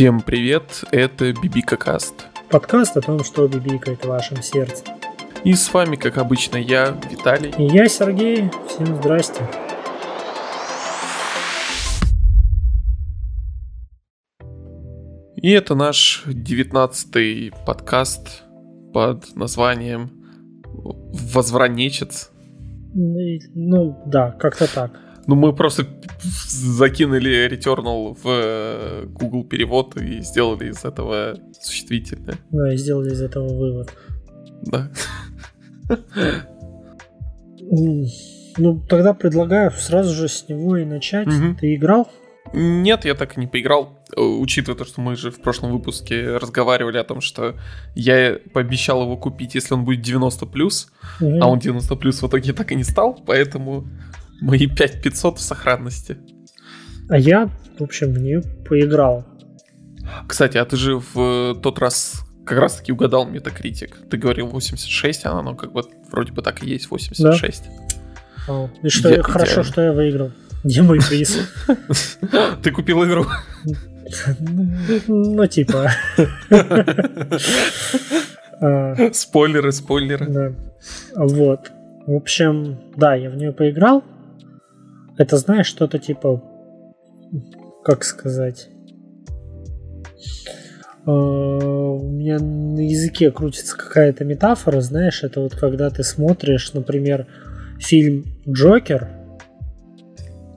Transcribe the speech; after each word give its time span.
Всем 0.00 0.22
привет, 0.22 0.82
это 0.92 1.30
Бибика 1.30 1.76
Каст. 1.76 2.28
Подкаст 2.48 2.96
о 2.96 3.02
том, 3.02 3.22
что 3.22 3.46
бибикает 3.46 4.02
в 4.02 4.08
вашем 4.08 4.40
сердце. 4.40 4.82
И 5.44 5.52
с 5.52 5.74
вами, 5.74 5.96
как 5.96 6.16
обычно, 6.16 6.56
я, 6.56 6.98
Виталий. 7.10 7.52
И 7.58 7.64
я, 7.64 7.86
Сергей. 7.86 8.50
Всем 8.66 8.96
здрасте. 8.96 9.42
И 15.36 15.50
это 15.50 15.74
наш 15.74 16.22
девятнадцатый 16.26 17.52
подкаст 17.66 18.44
под 18.94 19.36
названием 19.36 20.12
«Возвранечец». 20.64 22.30
Ну, 22.94 24.02
да, 24.06 24.30
как-то 24.30 24.66
так. 24.66 25.09
Ну, 25.26 25.34
мы 25.34 25.54
просто 25.54 25.86
закинули 26.48 27.48
Returnal 27.48 28.16
в 28.20 28.26
э, 28.26 29.06
Google 29.06 29.44
перевод 29.44 29.96
и 29.96 30.20
сделали 30.22 30.70
из 30.70 30.84
этого 30.84 31.36
существительное. 31.60 32.36
Да, 32.50 32.72
и 32.72 32.76
сделали 32.76 33.12
из 33.12 33.22
этого 33.22 33.48
вывод. 33.48 33.92
Да. 34.62 34.90
Ну, 38.56 38.80
тогда 38.88 39.14
предлагаю 39.14 39.70
сразу 39.70 40.14
же 40.14 40.28
с 40.28 40.48
него 40.48 40.76
и 40.76 40.84
начать. 40.84 41.28
Угу. 41.28 41.58
Ты 41.60 41.74
играл? 41.76 42.08
Нет, 42.52 43.04
я 43.04 43.14
так 43.14 43.36
и 43.36 43.40
не 43.40 43.46
поиграл, 43.46 44.00
э, 44.16 44.20
учитывая 44.20 44.76
то, 44.76 44.84
что 44.84 45.00
мы 45.00 45.14
же 45.14 45.30
в 45.30 45.40
прошлом 45.40 45.72
выпуске 45.72 46.36
разговаривали 46.36 46.98
о 46.98 47.04
том, 47.04 47.20
что 47.20 47.54
я 47.94 48.38
пообещал 48.52 49.02
его 49.02 49.16
купить, 49.16 49.54
если 49.54 49.74
он 49.74 49.84
будет 49.84 50.04
90+, 50.04 50.46
угу. 50.46 51.38
а 51.40 51.46
он 51.46 51.58
90+, 51.58 51.80
в 51.80 52.28
итоге 52.28 52.52
так 52.52 52.72
и 52.72 52.74
не 52.74 52.82
стал, 52.82 53.20
поэтому 53.24 53.86
мои 54.40 54.66
5500 54.66 55.38
в 55.38 55.40
сохранности. 55.40 56.18
А 57.08 57.18
я, 57.18 57.50
в 57.78 57.82
общем, 57.82 58.12
в 58.12 58.18
нее 58.18 58.42
поиграл. 58.68 59.24
Кстати, 60.26 60.58
а 60.58 60.64
ты 60.64 60.76
же 60.76 61.00
в 61.14 61.54
тот 61.60 61.78
раз 61.78 62.24
как 62.44 62.58
раз 62.58 62.76
таки 62.76 62.92
угадал 62.92 63.26
Метакритик. 63.26 63.96
Ты 64.10 64.16
говорил 64.16 64.48
86, 64.48 65.26
а 65.26 65.32
оно 65.38 65.54
как 65.54 65.72
бы 65.72 65.82
вроде 66.10 66.32
бы 66.32 66.42
так 66.42 66.62
и 66.62 66.70
есть 66.70 66.90
86. 66.90 67.64
Да. 67.64 68.52
О, 68.52 68.70
и 68.82 68.88
что 68.88 69.08
я, 69.08 69.22
хорошо, 69.22 69.52
идеально. 69.52 69.72
что 69.72 69.82
я 69.82 69.92
выиграл. 69.92 70.32
Где 70.64 70.82
мой 70.82 70.98
приз? 70.98 71.38
Ты 72.62 72.70
купил 72.70 73.04
игру? 73.04 73.26
Ну, 75.06 75.46
типа. 75.46 75.90
А. 78.62 78.94
Спойлеры, 79.14 79.72
спойлеры. 79.72 80.54
Вот. 81.16 81.72
В 82.06 82.14
общем, 82.14 82.78
да, 82.94 83.14
я 83.14 83.30
в 83.30 83.36
нее 83.36 83.52
поиграл. 83.52 84.04
Это, 85.20 85.36
знаешь, 85.36 85.66
что-то 85.66 85.98
типа... 85.98 86.42
Как 87.84 88.04
сказать? 88.04 88.70
А, 91.04 91.10
у 91.12 92.08
меня 92.08 92.38
на 92.38 92.80
языке 92.80 93.30
крутится 93.30 93.76
какая-то 93.76 94.24
метафора, 94.24 94.80
знаешь, 94.80 95.22
это 95.22 95.42
вот 95.42 95.54
когда 95.54 95.90
ты 95.90 96.04
смотришь, 96.04 96.72
например, 96.72 97.26
фильм 97.78 98.24
Джокер, 98.48 99.10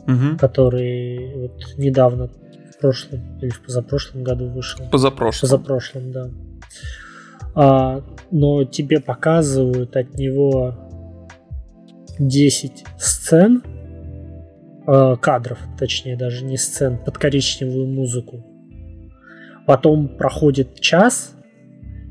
угу. 0.07 0.37
который 0.39 1.33
вот 1.35 1.77
недавно 1.77 2.29
в 2.29 2.79
прошлом 2.79 3.39
или 3.41 3.49
в 3.49 3.61
позапрошлом 3.63 4.23
году 4.23 4.47
вышел. 4.47 4.85
Позапрошлом. 4.89 5.41
Позапрошлом, 5.41 6.11
да. 6.13 6.29
А, 7.53 8.01
но 8.31 8.63
тебе 8.63 9.01
показывают 9.01 9.97
от 9.97 10.17
него 10.17 10.89
10 12.17 12.85
сцен, 12.97 13.61
э, 14.87 15.15
кадров, 15.21 15.59
точнее 15.77 16.17
даже 16.17 16.43
не 16.43 16.57
сцен, 16.57 16.97
под 16.97 17.17
коричневую 17.17 17.87
музыку. 17.87 18.45
Потом 19.65 20.09
проходит 20.17 20.79
час, 20.79 21.35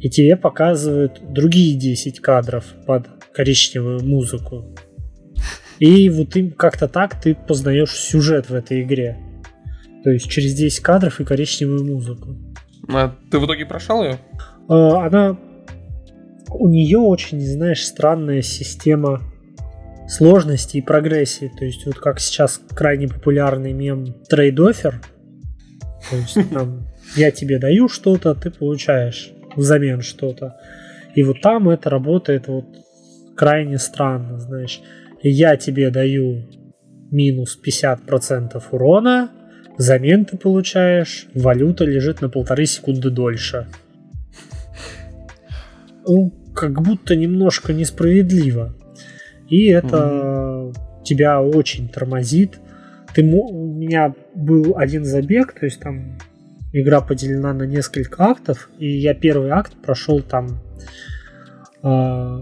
и 0.00 0.08
тебе 0.08 0.36
показывают 0.36 1.20
другие 1.32 1.78
10 1.78 2.20
кадров 2.20 2.64
под 2.86 3.08
коричневую 3.32 4.04
музыку. 4.04 4.64
И 5.78 6.08
вот 6.10 6.36
им 6.36 6.50
как-то 6.52 6.88
так 6.88 7.20
ты 7.20 7.34
познаешь 7.34 7.92
сюжет 7.92 8.48
в 8.48 8.54
этой 8.54 8.82
игре. 8.82 9.18
То 10.04 10.10
есть 10.10 10.28
через 10.28 10.54
10 10.54 10.80
кадров 10.80 11.20
и 11.20 11.24
коричневую 11.24 11.84
музыку. 11.84 12.36
А 12.88 13.14
ты 13.30 13.38
в 13.38 13.46
итоге 13.46 13.66
прошел 13.66 14.02
ее? 14.02 14.18
А, 14.68 15.06
она... 15.06 15.38
У 16.50 16.68
нее 16.68 16.98
очень, 16.98 17.40
знаешь, 17.40 17.84
странная 17.84 18.42
система 18.42 19.22
сложности 20.08 20.78
и 20.78 20.82
прогрессии. 20.82 21.50
То 21.56 21.64
есть 21.64 21.86
вот 21.86 21.96
как 21.96 22.20
сейчас 22.20 22.60
крайне 22.74 23.08
популярный 23.08 23.72
мем 23.72 24.16
trade 24.30 24.62
offer. 24.62 25.00
То 26.10 26.16
есть 26.16 26.50
там 26.52 26.88
я 27.16 27.30
тебе 27.30 27.58
даю 27.58 27.88
что-то, 27.88 28.34
ты 28.34 28.50
получаешь 28.50 29.32
взамен 29.56 30.02
что-то. 30.02 30.56
И 31.14 31.22
вот 31.22 31.40
там 31.42 31.68
это 31.68 31.90
работает 31.90 32.48
вот 32.48 32.66
крайне 33.36 33.78
странно, 33.78 34.38
знаешь 34.38 34.80
я 35.22 35.56
тебе 35.56 35.90
даю 35.90 36.42
минус 37.10 37.58
50% 37.64 38.62
урона, 38.70 39.30
взамен 39.78 40.24
ты 40.24 40.36
получаешь, 40.36 41.26
валюта 41.34 41.84
лежит 41.84 42.20
на 42.20 42.28
полторы 42.28 42.66
секунды 42.66 43.10
дольше. 43.10 43.66
Ну, 46.04 46.32
как 46.52 46.82
будто 46.82 47.14
немножко 47.14 47.72
несправедливо. 47.72 48.74
И 49.52 49.66
это 49.66 50.72
mm-hmm. 50.72 51.04
тебя 51.04 51.42
очень 51.42 51.90
тормозит. 51.90 52.58
Ты, 53.14 53.22
у 53.22 53.74
меня 53.74 54.14
был 54.34 54.78
один 54.78 55.04
забег, 55.04 55.52
то 55.52 55.66
есть 55.66 55.78
там 55.78 56.18
игра 56.72 57.02
поделена 57.02 57.52
на 57.52 57.64
несколько 57.64 58.24
актов, 58.24 58.70
и 58.78 58.88
я 58.88 59.12
первый 59.12 59.50
акт 59.50 59.74
прошел 59.84 60.20
там 60.20 60.62
а, 61.82 62.40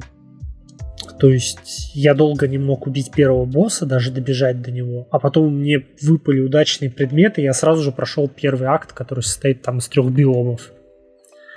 то 1.18 1.30
есть 1.30 1.90
я 1.94 2.14
долго 2.14 2.46
не 2.46 2.58
мог 2.58 2.86
убить 2.86 3.10
первого 3.10 3.44
босса, 3.44 3.86
даже 3.86 4.12
добежать 4.12 4.62
до 4.62 4.70
него. 4.70 5.08
А 5.10 5.18
потом 5.18 5.58
мне 5.58 5.84
выпали 6.00 6.38
удачные 6.38 6.92
предметы, 6.92 7.40
и 7.40 7.44
я 7.44 7.54
сразу 7.54 7.82
же 7.82 7.90
прошел 7.90 8.28
первый 8.28 8.68
акт, 8.68 8.92
который 8.92 9.24
состоит 9.24 9.62
там 9.62 9.78
из 9.78 9.88
трех 9.88 10.12
биомов. 10.12 10.70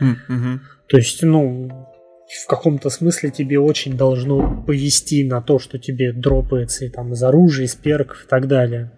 Mm-hmm. 0.01 0.59
То 0.87 0.97
есть, 0.97 1.21
ну, 1.21 1.82
в 2.43 2.47
каком-то 2.47 2.89
смысле 2.89 3.31
тебе 3.31 3.59
очень 3.59 3.97
должно 3.97 4.63
повести 4.65 5.23
на 5.23 5.41
то, 5.41 5.59
что 5.59 5.77
тебе 5.77 6.13
дропается 6.13 6.85
и 6.85 6.89
там 6.89 7.13
из 7.13 7.23
оружия, 7.23 7.65
из 7.65 7.75
перков 7.75 8.25
и 8.25 8.27
так 8.27 8.47
далее. 8.47 8.91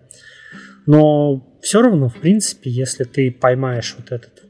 Но 0.85 1.59
все 1.61 1.81
равно, 1.81 2.09
в 2.09 2.15
принципе, 2.15 2.69
если 2.69 3.03
ты 3.03 3.31
поймаешь 3.31 3.95
вот 3.97 4.11
этот 4.11 4.45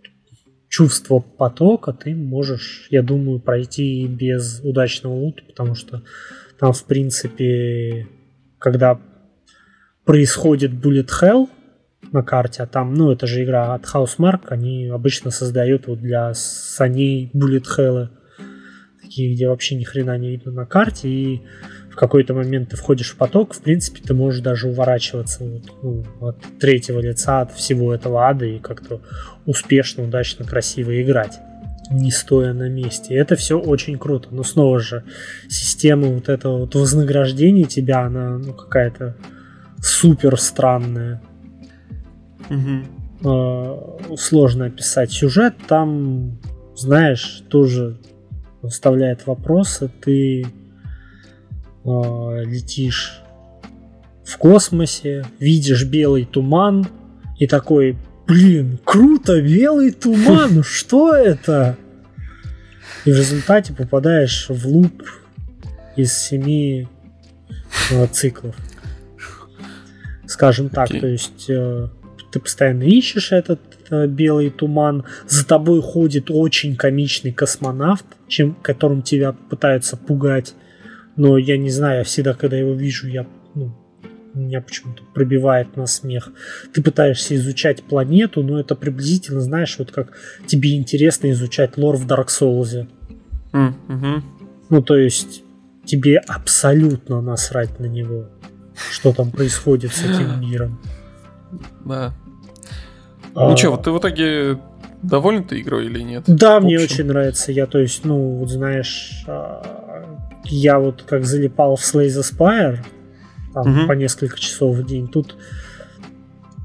чувство 0.76 1.20
потока 1.20 1.94
ты 1.94 2.14
можешь, 2.14 2.88
я 2.90 3.02
думаю, 3.02 3.40
пройти 3.40 4.06
без 4.08 4.60
удачного 4.62 5.14
лута, 5.14 5.42
потому 5.48 5.74
что 5.74 6.04
там, 6.60 6.74
в 6.74 6.84
принципе, 6.84 8.08
когда 8.60 9.00
происходит 10.04 10.72
Bullet 10.72 11.08
Hell 11.22 11.48
на 12.12 12.24
карте, 12.24 12.64
а 12.64 12.68
там, 12.68 12.94
ну, 12.94 13.10
это 13.10 13.26
же 13.26 13.46
игра 13.46 13.74
от 13.74 13.86
Housemark, 13.86 14.48
они 14.50 14.88
обычно 14.88 15.32
создают 15.32 15.88
вот 15.88 16.02
для 16.02 16.34
саней 16.34 17.32
Bullet 17.34 17.64
Hell, 17.78 18.10
такие, 19.16 19.34
где 19.34 19.48
вообще 19.48 19.76
ни 19.76 19.86
хрена 19.86 20.18
не 20.18 20.32
видно 20.32 20.52
на 20.52 20.66
карте, 20.66 21.08
и 21.08 21.42
в 21.90 21.96
какой-то 21.96 22.34
момент 22.34 22.70
ты 22.70 22.76
входишь 22.76 23.12
в 23.12 23.16
поток, 23.16 23.54
в 23.54 23.62
принципе, 23.62 24.02
ты 24.02 24.14
можешь 24.14 24.42
даже 24.42 24.68
уворачиваться 24.68 25.46
вот, 25.46 25.64
ну, 25.82 26.04
от 26.20 26.38
третьего 26.60 27.00
лица, 27.00 27.40
от 27.42 27.54
всего 27.54 27.94
этого 27.94 28.28
ада 28.28 28.46
и 28.46 28.60
как-то 28.60 29.00
успешно, 29.46 30.04
удачно, 30.04 30.46
красиво 30.46 31.02
играть 31.02 31.40
не 31.92 32.10
стоя 32.10 32.52
на 32.54 32.68
месте. 32.68 33.14
И 33.14 33.18
это 33.18 33.36
все 33.36 33.60
очень 33.60 34.00
круто. 34.00 34.30
Но 34.32 34.42
снова 34.42 34.80
же, 34.80 35.04
система 35.48 36.08
вот 36.08 36.30
этого 36.30 36.62
вот 36.62 36.74
вознаграждения 36.74 37.66
тебя, 37.66 38.06
она 38.06 38.40
ну, 38.40 38.54
какая-то 38.54 39.16
супер 39.84 40.36
странная. 40.40 41.22
Угу. 42.50 43.30
Э, 43.30 44.16
сложно 44.18 44.66
описать. 44.66 45.12
Сюжет 45.12 45.54
там, 45.68 46.40
знаешь, 46.76 47.44
тоже 47.50 48.00
оставляет 48.66 49.26
вопросы. 49.28 49.90
Ты 50.02 50.44
э, 50.44 50.48
летишь 52.46 53.22
в 54.24 54.38
космосе, 54.38 55.26
видишь 55.40 55.86
белый 55.86 56.26
туман 56.26 56.88
и 57.38 57.48
такой, 57.48 57.98
блин, 58.28 58.80
круто, 58.84 59.42
белый 59.42 59.92
туман, 59.92 60.64
что 60.68 61.16
это? 61.16 61.78
И 63.06 63.12
в 63.12 63.18
результате 63.18 63.74
попадаешь 63.74 64.48
в 64.50 64.68
луп 64.68 65.04
из 65.96 66.14
семи 66.14 66.88
э, 67.92 68.08
циклов. 68.08 68.56
Скажем 70.28 70.70
так, 70.70 70.90
okay. 70.90 71.00
то 71.00 71.08
есть 71.08 71.46
э, 71.50 71.88
ты 72.32 72.40
постоянно 72.40 72.84
ищешь 72.84 73.32
этот 73.32 73.62
э, 73.90 74.08
белый 74.08 74.50
туман, 74.50 75.06
за 75.28 75.46
тобой 75.46 75.82
ходит 75.82 76.32
очень 76.32 76.76
комичный 76.76 77.32
космонавт, 77.32 78.06
чем, 78.28 78.56
которым 78.62 79.02
тебя 79.02 79.34
пытаются 79.34 79.98
пугать 79.98 80.56
но 81.16 81.38
я 81.38 81.58
не 81.58 81.70
знаю, 81.70 82.00
я 82.00 82.04
всегда, 82.04 82.34
когда 82.34 82.58
его 82.58 82.74
вижу, 82.74 83.08
я 83.08 83.26
ну, 83.54 83.72
меня 84.34 84.62
почему-то 84.62 85.04
пробивает 85.14 85.78
на 85.78 85.86
смех. 85.86 86.30
Ты 86.74 86.84
пытаешься 86.84 87.36
изучать 87.36 87.84
планету, 87.84 88.44
но 88.44 88.60
это 88.60 88.76
приблизительно, 88.76 89.40
знаешь, 89.40 89.78
вот 89.80 89.92
как 89.92 90.12
тебе 90.46 90.76
интересно 90.76 91.32
изучать 91.32 91.78
лор 91.78 91.96
в 91.96 92.06
Dark 92.06 92.28
Souls. 92.28 92.88
Mm-hmm. 93.54 94.22
Ну, 94.70 94.82
то 94.82 94.98
есть 94.98 95.44
тебе 95.86 96.18
абсолютно 96.18 97.22
насрать 97.22 97.80
на 97.80 97.86
него, 97.86 98.26
что 98.92 99.14
там 99.14 99.32
происходит 99.32 99.94
с 99.94 100.04
этим 100.04 100.42
миром. 100.42 100.82
Да. 101.86 102.14
А... 103.36 103.50
Ну 103.50 103.56
что, 103.56 103.72
вот 103.72 103.84
ты 103.84 103.92
в 103.92 104.00
итоге 104.00 104.60
доволен 105.10 105.44
ты 105.44 105.62
игрой 105.62 105.86
или 105.86 106.02
нет? 106.02 106.24
Да, 106.28 106.60
мне 106.60 106.80
очень 106.80 107.06
нравится. 107.06 107.52
Я, 107.52 107.66
то 107.66 107.80
есть, 107.80 108.06
ну, 108.06 108.38
вот 108.38 108.50
знаешь, 108.50 109.24
а, 109.28 110.20
я 110.46 110.80
вот 110.80 111.04
как 111.04 111.26
залипал 111.26 111.76
в 111.76 111.82
Slay 111.82 112.08
the 112.08 112.22
Spire, 112.22 112.80
там, 113.54 113.80
угу. 113.80 113.88
по 113.88 113.94
несколько 113.94 114.40
часов 114.40 114.76
в 114.76 114.86
день. 114.86 115.08
Тут 115.08 115.36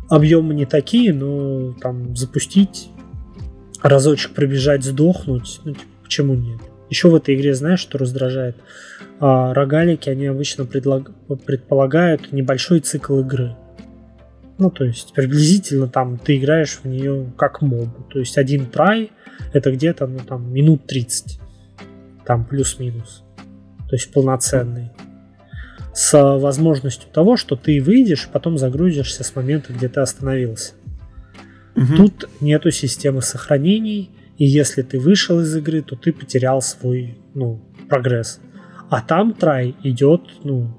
объемы 0.09 0.55
не 0.55 0.67
такие, 0.67 1.15
но 1.15 1.73
там 1.75 2.17
запустить, 2.17 2.91
разочек 3.83 4.33
пробежать, 4.33 4.85
сдохнуть, 4.85 5.61
ну, 5.65 5.73
типа, 5.73 5.87
почему 6.03 6.35
нет? 6.35 6.61
Еще 6.91 7.09
в 7.09 7.15
этой 7.15 7.37
игре, 7.37 7.55
знаешь, 7.55 7.81
что 7.81 7.99
раздражает? 7.99 8.57
А, 9.21 9.55
рогалики, 9.55 10.09
они 10.09 10.27
обычно 10.27 10.65
предлаг... 10.65 11.13
предполагают 11.47 12.33
небольшой 12.33 12.81
цикл 12.81 13.21
игры. 13.21 13.57
Ну, 14.61 14.71
то 14.71 14.85
есть, 14.85 15.13
приблизительно 15.15 15.89
там 15.89 16.19
ты 16.19 16.37
играешь 16.37 16.79
в 16.83 16.85
нее 16.85 17.33
как 17.37 17.63
моб. 17.63 17.89
То 18.11 18.21
есть, 18.21 18.39
один 18.39 18.67
трай 18.67 19.11
это 19.53 19.73
где-то, 19.73 20.07
ну, 20.07 20.21
там, 20.21 20.53
минут 20.53 20.87
30. 20.87 21.41
Там, 22.25 22.45
плюс-минус. 22.45 23.25
То 23.89 23.97
есть, 23.97 24.13
полноценный 24.13 24.93
с 25.93 26.39
возможностью 26.39 27.11
того, 27.13 27.37
что 27.37 27.57
ты 27.57 27.83
выйдешь, 27.83 28.29
потом 28.33 28.59
загрузишься 28.59 29.25
с 29.25 29.35
момента, 29.35 29.73
где 29.73 29.89
ты 29.89 30.01
остановился. 30.01 30.75
Угу. 31.77 31.97
Тут 31.97 32.29
нету 32.41 32.71
системы 32.71 33.23
сохранений, 33.23 34.11
и 34.39 34.47
если 34.47 34.83
ты 34.83 34.99
вышел 34.99 35.41
из 35.41 35.55
игры, 35.57 35.83
то 35.83 35.97
ты 35.97 36.13
потерял 36.13 36.63
свой 36.63 37.19
ну, 37.35 37.61
прогресс. 37.89 38.41
А 38.89 39.03
там 39.03 39.35
трай 39.35 39.75
идет, 39.83 40.23
ну, 40.45 40.77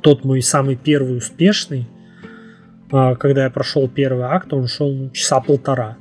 тот 0.00 0.24
мой 0.24 0.42
самый 0.42 0.76
первый 0.76 1.16
успешный, 1.16 1.86
когда 2.90 3.44
я 3.44 3.50
прошел 3.50 3.88
первый 3.88 4.24
акт, 4.24 4.52
он 4.52 4.68
шел 4.68 5.10
часа 5.10 5.40
полтора. 5.40 5.96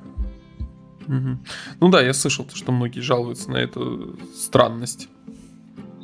Угу. 1.08 1.38
Ну 1.82 1.90
да, 1.90 2.02
я 2.02 2.14
слышал, 2.14 2.46
что 2.54 2.72
многие 2.72 3.02
жалуются 3.02 3.52
на 3.52 3.58
эту 3.58 4.18
странность. 4.36 5.10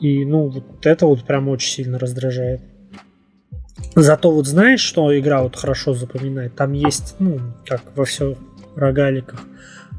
И, 0.01 0.25
ну, 0.25 0.47
вот 0.47 0.85
это 0.85 1.05
вот 1.05 1.23
прям 1.25 1.49
очень 1.49 1.71
сильно 1.71 1.99
раздражает. 1.99 2.61
Зато 3.95 4.31
вот 4.31 4.47
знаешь, 4.47 4.81
что 4.81 5.17
игра 5.17 5.41
вот 5.41 5.55
хорошо 5.55 5.93
запоминает? 5.93 6.55
Там 6.55 6.73
есть, 6.73 7.15
ну, 7.19 7.39
как 7.65 7.81
во 7.95 8.05
всех 8.05 8.37
рогаликах, 8.75 9.41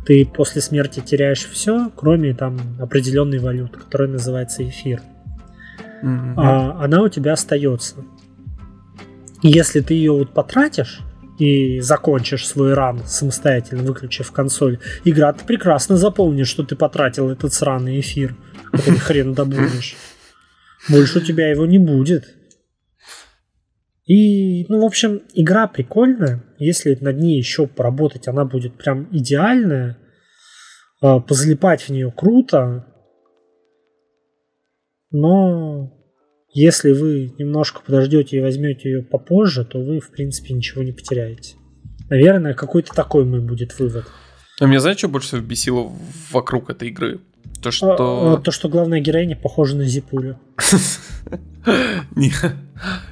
ты 0.07 0.25
после 0.25 0.63
смерти 0.63 1.01
теряешь 1.01 1.47
все, 1.47 1.91
кроме 1.95 2.35
там 2.35 2.59
определенной 2.81 3.39
валюты, 3.39 3.79
которая 3.79 4.09
называется 4.09 4.67
эфир. 4.67 5.03
Mm-hmm. 6.03 6.35
А 6.37 6.83
она 6.83 7.03
у 7.03 7.09
тебя 7.09 7.35
остается. 7.35 7.97
Если 9.43 9.81
ты 9.81 9.95
ее 9.95 10.13
вот 10.13 10.35
потратишь 10.35 11.01
и 11.39 11.81
закончишь 11.81 12.47
свой 12.47 12.75
ран 12.75 13.03
самостоятельно, 13.07 13.83
выключив 13.83 14.31
консоль, 14.33 14.79
игра 15.05 15.33
ты 15.33 15.45
прекрасно 15.45 15.97
запомнит, 15.97 16.47
что 16.47 16.63
ты 16.63 16.77
потратил 16.77 17.31
этот 17.31 17.53
сраный 17.53 18.01
эфир 18.01 18.37
который 18.73 18.99
хрен 18.99 19.35
добудешь. 19.35 19.97
Больше 20.89 21.19
у 21.19 21.23
тебя 21.23 21.51
его 21.51 21.67
не 21.67 21.79
будет. 21.79 22.35
И, 24.07 24.67
ну, 24.69 24.81
в 24.81 24.85
общем, 24.85 25.23
игра 25.35 25.69
прикольная. 25.69 26.43
Если 26.59 26.97
над 27.01 27.19
ней 27.19 27.37
еще 27.37 27.67
поработать, 27.67 28.29
она 28.29 28.45
будет 28.45 28.77
прям 28.77 29.09
идеальная. 29.13 29.99
А, 31.01 31.21
позалипать 31.21 31.83
в 31.83 31.91
нее 31.91 32.13
круто. 32.15 32.87
Но 35.11 36.00
если 36.53 36.93
вы 36.93 37.33
немножко 37.39 37.81
подождете 37.81 38.37
и 38.37 38.41
возьмете 38.41 38.91
ее 38.91 39.03
попозже, 39.03 39.65
то 39.65 39.79
вы, 39.79 40.01
в 40.01 40.11
принципе, 40.11 40.55
ничего 40.55 40.83
не 40.83 40.93
потеряете. 40.93 41.55
Наверное, 42.09 42.55
какой-то 42.55 42.93
такой 42.93 43.25
мой 43.25 43.41
будет 43.41 43.79
вывод. 43.79 44.07
А 44.59 44.67
меня 44.67 44.81
знаешь, 44.81 44.99
что 44.99 45.09
больше 45.09 45.29
всего 45.29 45.41
бесило 45.43 45.93
вокруг 46.33 46.71
этой 46.71 46.89
игры? 46.89 47.21
То, 47.63 47.69
а, 47.69 47.73
что... 47.73 48.35
А, 48.35 48.37
то, 48.39 48.51
что 48.51 48.69
главная 48.69 49.01
героиня 49.01 49.37
похожа 49.37 49.77
на 49.77 49.85
Зипулю. 49.85 50.39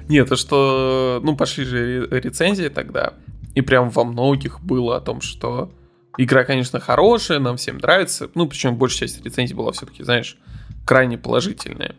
Нет, 0.08 0.29
то, 0.29 0.37
что... 0.37 1.20
Ну, 1.23 1.37
пошли 1.37 1.64
же 1.64 2.08
рецензии 2.11 2.69
тогда, 2.69 3.14
и 3.55 3.61
прям 3.61 3.91
во 3.91 4.05
многих 4.05 4.61
было 4.61 4.96
о 4.96 5.00
том, 5.00 5.20
что 5.20 5.70
игра, 6.17 6.44
конечно, 6.44 6.81
хорошая, 6.81 7.38
нам 7.38 7.56
всем 7.56 7.79
нравится. 7.79 8.29
Ну, 8.34 8.49
причем 8.49 8.76
большая 8.76 9.08
часть 9.08 9.25
рецензий 9.25 9.55
была 9.55 9.73
все-таки, 9.73 10.02
знаешь, 10.02 10.37
крайне 10.84 11.19
положительная. 11.19 11.94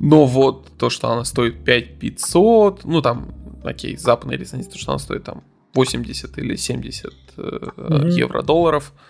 Но 0.00 0.26
вот 0.26 0.70
то, 0.78 0.90
что 0.90 1.10
она 1.10 1.24
стоит 1.24 1.64
5500, 1.64 2.84
ну, 2.84 3.02
там, 3.02 3.34
окей, 3.64 3.96
западная 3.96 4.36
рецензия, 4.36 4.70
то, 4.70 4.78
что 4.78 4.92
она 4.92 4.98
стоит 4.98 5.24
там 5.24 5.42
80 5.74 6.38
или 6.38 6.56
70 6.56 7.14
э, 7.36 8.08
евро 8.10 8.42
долларов– 8.42 8.92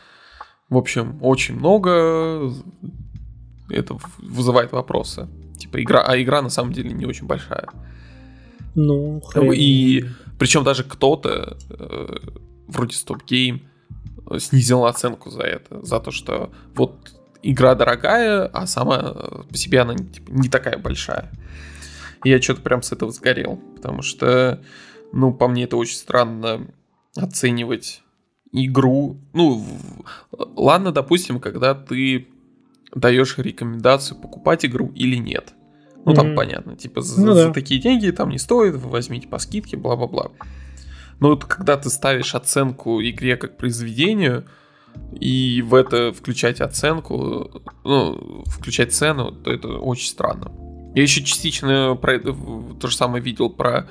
в 0.69 0.77
общем, 0.77 1.19
очень 1.23 1.57
много. 1.57 2.53
Это 3.71 3.99
вызывает 4.19 4.73
вопросы. 4.73 5.29
Типа 5.59 5.83
игра, 5.83 6.03
а 6.03 6.21
игра 6.21 6.43
на 6.43 6.51
самом 6.51 6.73
деле 6.73 6.93
не 6.93 7.07
очень 7.07 7.27
большая. 7.27 7.69
Ну, 8.75 9.21
хрен. 9.21 9.53
И 9.53 10.05
причем 10.39 10.65
даже 10.65 10.85
кто-то, 10.85 11.57
э, 11.71 12.17
вроде 12.69 12.95
Stop 12.95 13.23
Game, 13.27 13.63
снизил 14.39 14.85
оценку 14.85 15.31
за 15.31 15.43
это. 15.43 15.85
За 15.85 16.01
то, 16.01 16.11
что 16.11 16.53
вот 16.75 17.18
игра 17.43 17.75
дорогая, 17.75 18.47
а 18.47 18.67
сама 18.67 19.15
по 19.49 19.57
себе 19.57 19.81
она 19.81 19.97
типа, 19.97 20.31
не 20.31 20.49
такая 20.49 20.79
большая. 20.79 21.31
И 22.25 22.31
я 22.31 22.43
что-то 22.43 22.63
прям 22.63 22.83
с 22.83 22.93
этого 22.93 23.13
сгорел. 23.13 23.57
Потому 23.77 24.03
что, 24.03 24.63
ну, 25.13 25.33
по 25.33 25.49
мне 25.49 25.65
это 25.65 25.77
очень 25.77 25.97
странно 25.97 26.67
оценивать 27.17 28.03
игру, 28.53 29.21
ну, 29.35 29.65
ладно, 30.33 30.93
допустим, 30.93 31.41
когда 31.41 31.75
ты 31.75 32.29
даешь 32.95 33.37
рекомендацию 33.37 34.19
покупать 34.19 34.65
игру 34.65 34.91
или 34.95 35.17
нет. 35.17 35.53
Ну, 36.05 36.13
mm-hmm. 36.13 36.15
там 36.15 36.35
понятно, 36.35 36.77
типа, 36.77 37.03
за, 37.03 37.21
ну, 37.21 37.35
за 37.35 37.49
да. 37.49 37.53
такие 37.53 37.81
деньги 37.81 38.11
там 38.11 38.31
не 38.31 38.39
стоит, 38.39 38.77
вы 38.77 38.89
возьмите 38.89 39.29
по 39.29 39.39
скидке, 39.39 39.77
бла-бла-бла. 39.77 40.31
Но 41.21 41.31
вот 41.31 41.45
когда 41.45 41.77
ты 41.77 41.91
ставишь 41.91 42.35
оценку 42.35 43.03
игре 43.03 43.37
как 43.37 43.57
произведению, 43.57 44.47
и 45.21 45.63
в 45.63 45.75
это 45.75 46.13
включать 46.13 46.61
оценку, 46.61 47.63
ну, 47.85 48.45
включать 48.47 48.93
цену, 48.93 49.33
то 49.33 49.53
это 49.53 49.69
очень 49.69 50.09
странно. 50.09 50.53
Я 50.95 51.03
еще 51.03 51.23
частично 51.23 51.97
про, 52.01 52.19
то 52.19 52.89
же 52.89 52.97
самое 52.97 53.23
видел 53.23 53.51
про 53.51 53.89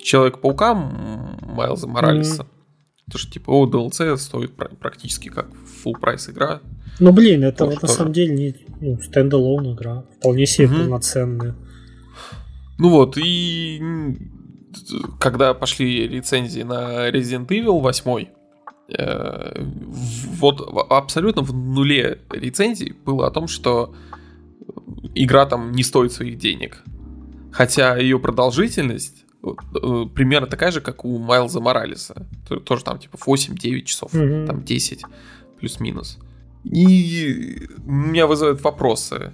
Человека-паука 0.00 0.74
Майлза 0.74 1.86
Моралеса. 1.86 2.42
Mm-hmm. 2.42 3.10
То, 3.12 3.18
что 3.18 3.32
типа, 3.32 3.50
о, 3.50 3.66
DLC 3.66 4.16
стоит 4.16 4.52
практически 4.54 5.28
как 5.28 5.48
full 5.84 5.98
price 6.00 6.28
игра. 6.28 6.60
Ну, 6.98 7.12
блин, 7.12 7.44
это 7.44 7.66
вот, 7.66 7.82
на 7.82 7.88
самом 7.88 8.12
деле 8.12 8.34
не 8.34 8.56
ну, 8.80 9.00
standalone 9.00 9.74
игра. 9.74 10.04
Вполне 10.18 10.46
себе 10.46 10.66
угу. 10.66 10.76
полноценная. 10.76 11.56
Ну 12.78 12.90
вот, 12.90 13.16
и 13.16 13.80
когда 15.20 15.54
пошли 15.54 16.08
рецензии 16.08 16.62
на 16.62 17.08
Resident 17.10 17.46
Evil 17.48 17.80
8, 17.80 18.10
э, 18.10 18.26
вот 18.88 20.60
абсолютно 20.90 21.42
в 21.42 21.54
нуле 21.54 22.18
рецензий 22.30 22.94
было 23.04 23.26
о 23.26 23.30
том, 23.30 23.48
что 23.48 23.94
игра 25.14 25.46
там 25.46 25.72
не 25.72 25.82
стоит 25.82 26.12
своих 26.12 26.38
денег. 26.38 26.82
Хотя 27.52 27.96
ее 27.96 28.18
продолжительность 28.18 29.22
Э, 29.42 30.04
примерно 30.14 30.46
такая 30.46 30.70
же, 30.70 30.80
как 30.80 31.04
у 31.04 31.18
Майлза 31.18 31.60
Моралеса. 31.60 32.26
Тоже 32.64 32.84
там 32.84 32.98
типа 32.98 33.16
8-9 33.16 33.82
часов, 33.82 34.14
mm-hmm. 34.14 34.46
там 34.46 34.62
10 34.62 35.02
плюс-минус. 35.58 36.18
И 36.64 37.66
меня 37.84 38.26
вызывают 38.26 38.62
вопросы, 38.62 39.32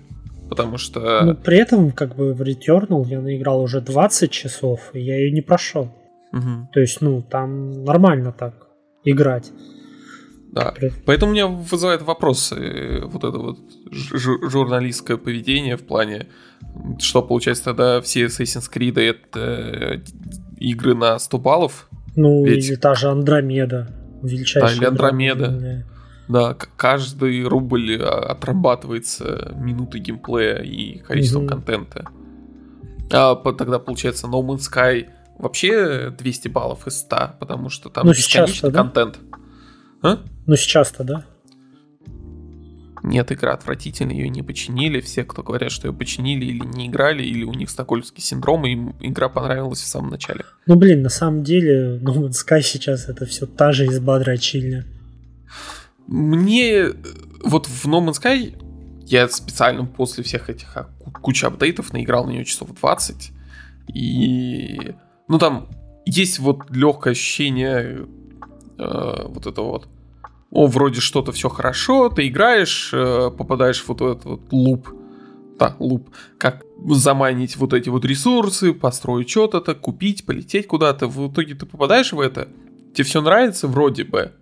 потому 0.49 0.79
что... 0.79 1.23
Ну, 1.25 1.35
при 1.35 1.59
этом, 1.59 1.93
как 1.93 2.17
бы 2.17 2.33
в 2.33 2.41
Returnal 2.41 3.07
я 3.07 3.21
наиграл 3.21 3.61
уже 3.61 3.83
20 3.83 4.31
часов, 4.31 4.91
и 4.95 5.01
я 5.01 5.19
ее 5.19 5.31
не 5.31 5.43
прошел. 5.43 5.95
Угу. 6.33 6.69
То 6.73 6.81
есть, 6.81 7.01
ну, 7.03 7.23
там 7.23 7.85
нормально 7.85 8.33
так 8.33 8.68
играть. 9.11 9.53
Да. 10.53 10.75
Поэтому 11.05 11.33
меня 11.33 11.47
вызывает 11.47 12.03
вопросы 12.03 12.55
э, 12.57 13.05
вот 13.05 13.23
это 13.23 13.39
вот 13.39 13.59
журналистское 13.91 15.19
поведение 15.19 15.77
в 15.77 15.85
плане 15.85 16.29
что 16.99 17.23
получается 17.23 17.65
тогда 17.65 18.01
все 18.01 18.27
Assassin's 18.27 18.71
Creed 18.73 19.01
это 19.01 19.41
э, 19.41 20.01
игры 20.59 20.95
на 20.95 21.19
100 21.19 21.39
баллов? 21.39 21.89
Ну, 22.17 22.45
Ведь... 22.45 22.69
или 22.69 22.77
та 22.77 22.95
же 22.95 23.09
Андромеда. 23.09 23.95
Величайшая. 24.23 24.71
Да, 24.71 24.77
или 24.77 24.85
Андромеда. 24.85 25.47
Андромеда. 25.47 25.87
Да, 26.29 26.57
каждый 26.77 27.45
рубль 27.45 27.99
а, 28.03 28.33
отрабатывается 28.33 29.55
минуты 29.57 29.99
геймплея 29.99 30.59
и 30.59 30.99
количеством 30.99 31.45
угу. 31.45 31.51
контента. 31.51 32.05
А 33.11 33.35
тогда 33.35 33.79
получается 33.79 34.27
No 34.27 34.43
Man's 34.43 34.69
Sky 34.71 35.07
вообще 35.39 36.11
200 36.11 36.49
баллов 36.49 36.87
из 36.87 36.99
100, 37.01 37.37
потому 37.41 37.69
что 37.69 37.89
там 37.89 38.07
ну, 38.07 38.13
бесконечный 38.13 38.71
да? 38.71 38.83
контент. 38.83 39.19
А? 40.03 40.19
Ну 40.47 40.57
сейчас-то, 40.57 41.05
да? 41.05 41.25
Нет, 43.03 43.31
игра 43.31 43.55
отвратительная, 43.55 44.17
ее 44.17 44.29
не 44.29 44.43
починили. 44.43 45.01
Все, 45.01 45.25
кто 45.25 45.43
говорят, 45.43 45.71
что 45.71 45.89
ее 45.89 45.95
починили 45.95 46.45
или 46.47 46.65
не 46.65 46.89
играли, 46.89 47.23
или 47.23 47.45
у 47.45 47.55
них 47.55 47.71
стокгольмский 47.71 48.23
синдром, 48.23 48.67
им 48.67 48.97
игра 49.01 49.29
понравилась 49.29 49.81
в 49.81 49.87
самом 49.87 50.11
начале. 50.11 50.45
Ну 50.67 50.75
блин, 50.77 51.03
на 51.03 51.09
самом 51.09 51.43
деле, 51.45 51.99
No 51.99 52.15
Man's 52.15 52.35
Sky 52.47 52.61
сейчас 52.61 53.09
это 53.09 53.25
все 53.27 53.47
та 53.47 53.73
же 53.73 53.87
изба 53.87 54.19
дрочильня. 54.19 54.85
Мне 56.07 56.89
вот 57.45 57.67
в 57.67 57.87
No 57.87 58.05
Man's 58.05 58.21
Sky 58.21 58.57
я 59.07 59.29
специально 59.29 59.87
после 59.87 60.23
всех 60.25 60.51
этих 60.51 60.77
а, 60.77 60.89
кучи 61.23 61.45
апдейтов 61.45 61.93
наиграл 61.93 62.27
на 62.27 62.31
нее 62.31 62.45
часов 62.45 62.75
20. 62.75 63.31
И 63.95 64.93
ну 65.29 65.39
там 65.39 65.69
есть 66.05 66.39
вот 66.39 66.71
легкое 66.71 67.13
ощущение 67.13 68.07
э, 68.79 69.27
вот 69.29 69.47
это 69.47 69.63
вот 69.63 69.89
о, 70.51 70.67
вроде 70.67 71.01
что-то 71.01 71.33
все 71.33 71.49
хорошо, 71.49 72.09
ты 72.09 72.27
играешь, 72.29 72.91
э, 72.95 73.31
попадаешь 73.37 73.83
в 73.83 73.89
вот 73.89 74.01
этот 74.01 74.25
вот 74.25 74.41
луп, 74.51 74.89
да, 75.59 75.77
луп, 75.79 76.09
как 76.39 76.65
заманить 76.87 77.57
вот 77.57 77.75
эти 77.75 77.89
вот 77.89 78.05
ресурсы, 78.05 78.73
построить 78.73 79.29
что-то, 79.29 79.75
купить, 79.75 80.25
полететь 80.25 80.67
куда-то, 80.67 81.07
в 81.07 81.31
итоге 81.31 81.55
ты 81.55 81.67
попадаешь 81.67 82.13
в 82.13 82.21
это, 82.21 82.49
тебе 82.95 83.05
все 83.05 83.21
нравится 83.21 83.69
вроде 83.69 84.05
бы, 84.05 84.33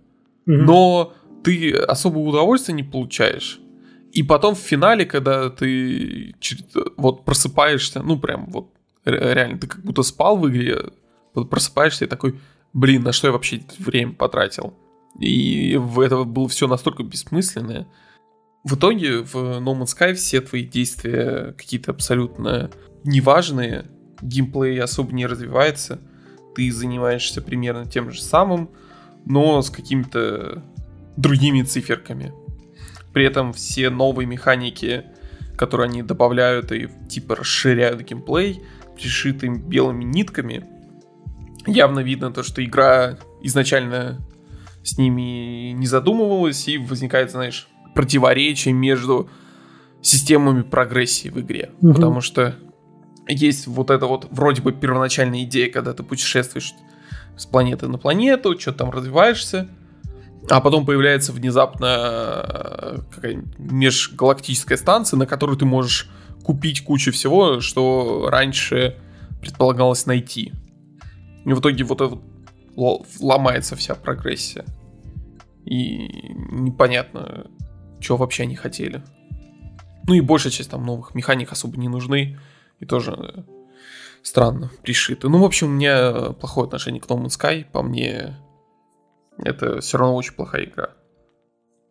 mm-hmm. 0.47 0.52
но 0.62 1.14
ты 1.43 1.73
особого 1.73 2.28
удовольствия 2.28 2.75
не 2.75 2.85
получаешь. 2.85 3.61
И 4.12 4.23
потом 4.23 4.55
в 4.55 4.59
финале, 4.59 5.05
когда 5.05 5.50
ты 5.50 6.35
вот 6.97 7.25
просыпаешься, 7.25 8.02
ну 8.02 8.19
прям 8.19 8.47
вот 8.50 8.71
реально, 9.07 9.59
ты 9.59 9.67
как 9.67 9.83
будто 9.83 10.03
спал 10.03 10.37
в 10.37 10.49
игре, 10.49 10.91
просыпаешься 11.33 12.05
и 12.05 12.09
такой, 12.09 12.39
блин, 12.73 13.03
на 13.03 13.13
что 13.13 13.29
я 13.29 13.33
вообще 13.33 13.63
время 13.79 14.13
потратил? 14.13 14.75
И 15.19 15.77
в 15.77 16.01
это 16.01 16.25
было 16.25 16.49
все 16.49 16.67
настолько 16.67 17.03
бессмысленное. 17.03 17.87
В 18.65 18.75
итоге 18.75 19.23
в 19.23 19.35
No 19.35 19.79
Man's 19.79 19.97
Sky 19.97 20.15
все 20.15 20.41
твои 20.41 20.65
действия 20.65 21.55
какие-то 21.57 21.93
абсолютно 21.93 22.71
неважные, 23.05 23.87
геймплей 24.21 24.81
особо 24.81 25.13
не 25.13 25.27
развивается, 25.27 26.01
ты 26.55 26.73
занимаешься 26.73 27.41
примерно 27.41 27.87
тем 27.87 28.11
же 28.11 28.21
самым, 28.21 28.71
но 29.25 29.63
с 29.63 29.71
какими-то 29.71 30.63
другими 31.17 31.63
циферками. 31.63 32.33
При 33.13 33.25
этом 33.25 33.53
все 33.53 33.89
новые 33.89 34.27
механики, 34.27 35.05
которые 35.57 35.89
они 35.89 36.03
добавляют 36.03 36.73
и 36.73 36.89
типа 37.09 37.37
расширяют 37.37 38.03
геймплей, 38.03 38.63
пришиты 38.97 39.49
белыми 39.49 40.05
нитками, 40.05 40.67
явно 41.67 42.00
видно 42.00 42.33
то, 42.33 42.43
что 42.43 42.65
игра 42.65 43.19
изначально 43.43 44.19
с 44.83 44.99
ними 44.99 45.73
не 45.73 45.87
задумывалась, 45.87 46.69
и 46.69 46.79
возникает, 46.79 47.31
знаешь, 47.31 47.69
противоречие 47.95 48.73
между 48.73 49.29
системами 50.00 50.62
прогрессии 50.62 51.29
в 51.29 51.41
игре. 51.41 51.73
Угу. 51.81 51.95
Потому 51.95 52.21
что 52.21 52.57
есть 53.29 53.67
вот 53.67 53.91
эта 53.91 54.07
вот 54.07 54.29
вроде 54.31 54.62
бы 54.62 54.73
первоначальная 54.73 55.43
идея, 55.43 55.71
когда 55.71 55.93
ты 55.93 56.03
путешествуешь 56.03 56.75
с 57.37 57.47
планеты 57.47 57.88
на 57.88 57.99
планету, 57.99 58.59
что 58.59 58.73
там 58.73 58.91
развиваешься, 58.91 59.69
а 60.49 60.61
потом 60.61 60.87
появляется 60.87 61.33
внезапно 61.33 61.87
э, 61.87 62.99
какая 63.12 63.43
межгалактическая 63.59 64.79
станция, 64.79 65.19
на 65.19 65.26
которую 65.26 65.59
ты 65.59 65.65
можешь 65.65 66.09
купить 66.45 66.85
кучу 66.85 67.12
всего, 67.12 67.61
что 67.61 68.28
раньше 68.31 68.97
предполагалось 69.40 70.07
найти. 70.07 70.52
И 71.45 71.52
в 71.52 71.61
итоге 71.61 71.85
вот 71.85 72.00
это 72.00 72.19
ломается 73.21 73.76
вся 73.76 73.95
прогрессия. 73.95 74.64
И 75.64 76.09
непонятно, 76.50 77.50
что 78.00 78.16
вообще 78.16 78.45
они 78.45 78.57
хотели. 78.57 79.02
Ну 80.07 80.14
и 80.14 80.21
большая 80.21 80.52
часть 80.52 80.71
там 80.71 80.85
новых 80.85 81.14
механик 81.14 81.52
особо 81.52 81.76
не 81.76 81.88
нужны. 81.88 82.38
И 82.78 82.87
тоже 82.87 83.45
странно 84.23 84.71
пришиты. 84.83 85.28
Ну, 85.28 85.38
в 85.38 85.45
общем, 85.45 85.69
у 85.69 85.71
меня 85.71 86.33
плохое 86.33 86.66
отношение 86.66 87.00
к 87.00 87.07
No 87.07 87.16
Man's 87.16 87.38
Sky. 87.38 87.64
По 87.64 87.83
мне, 87.83 88.37
это 89.38 89.81
все 89.81 89.99
равно 89.99 90.14
очень 90.14 90.35
плохая 90.35 90.64
игра. 90.64 90.90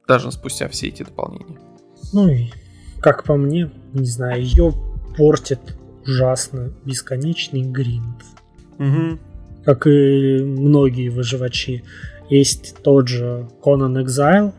Даже 0.07 0.31
спустя 0.31 0.67
все 0.69 0.87
эти 0.87 1.03
дополнения. 1.03 1.59
Ну 2.13 2.27
и, 2.27 2.51
как 3.05 3.23
по 3.23 3.35
мне, 3.35 3.69
не 3.93 4.05
знаю, 4.05 4.41
ее 4.41 4.73
портит 5.15 5.77
ужасно 6.05 6.73
бесконечный 6.83 7.61
гринд. 7.61 8.23
Угу 8.77 9.19
как 9.65 9.87
и 9.87 10.41
многие 10.43 11.09
выживачи. 11.09 11.83
Есть 12.29 12.77
тот 12.83 13.07
же 13.07 13.49
Conan 13.63 14.03
Exile, 14.05 14.53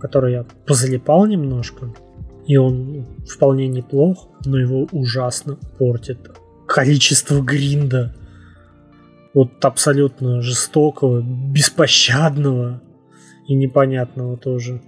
который 0.00 0.32
я 0.32 0.46
позалипал 0.66 1.26
немножко, 1.26 1.92
и 2.46 2.56
он 2.56 3.06
вполне 3.28 3.66
неплох, 3.66 4.28
но 4.44 4.58
его 4.58 4.86
ужасно 4.92 5.58
портит 5.78 6.30
количество 6.66 7.40
гринда. 7.42 8.14
Вот 9.34 9.64
абсолютно 9.64 10.40
жестокого, 10.40 11.22
беспощадного 11.22 12.80
и 13.48 13.54
непонятного 13.54 14.36
тоже. 14.36 14.80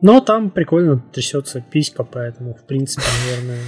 Но 0.00 0.20
там 0.20 0.50
прикольно 0.50 1.02
трясется 1.12 1.60
писька, 1.60 2.04
поэтому, 2.04 2.54
в 2.54 2.64
принципе, 2.66 3.06
наверное, 3.26 3.62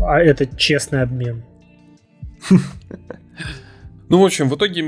а 0.00 0.20
это 0.20 0.46
честный 0.56 1.02
обмен. 1.02 1.44
Ну, 4.08 4.20
в 4.20 4.24
общем, 4.24 4.50
в 4.50 4.56
итоге, 4.56 4.82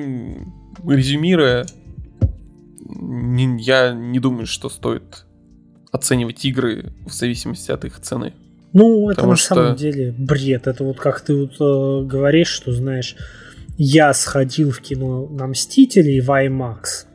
резюмируя, 0.87 1.65
я 3.59 3.93
не 3.95 4.21
думаю, 4.21 4.47
что 4.47 4.69
стоит 4.69 5.25
оценивать 5.91 6.45
игры 6.45 6.93
в 7.07 7.13
зависимости 7.13 7.71
от 7.71 7.85
их 7.87 8.01
цены. 8.01 8.35
Ну, 8.75 9.09
это 9.09 9.17
Потому 9.17 9.31
на 9.31 9.37
что... 9.37 9.55
самом 9.55 9.77
деле 9.77 10.13
бред. 10.13 10.67
Это 10.67 10.85
вот 10.85 10.99
как 10.99 11.21
ты 11.21 11.35
вот 11.37 11.53
э, 11.61 12.07
говоришь, 12.07 12.49
что 12.49 12.73
знаешь, 12.73 13.17
я 13.79 14.13
сходил 14.13 14.73
в 14.73 14.81
кино 14.81 15.27
на 15.29 15.47
Мстителей 15.47 16.21
в 16.21 16.29
IMAX. 16.29 17.07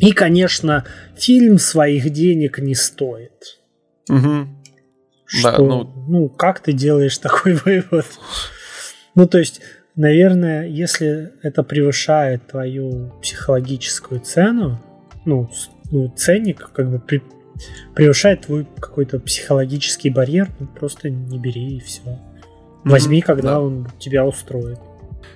И, 0.00 0.12
конечно, 0.12 0.84
фильм 1.16 1.58
своих 1.58 2.10
денег 2.10 2.58
не 2.58 2.74
стоит. 2.74 3.60
Угу. 4.08 4.48
Что, 5.26 5.52
да, 5.52 5.58
ну... 5.58 6.06
ну, 6.08 6.28
как 6.28 6.60
ты 6.60 6.72
делаешь 6.72 7.18
такой 7.18 7.52
вывод? 7.64 8.06
Ну, 9.14 9.28
то 9.28 9.38
есть, 9.38 9.60
Наверное, 9.96 10.66
если 10.66 11.32
это 11.42 11.62
превышает 11.62 12.46
твою 12.46 13.12
психологическую 13.20 14.20
цену, 14.20 14.80
ну, 15.24 15.50
ну 15.90 16.08
ценник 16.16 16.70
как 16.72 16.90
бы 16.90 16.98
при, 17.00 17.22
превышает 17.94 18.46
твой 18.46 18.66
какой-то 18.78 19.18
психологический 19.18 20.10
барьер, 20.10 20.48
ну, 20.58 20.68
просто 20.68 21.10
не 21.10 21.38
бери 21.38 21.76
и 21.76 21.80
все. 21.80 22.18
Возьми, 22.84 23.18
mm-hmm, 23.18 23.24
когда 23.24 23.50
да. 23.50 23.60
он 23.60 23.88
тебя 23.98 24.24
устроит. 24.24 24.78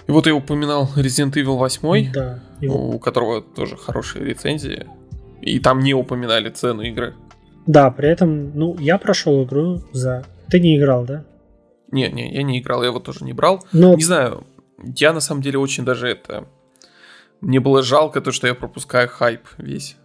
И 0.06 0.12
вот 0.12 0.26
я 0.26 0.35
упоминал 0.35 0.88
Resident 0.97 1.33
Evil 1.33 1.56
8, 1.56 2.12
да, 2.12 2.42
его... 2.61 2.90
у 2.90 2.99
которого 2.99 3.42
тоже 3.42 3.76
хорошие 3.76 4.25
рецензии. 4.25 4.87
И 5.40 5.58
там 5.61 5.80
не 5.80 5.94
упоминали 5.94 6.49
цену 6.50 6.82
игры. 6.82 7.14
Да, 7.66 7.90
при 7.90 8.08
этом, 8.08 8.56
ну, 8.56 8.76
я 8.78 8.99
прошел 8.99 9.44
игру 9.44 9.82
за... 9.92 10.25
Ты 10.49 10.61
не 10.61 10.76
играл, 10.78 11.04
да? 11.04 11.25
Не, 11.90 12.08
не, 12.11 12.34
я 12.34 12.42
не 12.42 12.61
играл, 12.61 12.82
я 12.82 12.88
его 12.88 13.00
тоже 13.00 13.25
не 13.25 13.32
брал. 13.32 13.64
Но... 13.73 13.94
Не 13.94 14.02
знаю, 14.02 14.46
я 14.96 15.12
на 15.12 15.20
самом 15.20 15.42
деле 15.42 15.58
очень 15.58 15.84
даже 15.84 16.08
это... 16.08 16.46
Мне 17.40 17.61
было 17.61 17.82
жалко 17.82 18.20
то, 18.23 18.32
что 18.32 18.46
я 18.46 18.54
пропускаю 18.54 19.08
хайп 19.08 19.42
весь. 19.58 19.96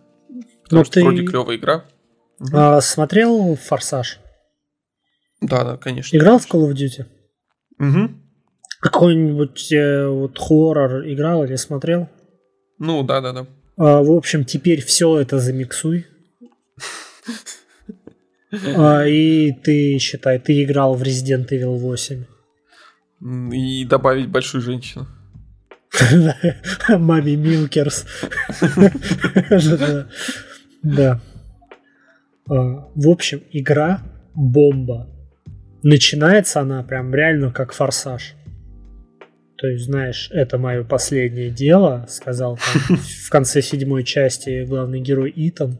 Потому 0.64 0.82
Но 0.82 0.84
что 0.84 0.94
ты... 0.94 1.04
вроде 1.04 1.26
клевая 1.26 1.58
игра. 1.58 1.86
А, 2.54 2.82
смотрел 2.82 3.56
Форсаж? 3.56 4.20
Да, 5.42 5.64
да, 5.64 5.78
конечно. 5.78 6.16
Играл 6.18 6.40
в 6.40 6.54
Call 6.54 6.70
of 6.70 6.74
Duty? 6.74 7.06
Угу. 7.80 8.14
Какой-нибудь 8.82 9.72
э, 9.72 10.08
вот 10.08 10.38
хоррор 10.38 11.08
играл 11.08 11.44
или 11.44 11.56
смотрел? 11.56 12.08
Ну, 12.80 13.04
да, 13.04 13.22
да, 13.22 13.34
да. 13.34 13.48
А, 13.78 14.02
в 14.02 14.12
общем, 14.12 14.46
теперь 14.46 14.82
все 14.84 15.20
это 15.20 15.40
замиксуй. 15.40 16.08
а, 18.52 19.06
и 19.06 19.52
ты, 19.52 19.98
считай, 20.00 20.40
ты 20.40 20.64
играл 20.64 20.96
в 20.96 21.04
Resident 21.04 21.50
Evil 21.50 21.78
8. 21.78 22.26
И 23.54 23.86
добавить 23.86 24.30
большую 24.30 24.62
женщину. 24.62 25.08
Мами 26.90 27.36
Милкерс. 27.36 28.06
Да. 30.82 31.20
А, 32.50 32.54
в 32.96 33.10
общем, 33.10 33.44
игра 33.52 34.02
бомба. 34.34 35.10
Начинается 35.84 36.62
она 36.62 36.84
прям 36.84 37.14
реально 37.14 37.52
как 37.52 37.74
форсаж. 37.74 38.36
То 39.60 39.68
есть, 39.68 39.86
знаешь, 39.86 40.30
это 40.32 40.58
мое 40.58 40.84
последнее 40.84 41.50
дело, 41.50 42.06
сказал 42.10 42.58
там 42.58 42.98
в 42.98 43.30
конце 43.30 43.62
седьмой 43.62 44.06
части 44.06 44.64
главный 44.64 45.02
герой 45.02 45.34
Итан. 45.36 45.80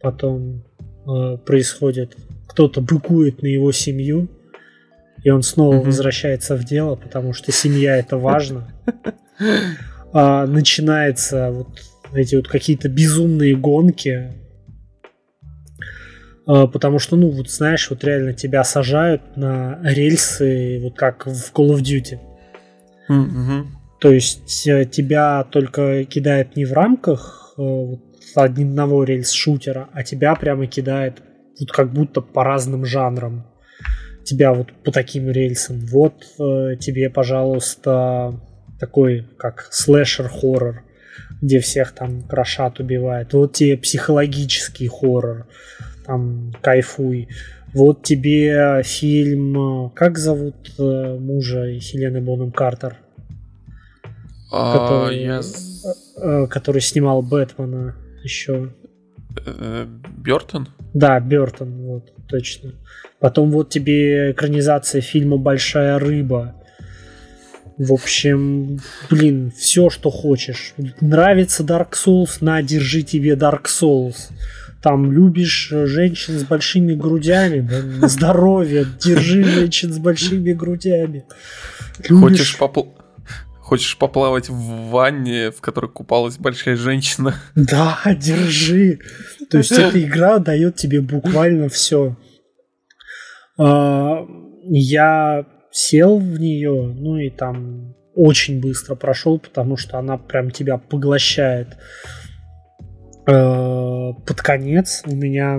Потом 0.00 0.64
э, 1.06 1.38
происходит, 1.38 2.16
кто-то 2.46 2.82
быкует 2.82 3.40
на 3.40 3.46
его 3.46 3.72
семью, 3.72 4.28
и 5.24 5.30
он 5.30 5.42
снова 5.42 5.76
mm-hmm. 5.76 5.84
возвращается 5.84 6.56
в 6.56 6.64
дело, 6.64 6.96
потому 6.96 7.32
что 7.32 7.50
семья 7.50 7.96
это 7.96 8.16
важно. 8.16 8.68
А, 10.14 10.46
начинается 10.46 11.50
вот 11.50 11.68
эти 12.12 12.34
вот 12.36 12.46
какие-то 12.46 12.90
безумные 12.90 13.56
гонки, 13.56 14.34
а, 16.46 16.66
потому 16.66 16.98
что, 16.98 17.16
ну, 17.16 17.30
вот 17.30 17.48
знаешь, 17.48 17.88
вот 17.88 18.04
реально 18.04 18.34
тебя 18.34 18.62
сажают 18.62 19.38
на 19.38 19.80
рельсы, 19.82 20.80
вот 20.82 20.98
как 20.98 21.24
в 21.24 21.50
Call 21.54 21.70
of 21.70 21.80
Duty. 21.80 22.18
Mm-hmm. 23.12 23.66
То 24.02 24.10
есть 24.10 24.66
э, 24.66 24.84
тебя 24.84 25.44
только 25.44 26.04
кидает 26.04 26.56
не 26.56 26.64
в 26.64 26.72
рамках 26.72 27.54
э, 27.56 27.94
одного 28.34 29.04
рельс-шутера, 29.04 29.90
а 29.92 30.02
тебя 30.02 30.34
прямо 30.34 30.66
кидает 30.66 31.22
вот 31.60 31.70
как 31.70 31.92
будто 31.92 32.20
по 32.20 32.42
разным 32.42 32.84
жанрам. 32.84 33.46
Тебя 34.24 34.54
вот 34.54 34.72
по 34.82 34.90
таким 34.90 35.30
рельсам. 35.30 35.86
Вот 35.86 36.14
э, 36.40 36.76
тебе, 36.80 37.10
пожалуйста, 37.10 38.40
такой 38.80 39.24
как 39.38 39.68
слэшер-хоррор, 39.70 40.82
где 41.40 41.60
всех 41.60 41.92
там 41.92 42.22
крошат, 42.22 42.80
убивает. 42.80 43.32
Вот 43.34 43.52
тебе 43.52 43.76
психологический 43.76 44.88
хоррор, 44.88 45.46
там 46.04 46.52
кайфуй. 46.60 47.28
Вот 47.72 48.02
тебе 48.02 48.82
фильм, 48.82 49.92
как 49.94 50.18
зовут 50.18 50.74
мужа 50.76 51.78
Хелены 51.78 52.20
Бонем 52.20 52.50
Картер? 52.50 53.01
А, 54.52 54.72
который, 54.72 55.22
я... 55.22 55.40
э, 56.16 56.46
который 56.46 56.82
снимал 56.82 57.22
Бэтмена 57.22 57.96
еще. 58.22 58.72
Э, 59.46 59.86
Бертон? 60.18 60.68
Да, 60.92 61.18
Бертон, 61.20 61.72
вот, 61.86 62.12
точно. 62.28 62.72
Потом 63.18 63.50
вот 63.50 63.70
тебе 63.70 64.32
экранизация 64.32 65.00
фильма 65.00 65.38
Большая 65.38 65.98
рыба. 65.98 66.54
В 67.78 67.94
общем, 67.94 68.80
блин, 69.08 69.52
все, 69.56 69.88
что 69.88 70.10
хочешь. 70.10 70.74
Нравится 71.00 71.62
Dark 71.62 71.92
Souls, 71.92 72.38
на, 72.40 72.62
держи 72.62 73.02
тебе 73.02 73.32
Dark 73.32 73.64
Souls. 73.64 74.30
Там 74.82 75.10
любишь 75.10 75.68
женщин 75.70 76.38
с 76.38 76.44
большими 76.44 76.92
грудями, 76.92 77.60
да, 77.60 78.08
здоровье, 78.08 78.84
держи 79.00 79.44
женщин 79.44 79.92
с 79.92 79.98
большими 79.98 80.52
грудями. 80.52 81.24
Любишь... 82.08 82.20
Хочешь 82.20 82.58
попл... 82.58 82.88
Хочешь 83.72 83.96
поплавать 83.96 84.50
в 84.50 84.90
ванне, 84.90 85.50
в 85.50 85.62
которой 85.62 85.90
купалась 85.90 86.36
большая 86.36 86.76
женщина? 86.76 87.36
Да, 87.54 88.00
держи. 88.04 88.98
То 89.48 89.56
есть 89.56 89.72
эта 89.72 89.98
игра 89.98 90.40
дает 90.40 90.76
тебе 90.76 91.00
буквально 91.00 91.70
все. 91.70 92.14
А, 93.58 94.26
я 94.64 95.46
сел 95.70 96.18
в 96.18 96.38
нее, 96.38 96.94
ну 96.94 97.16
и 97.16 97.30
там 97.30 97.94
очень 98.14 98.60
быстро 98.60 98.94
прошел, 98.94 99.38
потому 99.38 99.78
что 99.78 99.96
она 99.96 100.18
прям 100.18 100.50
тебя 100.50 100.76
поглощает. 100.76 101.68
А, 103.26 104.12
под 104.12 104.42
конец 104.42 105.02
у 105.06 105.16
меня, 105.16 105.58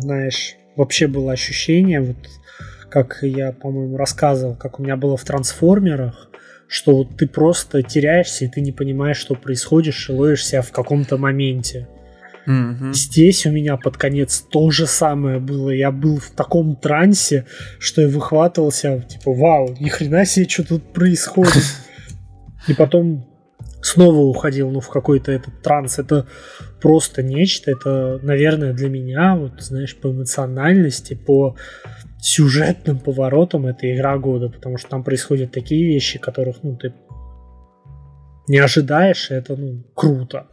знаешь, 0.00 0.54
вообще 0.74 1.06
было 1.06 1.32
ощущение, 1.32 2.00
вот 2.00 2.16
как 2.88 3.18
я, 3.20 3.52
по-моему, 3.52 3.98
рассказывал, 3.98 4.56
как 4.56 4.80
у 4.80 4.82
меня 4.82 4.96
было 4.96 5.18
в 5.18 5.24
трансформерах, 5.24 6.31
что 6.72 6.96
вот 6.96 7.18
ты 7.18 7.26
просто 7.26 7.82
теряешься, 7.82 8.46
и 8.46 8.48
ты 8.48 8.62
не 8.62 8.72
понимаешь, 8.72 9.18
что 9.18 9.34
происходит, 9.34 9.94
и 10.08 10.12
ловишь 10.12 10.46
себя 10.46 10.62
в 10.62 10.72
каком-то 10.72 11.18
моменте. 11.18 11.86
Mm-hmm. 12.46 12.94
Здесь 12.94 13.44
у 13.44 13.50
меня 13.50 13.76
под 13.76 13.98
конец 13.98 14.40
то 14.40 14.70
же 14.70 14.86
самое 14.86 15.38
было. 15.38 15.68
Я 15.68 15.90
был 15.90 16.18
в 16.18 16.30
таком 16.30 16.76
трансе, 16.76 17.44
что 17.78 18.00
я 18.00 18.08
выхватывался, 18.08 19.04
типа, 19.06 19.34
вау, 19.34 19.76
ни 19.80 19.90
хрена 19.90 20.24
себе, 20.24 20.48
что 20.48 20.66
тут 20.66 20.94
происходит. 20.94 21.62
И 22.68 22.72
потом 22.72 23.26
снова 23.82 24.20
уходил, 24.20 24.70
ну, 24.70 24.80
в 24.80 24.88
какой-то 24.88 25.30
этот 25.30 25.60
транс. 25.62 25.98
Это 25.98 26.26
просто 26.80 27.22
нечто. 27.22 27.70
Это, 27.70 28.18
наверное, 28.22 28.72
для 28.72 28.88
меня, 28.88 29.36
вот, 29.36 29.60
знаешь, 29.60 29.94
по 29.94 30.08
эмоциональности, 30.08 31.12
по 31.12 31.54
сюжетным 32.22 33.00
поворотом 33.00 33.66
это 33.66 33.92
игра 33.92 34.16
года, 34.16 34.48
потому 34.48 34.78
что 34.78 34.88
там 34.88 35.02
происходят 35.02 35.50
такие 35.50 35.84
вещи, 35.84 36.18
которых, 36.18 36.62
ну, 36.62 36.76
ты 36.76 36.94
не 38.46 38.58
ожидаешь, 38.58 39.30
и 39.30 39.34
это, 39.34 39.56
ну, 39.56 39.82
круто. 39.94 40.46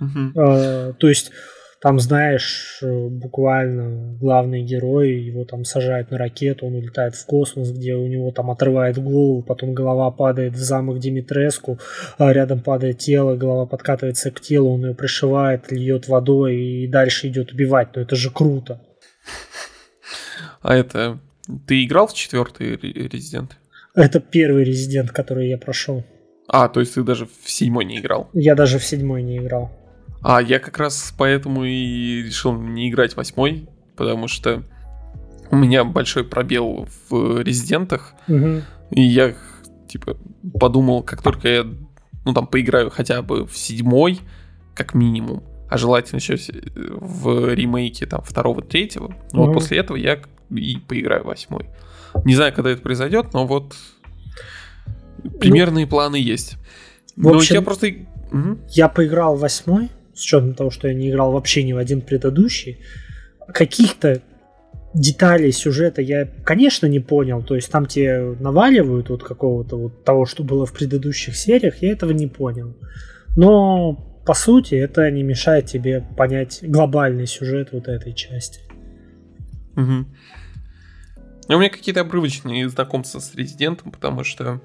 Uh-huh. 0.00 0.32
А, 0.36 0.92
то 0.92 1.08
есть, 1.08 1.32
там, 1.80 1.98
знаешь, 1.98 2.82
буквально 2.82 4.18
главный 4.20 4.62
герой, 4.62 5.12
его 5.12 5.46
там 5.46 5.64
сажают 5.64 6.10
на 6.10 6.18
ракету, 6.18 6.66
он 6.66 6.74
улетает 6.74 7.14
в 7.14 7.24
космос, 7.24 7.72
где 7.72 7.94
у 7.94 8.06
него 8.06 8.30
там 8.30 8.50
отрывает 8.50 8.98
голову, 8.98 9.42
потом 9.42 9.72
голова 9.72 10.10
падает 10.10 10.52
в 10.52 10.58
замок 10.58 10.98
Димитреску, 10.98 11.78
а 12.18 12.30
рядом 12.34 12.60
падает 12.60 12.98
тело, 12.98 13.36
голова 13.36 13.64
подкатывается 13.64 14.30
к 14.30 14.40
телу, 14.42 14.74
он 14.74 14.84
ее 14.84 14.94
пришивает, 14.94 15.72
льет 15.72 16.08
водой 16.08 16.56
и 16.56 16.86
дальше 16.86 17.28
идет 17.28 17.52
убивать. 17.52 17.96
Но 17.96 18.02
это 18.02 18.14
же 18.16 18.30
круто. 18.30 18.82
А 20.60 20.74
это... 20.74 21.18
Ты 21.66 21.84
играл 21.84 22.06
в 22.06 22.14
четвертый 22.14 22.76
Резидент? 22.76 23.56
Это 23.94 24.20
первый 24.20 24.64
Резидент, 24.64 25.10
который 25.10 25.48
я 25.48 25.58
прошел. 25.58 26.04
А, 26.46 26.68
то 26.68 26.80
есть 26.80 26.94
ты 26.94 27.02
даже 27.02 27.26
в 27.26 27.50
седьмой 27.50 27.84
не 27.84 27.98
играл? 27.98 28.28
Я 28.32 28.54
даже 28.54 28.78
в 28.78 28.84
седьмой 28.84 29.22
не 29.22 29.38
играл. 29.38 29.70
А, 30.22 30.42
я 30.42 30.58
как 30.58 30.78
раз 30.78 31.14
поэтому 31.16 31.64
и 31.64 32.22
решил 32.22 32.52
не 32.52 32.90
играть 32.90 33.16
восьмой, 33.16 33.68
потому 33.96 34.28
что 34.28 34.62
у 35.50 35.56
меня 35.56 35.84
большой 35.84 36.24
пробел 36.24 36.88
в 37.08 37.40
резидентах, 37.42 38.14
угу. 38.28 38.62
и 38.90 39.00
я, 39.00 39.34
типа, 39.88 40.16
подумал, 40.58 41.02
как 41.02 41.22
только 41.22 41.48
я, 41.48 41.66
ну, 42.24 42.32
там, 42.34 42.46
поиграю 42.46 42.90
хотя 42.90 43.22
бы 43.22 43.46
в 43.46 43.56
седьмой, 43.56 44.20
как 44.74 44.94
минимум, 44.94 45.42
а 45.68 45.78
желательно 45.78 46.18
еще 46.18 46.36
в 47.00 47.52
ремейке, 47.54 48.06
там, 48.06 48.22
второго, 48.22 48.62
третьего, 48.62 49.06
угу. 49.06 49.16
вот 49.32 49.54
после 49.54 49.78
этого 49.78 49.96
я 49.96 50.20
и 50.50 50.78
поиграю 50.78 51.24
восьмой. 51.24 51.66
Не 52.24 52.34
знаю, 52.34 52.52
когда 52.52 52.70
это 52.70 52.82
произойдет, 52.82 53.32
но 53.32 53.46
вот 53.46 53.74
примерные 55.38 55.84
ну, 55.84 55.90
планы 55.90 56.16
есть. 56.16 56.56
В 57.16 57.22
но 57.22 57.36
общем, 57.36 57.56
я 57.56 57.62
просто... 57.62 57.88
Угу. 58.32 58.58
Я 58.70 58.88
поиграл 58.88 59.36
восьмой, 59.36 59.90
с 60.14 60.22
учетом 60.22 60.54
того, 60.54 60.70
что 60.70 60.88
я 60.88 60.94
не 60.94 61.10
играл 61.10 61.32
вообще 61.32 61.62
ни 61.62 61.72
в 61.72 61.78
один 61.78 62.00
предыдущий. 62.00 62.78
Каких-то 63.48 64.22
деталей 64.94 65.52
сюжета 65.52 66.02
я, 66.02 66.28
конечно, 66.44 66.86
не 66.86 67.00
понял. 67.00 67.42
То 67.42 67.54
есть 67.54 67.70
там 67.70 67.86
тебе 67.86 68.36
наваливают 68.40 69.08
вот 69.10 69.22
какого-то 69.22 69.76
вот 69.76 70.04
того, 70.04 70.26
что 70.26 70.42
было 70.42 70.66
в 70.66 70.72
предыдущих 70.72 71.36
сериях, 71.36 71.82
я 71.82 71.92
этого 71.92 72.10
не 72.12 72.26
понял. 72.26 72.76
Но 73.36 74.22
по 74.26 74.34
сути 74.34 74.74
это 74.74 75.10
не 75.10 75.22
мешает 75.22 75.66
тебе 75.66 76.04
понять 76.16 76.60
глобальный 76.62 77.26
сюжет 77.26 77.70
вот 77.72 77.88
этой 77.88 78.12
части. 78.14 78.60
Угу. 79.76 80.06
У 81.56 81.58
меня 81.58 81.70
какие-то 81.70 82.02
обрывочные 82.02 82.68
знакомства 82.68 83.18
с 83.18 83.34
Резидентом, 83.34 83.90
потому 83.90 84.24
что 84.24 84.60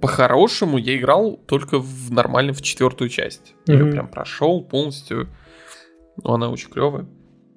по-хорошему 0.00 0.76
я 0.76 0.96
играл 0.96 1.36
только 1.46 1.78
в 1.78 2.10
нормально 2.10 2.52
в 2.52 2.62
четвертую 2.62 3.08
часть. 3.08 3.54
Mm-hmm. 3.66 3.86
Я 3.86 3.92
прям 3.92 4.08
прошел 4.08 4.62
полностью. 4.62 5.28
Но 6.22 6.34
она 6.34 6.50
очень 6.50 6.68
клевая. 6.68 7.06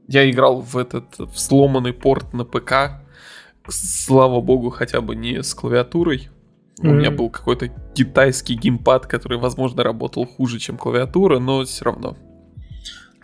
Я 0.07 0.29
играл 0.29 0.61
в 0.61 0.77
этот 0.77 1.17
в 1.17 1.37
сломанный 1.37 1.93
порт 1.93 2.33
на 2.33 2.45
ПК. 2.45 3.03
Слава 3.67 4.39
богу, 4.39 4.69
хотя 4.69 5.01
бы 5.01 5.15
не 5.15 5.43
с 5.43 5.53
клавиатурой. 5.53 6.29
Mm-hmm. 6.79 6.89
У 6.89 6.93
меня 6.93 7.11
был 7.11 7.29
какой-то 7.29 7.67
китайский 7.93 8.55
геймпад, 8.55 9.07
который, 9.07 9.39
возможно, 9.39 9.83
работал 9.83 10.25
хуже, 10.25 10.59
чем 10.59 10.77
клавиатура, 10.77 11.39
но 11.39 11.65
все 11.65 11.85
равно. 11.85 12.15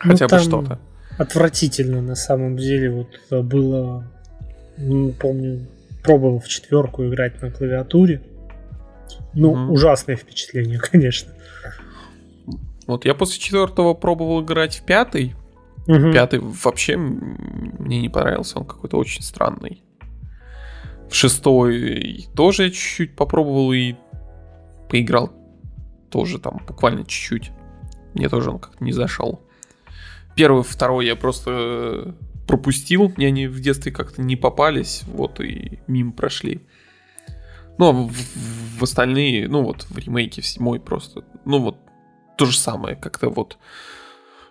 Ну, 0.04 0.10
хотя 0.10 0.26
ну, 0.30 0.36
бы 0.36 0.42
что-то. 0.42 0.80
Отвратительно 1.18 2.02
на 2.02 2.16
самом 2.16 2.56
деле 2.56 2.90
вот 2.90 3.44
было 3.44 4.10
не 4.10 4.13
помню, 5.18 5.66
пробовал 6.02 6.38
в 6.38 6.48
четверку 6.48 7.06
играть 7.06 7.40
на 7.42 7.50
клавиатуре. 7.50 8.22
Ну, 9.32 9.52
угу. 9.52 9.72
ужасное 9.72 10.16
впечатление, 10.16 10.78
конечно. 10.92 11.32
Вот 12.86 13.04
я 13.04 13.14
после 13.14 13.40
четвертого 13.40 13.94
пробовал 13.94 14.42
играть 14.42 14.76
в 14.76 14.84
пятый. 14.84 15.34
Угу. 15.86 16.12
Пятый 16.12 16.40
вообще 16.40 16.96
мне 16.96 18.00
не 18.00 18.08
понравился, 18.08 18.58
он 18.58 18.66
какой-то 18.66 18.96
очень 18.96 19.22
странный. 19.22 19.82
В 21.10 21.14
шестой 21.14 22.26
тоже 22.34 22.64
я 22.64 22.70
чуть-чуть 22.70 23.16
попробовал 23.16 23.72
и 23.72 23.94
поиграл 24.88 25.32
тоже 26.10 26.38
там 26.38 26.62
буквально 26.66 27.04
чуть-чуть. 27.04 27.50
Мне 28.14 28.28
тоже 28.28 28.50
он 28.50 28.58
как-то 28.58 28.82
не 28.84 28.92
зашел. 28.92 29.40
Первый, 30.36 30.62
второй 30.62 31.06
я 31.06 31.16
просто 31.16 32.14
пропустил, 32.46 33.12
мне 33.16 33.28
они 33.28 33.46
в 33.46 33.60
детстве 33.60 33.92
как-то 33.92 34.22
не 34.22 34.36
попались, 34.36 35.02
вот 35.06 35.40
и 35.40 35.80
мимо 35.86 36.12
прошли. 36.12 36.66
Ну, 37.78 37.88
а 37.88 37.92
в, 37.92 38.12
в 38.78 38.82
остальные, 38.82 39.48
ну 39.48 39.62
вот 39.62 39.86
в 39.88 39.98
ремейке 39.98 40.42
в 40.42 40.46
седьмой 40.46 40.80
просто, 40.80 41.24
ну 41.44 41.58
вот 41.58 41.78
то 42.36 42.46
же 42.46 42.56
самое, 42.56 42.96
как-то 42.96 43.30
вот 43.30 43.58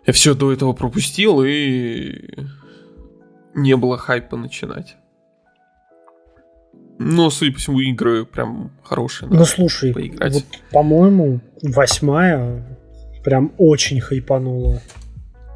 я 0.05 0.13
все 0.13 0.33
до 0.33 0.51
этого 0.51 0.73
пропустил 0.73 1.43
и 1.43 2.35
не 3.53 3.75
было 3.75 3.97
хайпа 3.97 4.35
начинать. 4.35 4.97
Ну, 6.99 7.29
судя 7.29 7.53
по 7.53 7.59
всему, 7.59 7.79
игры 7.79 8.25
прям 8.25 8.71
хорошие. 8.83 9.29
Ну, 9.29 9.45
слушай, 9.45 9.93
поиграть. 9.93 10.33
вот, 10.33 10.45
по-моему, 10.71 11.39
восьмая 11.61 12.63
прям 13.23 13.53
очень 13.57 13.99
хайпанула. 13.99 14.81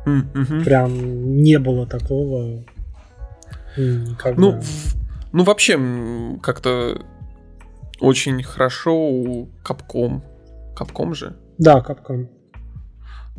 Mm-hmm. 0.07 0.63
Прям 0.63 1.37
не 1.37 1.59
было 1.59 1.85
такого. 1.85 2.63
Никогда. 3.75 4.41
Ну, 4.41 4.61
ну, 5.33 5.43
вообще, 5.43 5.77
как-то 6.41 7.01
очень 7.99 8.41
хорошо 8.43 8.95
у 8.95 9.49
Capcom. 9.63 10.21
Capcom 10.75 11.13
же? 11.13 11.35
Да, 11.57 11.83
Capcom. 11.85 12.29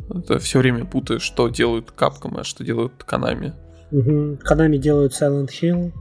Это 0.09 0.39
все 0.39 0.59
время 0.59 0.85
путаю, 0.85 1.19
что 1.19 1.49
делают 1.49 1.93
Capcom, 1.97 2.39
а 2.39 2.43
что 2.43 2.63
делают 2.63 2.93
Konami. 3.07 3.53
Угу. 3.91 4.39
Konami 4.47 4.77
делают 4.77 5.13
Silent 5.13 5.49
Hill. 5.49 5.91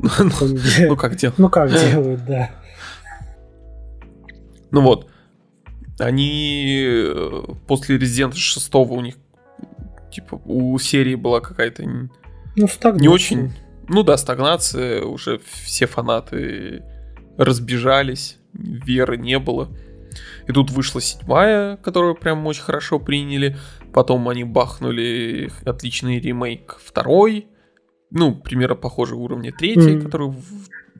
Ну 0.88 0.96
как 0.96 1.16
делают? 1.16 1.38
Ну 1.38 1.48
как 1.48 1.70
делают, 1.70 2.24
да. 2.26 2.50
Ну 4.70 4.82
вот. 4.82 5.08
Они 6.00 6.84
э, 6.88 7.42
после 7.68 7.96
Resident 7.96 8.34
6 8.34 8.74
у 8.74 9.00
них 9.00 9.14
типа 10.14 10.40
у 10.44 10.78
серии 10.78 11.14
была 11.14 11.40
какая-то 11.40 11.82
ну, 11.82 12.08
не 12.96 13.08
очень 13.08 13.52
ну 13.88 14.02
да, 14.02 14.16
стагнация, 14.16 15.02
уже 15.02 15.40
все 15.64 15.86
фанаты 15.86 16.82
разбежались, 17.36 18.38
веры 18.52 19.16
не 19.16 19.38
было. 19.38 19.68
И 20.46 20.52
тут 20.52 20.70
вышла 20.70 21.00
седьмая, 21.00 21.76
которую 21.78 22.14
прям 22.14 22.46
очень 22.46 22.62
хорошо 22.62 23.00
приняли. 23.00 23.56
Потом 23.92 24.28
они 24.28 24.44
бахнули 24.44 25.50
отличный 25.64 26.20
ремейк 26.20 26.78
второй. 26.82 27.48
Ну, 28.10 28.34
примерно 28.36 28.76
похожий 28.76 29.18
уровня 29.18 29.52
третий, 29.52 29.96
mm-hmm. 29.96 30.02
который 30.02 30.34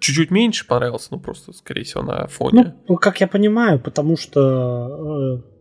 чуть-чуть 0.00 0.30
меньше 0.30 0.66
понравился, 0.66 1.08
ну 1.12 1.20
просто, 1.20 1.52
скорее 1.52 1.84
всего, 1.84 2.02
на 2.02 2.26
фоне. 2.26 2.74
Ну, 2.88 2.96
как 2.96 3.20
я 3.20 3.28
понимаю, 3.28 3.78
потому 3.78 4.16
что 4.16 5.40
э, 5.46 5.53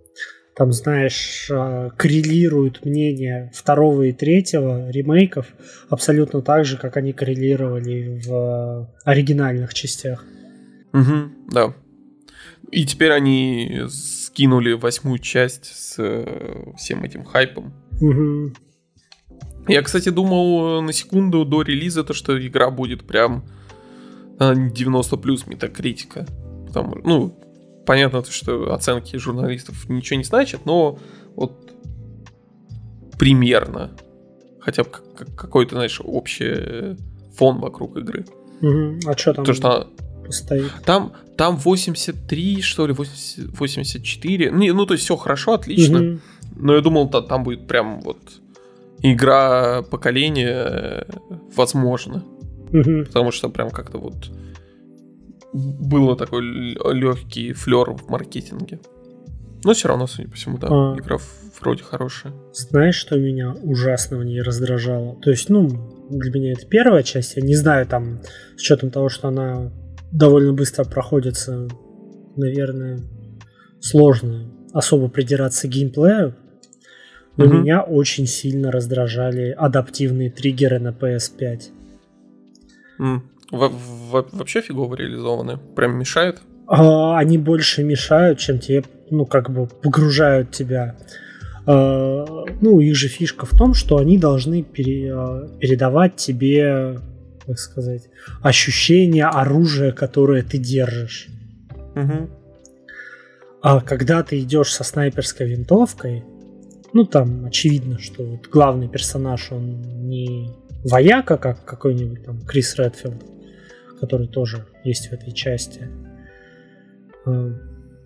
там, 0.56 0.72
знаешь, 0.72 1.48
а, 1.52 1.90
коррелируют 1.92 2.86
мнения 2.86 3.52
второго 3.54 4.04
и 4.04 4.12
третьего 4.12 4.90
ремейков 4.90 5.48
абсолютно 5.90 6.42
так 6.42 6.66
же, 6.66 6.78
как 6.78 6.98
они 6.98 7.14
коррелировали 7.14 8.22
в 8.24 8.34
а, 8.34 8.90
оригинальных 9.04 9.74
частях. 9.74 10.24
Угу, 10.94 11.52
да. 11.52 11.74
И 12.72 12.86
теперь 12.86 13.12
они 13.12 13.84
скинули 13.90 14.74
восьмую 14.74 15.20
часть 15.20 15.66
с 15.66 15.96
э, 16.00 16.74
всем 16.78 17.04
этим 17.04 17.24
хайпом. 17.24 17.74
Угу. 18.02 18.54
Я, 19.68 19.82
кстати, 19.82 20.10
думал 20.10 20.82
на 20.82 20.92
секунду 20.92 21.46
до 21.46 21.62
релиза, 21.62 22.04
то, 22.04 22.14
что 22.14 22.36
игра 22.46 22.70
будет 22.70 23.06
прям 23.06 23.46
90 24.40 25.18
плюс 25.18 25.48
метакритика. 25.48 26.26
Потому, 26.68 26.96
ну, 27.04 27.43
понятно, 27.86 28.24
что 28.26 28.74
оценки 28.74 29.16
журналистов 29.18 29.90
ничего 29.90 30.18
не 30.18 30.24
значат, 30.24 30.66
но 30.66 31.00
вот 31.36 31.74
примерно 33.18 33.92
хотя 34.60 34.84
бы 34.84 34.90
какой-то, 35.36 35.76
знаешь, 35.76 36.02
общий 36.04 36.98
фон 37.36 37.60
вокруг 37.60 37.98
игры. 37.98 38.26
Угу. 38.62 39.00
А 39.06 39.18
что 39.18 39.34
там? 39.34 39.46
То, 39.46 39.54
что 39.54 39.90
стоит? 40.30 40.72
Там, 40.86 41.14
там 41.38 41.58
83, 41.58 42.62
что 42.62 42.88
ли, 42.88 42.94
80, 42.94 43.60
84. 43.60 44.52
Не, 44.52 44.72
ну, 44.72 44.86
то 44.86 44.94
есть 44.94 45.04
все 45.04 45.16
хорошо, 45.16 45.54
отлично. 45.54 46.00
Угу. 46.00 46.20
Но 46.56 46.76
я 46.76 46.82
думал, 46.82 47.10
то, 47.10 47.22
там 47.22 47.44
будет 47.44 47.68
прям 47.68 48.02
вот 48.02 48.20
игра 49.02 49.82
поколения, 49.82 51.06
возможно. 51.56 52.24
Угу. 52.72 53.06
Потому 53.06 53.32
что 53.32 53.50
прям 53.50 53.70
как-то 53.70 53.98
вот 53.98 54.32
было 55.54 56.16
такой 56.16 56.42
легкий 56.42 57.54
флер 57.54 57.92
в 57.92 58.10
маркетинге. 58.10 58.80
Но 59.64 59.74
все 59.74 59.88
равно, 59.88 60.08
судя 60.08 60.30
по 60.30 60.36
всему, 60.36 60.58
да, 60.58 60.68
а, 60.70 60.96
игра 60.98 61.18
вроде 61.62 61.84
хорошая. 61.84 62.34
Знаешь, 62.54 62.96
что 62.96 63.18
меня 63.18 63.54
ужасно 63.64 64.18
в 64.18 64.26
ней 64.26 64.42
раздражало? 64.42 65.16
То 65.22 65.30
есть, 65.30 65.50
ну, 65.50 65.70
для 66.10 66.32
меня 66.32 66.52
это 66.54 66.66
первая 66.66 67.04
часть. 67.04 67.38
Я 67.38 67.44
не 67.44 67.56
знаю, 67.56 67.86
там, 67.86 68.20
с 68.58 68.62
учетом 68.62 68.90
того, 68.90 69.10
что 69.10 69.30
она 69.30 69.72
довольно 70.12 70.54
быстро 70.54 70.84
проходится, 70.84 71.68
наверное, 72.36 73.00
сложно 73.80 74.52
особо 74.74 75.08
придираться 75.08 75.68
к 75.68 75.72
геймплею. 75.72 76.36
Но 77.38 77.46
угу. 77.46 77.54
меня 77.56 77.82
очень 77.82 78.28
сильно 78.28 78.72
раздражали 78.72 79.56
адаптивные 79.58 80.30
триггеры 80.30 80.80
на 80.80 80.90
PS5. 80.90 81.62
Mm. 83.00 83.22
Во 83.54 83.70
во 83.70 84.26
вообще 84.32 84.62
фигово 84.62 84.96
реализованы? 84.96 85.58
Прям 85.76 85.98
мешают? 86.00 86.42
А, 86.68 87.20
они 87.20 87.38
больше 87.38 87.84
мешают, 87.84 88.40
чем 88.40 88.58
тебе, 88.58 88.84
ну, 89.12 89.28
как 89.28 89.52
бы 89.52 89.68
погружают 89.68 90.50
тебя. 90.50 90.96
А, 91.68 92.46
ну, 92.62 92.80
их 92.80 92.96
же 92.96 93.08
фишка 93.08 93.46
в 93.46 93.52
том, 93.52 93.76
что 93.76 93.98
они 93.98 94.18
должны 94.18 94.64
пере, 94.64 95.14
а, 95.14 95.48
передавать 95.60 96.16
тебе, 96.16 97.00
как 97.46 97.60
сказать, 97.60 98.10
ощущение 98.42 99.26
оружия, 99.26 99.92
которое 99.92 100.42
ты 100.42 100.58
держишь. 100.58 101.28
Угу. 101.96 102.30
А 103.62 103.82
когда 103.82 104.24
ты 104.24 104.40
идешь 104.40 104.74
со 104.74 104.84
снайперской 104.84 105.48
винтовкой, 105.48 106.24
ну 106.92 107.06
там 107.06 107.46
очевидно, 107.46 108.00
что 108.00 108.24
вот 108.24 108.48
главный 108.48 108.90
персонаж, 108.90 109.52
он 109.52 109.82
не 110.10 110.50
вояка, 110.84 111.38
как 111.38 111.64
какой-нибудь 111.64 112.26
там 112.26 112.42
Крис 112.42 112.76
Редфилд, 112.80 113.24
который 114.04 114.28
тоже 114.28 114.66
есть 114.84 115.08
в 115.08 115.14
этой 115.14 115.32
части. 115.32 115.88
Э, 117.26 117.54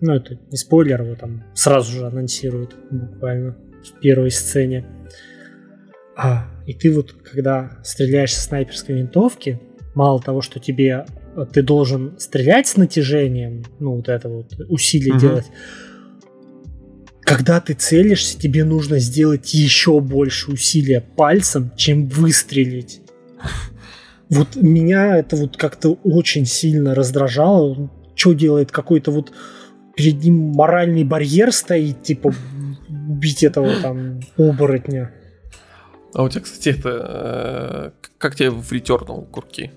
ну, 0.00 0.14
это 0.14 0.38
не 0.48 0.56
спойлер, 0.56 1.02
его 1.02 1.16
там 1.16 1.42
сразу 1.54 1.90
же 1.90 2.06
анонсируют 2.06 2.76
буквально 2.88 3.56
в 3.82 3.98
первой 3.98 4.30
сцене. 4.30 4.86
А, 6.16 6.46
и 6.66 6.72
ты 6.72 6.94
вот, 6.94 7.12
когда 7.12 7.78
стреляешь 7.82 8.32
со 8.32 8.42
снайперской 8.42 8.94
винтовки, 8.94 9.60
мало 9.96 10.22
того, 10.22 10.40
что 10.40 10.60
тебе 10.60 11.04
э, 11.34 11.46
ты 11.52 11.62
должен 11.62 12.16
стрелять 12.20 12.68
с 12.68 12.76
натяжением, 12.76 13.64
ну, 13.80 13.96
вот 13.96 14.08
это 14.08 14.28
вот 14.28 14.52
усилие 14.68 15.14
угу. 15.14 15.20
делать, 15.20 15.46
когда 17.22 17.60
ты 17.60 17.74
целишься, 17.74 18.38
тебе 18.38 18.62
нужно 18.62 19.00
сделать 19.00 19.52
еще 19.52 19.98
больше 19.98 20.52
усилия 20.52 21.00
пальцем, 21.00 21.72
чем 21.76 22.06
выстрелить. 22.06 23.00
Вот 24.30 24.56
меня 24.56 25.16
это 25.16 25.36
вот 25.36 25.56
как-то 25.56 25.98
очень 26.04 26.44
сильно 26.44 26.94
раздражало. 26.94 27.90
Что 28.14 28.32
делает 28.32 28.70
какой-то 28.70 29.10
вот 29.10 29.32
перед 29.96 30.22
ним 30.22 30.52
моральный 30.54 31.04
барьер 31.04 31.52
стоит, 31.52 32.02
типа 32.02 32.32
убить 33.08 33.42
этого 33.42 33.70
там 33.82 34.20
оборотня. 34.36 35.12
А 36.14 36.22
у 36.22 36.28
тебя, 36.28 36.42
кстати, 36.42 36.78
это... 36.78 37.92
Э, 38.02 38.08
как 38.18 38.34
тебе 38.34 38.50
в 38.50 38.72
Returnal 38.72 39.26
курки? 39.30 39.70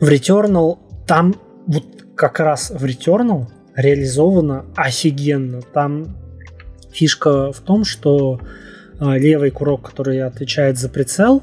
В 0.00 0.08
Returnal 0.08 0.78
там 1.06 1.34
вот 1.66 1.84
как 2.16 2.40
раз 2.40 2.70
в 2.70 2.84
Returnal 2.84 3.46
реализовано 3.74 4.66
офигенно. 4.76 5.62
Там 5.62 6.16
фишка 6.92 7.52
в 7.52 7.60
том, 7.60 7.84
что 7.84 8.40
э, 9.00 9.18
левый 9.18 9.50
курок, 9.50 9.82
который 9.90 10.22
отвечает 10.22 10.78
за 10.78 10.88
прицел, 10.88 11.42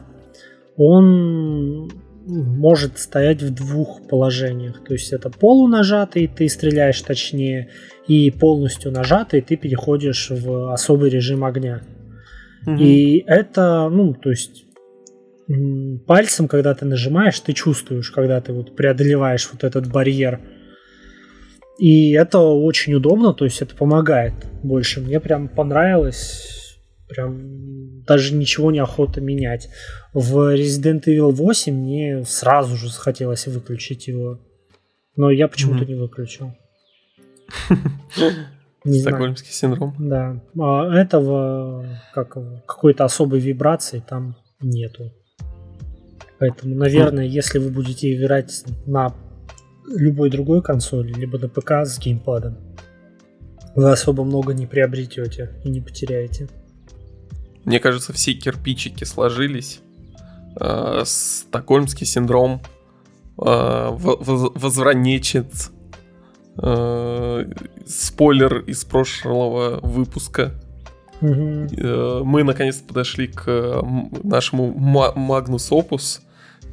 он 0.79 1.91
может 2.25 2.99
стоять 2.99 3.41
в 3.41 3.53
двух 3.53 4.07
положениях. 4.07 4.81
То 4.83 4.93
есть 4.93 5.11
это 5.11 5.29
полунажатый, 5.29 6.27
ты 6.27 6.47
стреляешь 6.47 7.01
точнее, 7.01 7.69
и 8.07 8.31
полностью 8.31 8.91
нажатый, 8.91 9.41
ты 9.41 9.57
переходишь 9.57 10.29
в 10.29 10.71
особый 10.71 11.09
режим 11.09 11.43
огня. 11.43 11.81
Угу. 12.65 12.77
И 12.77 13.23
это, 13.27 13.89
ну, 13.89 14.13
то 14.13 14.29
есть 14.29 14.65
пальцем, 16.07 16.47
когда 16.47 16.73
ты 16.73 16.85
нажимаешь, 16.85 17.39
ты 17.41 17.51
чувствуешь, 17.53 18.11
когда 18.11 18.39
ты 18.39 18.53
вот 18.53 18.75
преодолеваешь 18.75 19.49
вот 19.51 19.65
этот 19.65 19.91
барьер. 19.91 20.39
И 21.77 22.11
это 22.11 22.39
очень 22.39 22.93
удобно, 22.93 23.33
то 23.33 23.43
есть 23.45 23.61
это 23.61 23.75
помогает 23.75 24.33
больше. 24.63 25.01
Мне 25.01 25.19
прям 25.19 25.49
понравилось 25.49 26.68
Прям 27.09 28.03
даже 28.03 28.35
ничего 28.35 28.71
не 28.71 28.79
охота 28.79 29.19
менять. 29.19 29.69
В 30.13 30.55
Resident 30.55 31.05
Evil 31.05 31.31
8 31.31 31.73
мне 31.73 32.23
сразу 32.25 32.75
же 32.75 32.87
захотелось 32.87 33.47
выключить 33.47 34.07
его. 34.07 34.39
Но 35.15 35.31
я 35.31 35.47
почему-то 35.47 35.83
mm-hmm. 35.83 35.87
не 35.87 35.95
выключил. 35.95 36.53
Не 38.85 39.01
Стокгольмский 39.01 39.51
синдром. 39.51 39.93
Да. 39.99 40.41
А 40.57 40.95
этого 40.95 41.85
как, 42.13 42.37
какой-то 42.65 43.03
особой 43.03 43.39
вибрации 43.39 44.01
там 44.07 44.37
нету. 44.61 45.11
Поэтому, 46.39 46.75
наверное, 46.75 47.25
mm. 47.25 47.29
если 47.29 47.59
вы 47.59 47.69
будете 47.69 48.15
играть 48.15 48.63
на 48.85 49.13
любой 49.85 50.29
другой 50.29 50.61
консоли, 50.61 51.11
либо 51.11 51.37
на 51.37 51.49
ПК 51.49 51.85
с 51.85 51.99
геймпадом, 51.99 52.57
вы 53.75 53.91
особо 53.91 54.23
много 54.23 54.53
не 54.53 54.65
приобретете 54.65 55.51
и 55.63 55.69
не 55.69 55.81
потеряете. 55.81 56.47
Мне 57.65 57.79
кажется, 57.79 58.13
все 58.13 58.33
кирпичики 58.33 59.03
сложились. 59.03 59.81
Э, 60.59 61.03
стокгольмский 61.05 62.05
синдром 62.05 62.61
э, 63.37 63.89
возвранечец, 63.91 65.71
э, 66.61 67.45
спойлер 67.85 68.59
из 68.59 68.83
прошлого 68.83 69.79
выпуска. 69.81 70.51
Угу. 71.21 72.23
Мы 72.23 72.43
наконец-то 72.43 72.85
подошли 72.87 73.27
к 73.27 73.83
нашему 74.23 74.71
Магнус 74.71 75.69
Опус 75.71 76.21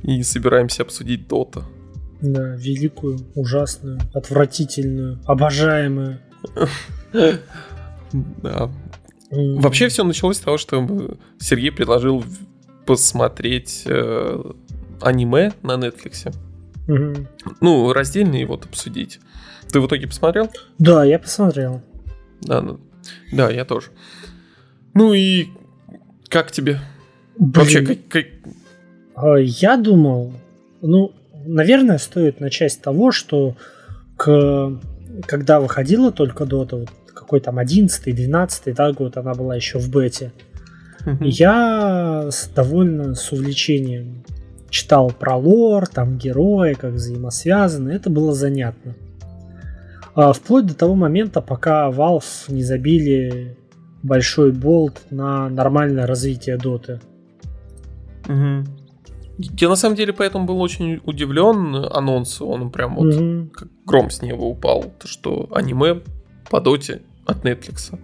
и 0.02 0.22
собираемся 0.22 0.82
обсудить 0.82 1.26
Дота. 1.26 1.64
Да, 2.20 2.54
великую, 2.54 3.18
ужасную, 3.34 3.98
отвратительную, 4.14 5.20
обожаемую. 5.26 6.20
Да. 8.42 8.70
Вообще 9.30 9.88
все 9.88 10.04
началось 10.04 10.36
с 10.36 10.40
того, 10.40 10.58
что 10.58 11.16
Сергей 11.38 11.72
предложил 11.72 12.24
посмотреть 12.86 13.82
э, 13.86 14.52
аниме 15.00 15.52
на 15.62 15.72
Netflix. 15.72 16.32
Угу. 16.88 17.26
Ну, 17.60 17.92
раздельно 17.92 18.36
его 18.36 18.54
обсудить. 18.54 19.20
Ты 19.70 19.80
в 19.80 19.86
итоге 19.86 20.06
посмотрел? 20.06 20.50
Да, 20.78 21.04
я 21.04 21.18
посмотрел. 21.18 21.82
Да, 22.40 22.60
да, 22.60 22.76
да 23.32 23.50
я 23.50 23.64
тоже. 23.64 23.88
Ну 24.94 25.12
и 25.12 25.48
как 26.28 26.52
тебе? 26.52 26.78
Блин. 27.38 27.52
Вообще, 27.52 27.84
как, 27.84 28.08
как... 28.08 28.26
А, 29.14 29.36
я 29.36 29.76
думал, 29.76 30.32
ну, 30.80 31.12
наверное, 31.44 31.98
стоит 31.98 32.40
начать 32.40 32.72
с 32.72 32.76
того, 32.76 33.10
что 33.10 33.56
к... 34.16 34.80
когда 35.22 35.60
выходила 35.60 36.12
только 36.12 36.44
Dota, 36.44 36.80
вот 36.80 36.90
какой 37.14 37.40
там 37.40 37.58
11 37.58 38.14
12 38.14 38.74
да, 38.74 38.92
год, 38.92 39.16
она 39.16 39.34
была 39.34 39.56
еще 39.56 39.78
в 39.78 39.90
бете, 39.90 40.32
я 41.20 42.28
с, 42.30 42.48
довольно 42.48 43.14
с 43.14 43.30
увлечением 43.32 44.24
читал 44.70 45.10
про 45.10 45.36
лор, 45.36 45.86
там 45.86 46.18
герои, 46.18 46.74
как 46.74 46.94
взаимосвязаны, 46.94 47.90
это 47.90 48.10
было 48.10 48.34
занятно. 48.34 48.94
А, 50.14 50.32
вплоть 50.32 50.66
до 50.66 50.74
того 50.74 50.94
момента, 50.94 51.40
пока 51.40 51.88
Valve 51.90 52.24
не 52.48 52.62
забили 52.62 53.56
большой 54.02 54.52
болт 54.52 55.02
на 55.10 55.48
нормальное 55.48 56.06
развитие 56.06 56.56
доты. 56.56 57.00
Угу. 58.28 58.64
Я 59.38 59.68
на 59.68 59.76
самом 59.76 59.96
деле 59.96 60.12
поэтому 60.12 60.46
был 60.46 60.60
очень 60.60 61.00
удивлен 61.04 61.76
анонсу, 61.92 62.46
он 62.46 62.70
прям 62.70 62.96
вот 62.96 63.14
угу. 63.14 63.50
как 63.52 63.68
гром 63.84 64.10
с 64.10 64.22
неба 64.22 64.42
упал, 64.42 64.84
то 64.98 65.06
что 65.06 65.48
аниме 65.50 66.00
по 66.50 66.60
доте 66.60 67.02
от 67.26 67.44
Netflix. 67.44 67.98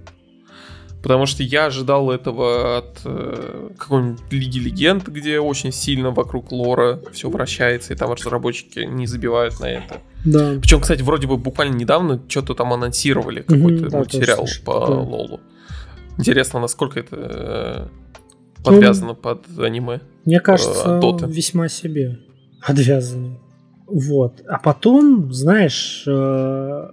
Потому 1.03 1.27
что 1.27 1.43
я 1.43 1.67
ожидал 1.67 2.13
этого 2.13 2.79
от 2.79 3.01
э, 3.05 3.71
какой-нибудь 3.77 4.21
Лиги 4.31 4.59
Легенд, 4.61 5.09
где 5.09 5.41
очень 5.41 5.73
сильно 5.73 6.13
вокруг 6.13 6.53
лора 6.53 7.01
все 7.13 7.29
вращается, 7.29 7.93
и 7.93 7.97
там 7.97 8.13
разработчики 8.13 8.81
не 8.81 9.09
забивают 9.09 9.59
на 9.59 9.67
это. 9.67 10.01
Да. 10.25 10.55
Причем, 10.61 10.81
кстати, 10.81 11.03
вроде 11.03 11.27
бы 11.27 11.39
буквально 11.39 11.75
недавно 11.75 12.23
что-то 12.29 12.55
там 12.55 12.73
анонсировали, 12.73 13.43
какой-то 13.43 13.97
материал 13.97 14.45
да, 14.45 14.65
по 14.65 14.87
да. 14.87 14.95
лолу. 14.95 15.41
Интересно, 16.19 16.61
насколько 16.61 17.01
это 17.01 17.17
э, 17.17 17.89
подвязано 18.65 19.09
ну, 19.09 19.15
под 19.15 19.47
аниме. 19.59 20.01
Мне 20.25 20.41
кажется, 20.41 21.01
Доты. 21.01 21.27
весьма 21.27 21.69
себе 21.69 22.19
подвязано. 22.67 23.39
Вот. 23.87 24.43
А 24.49 24.59
потом, 24.59 25.33
знаешь, 25.33 26.05
э, 26.07 26.91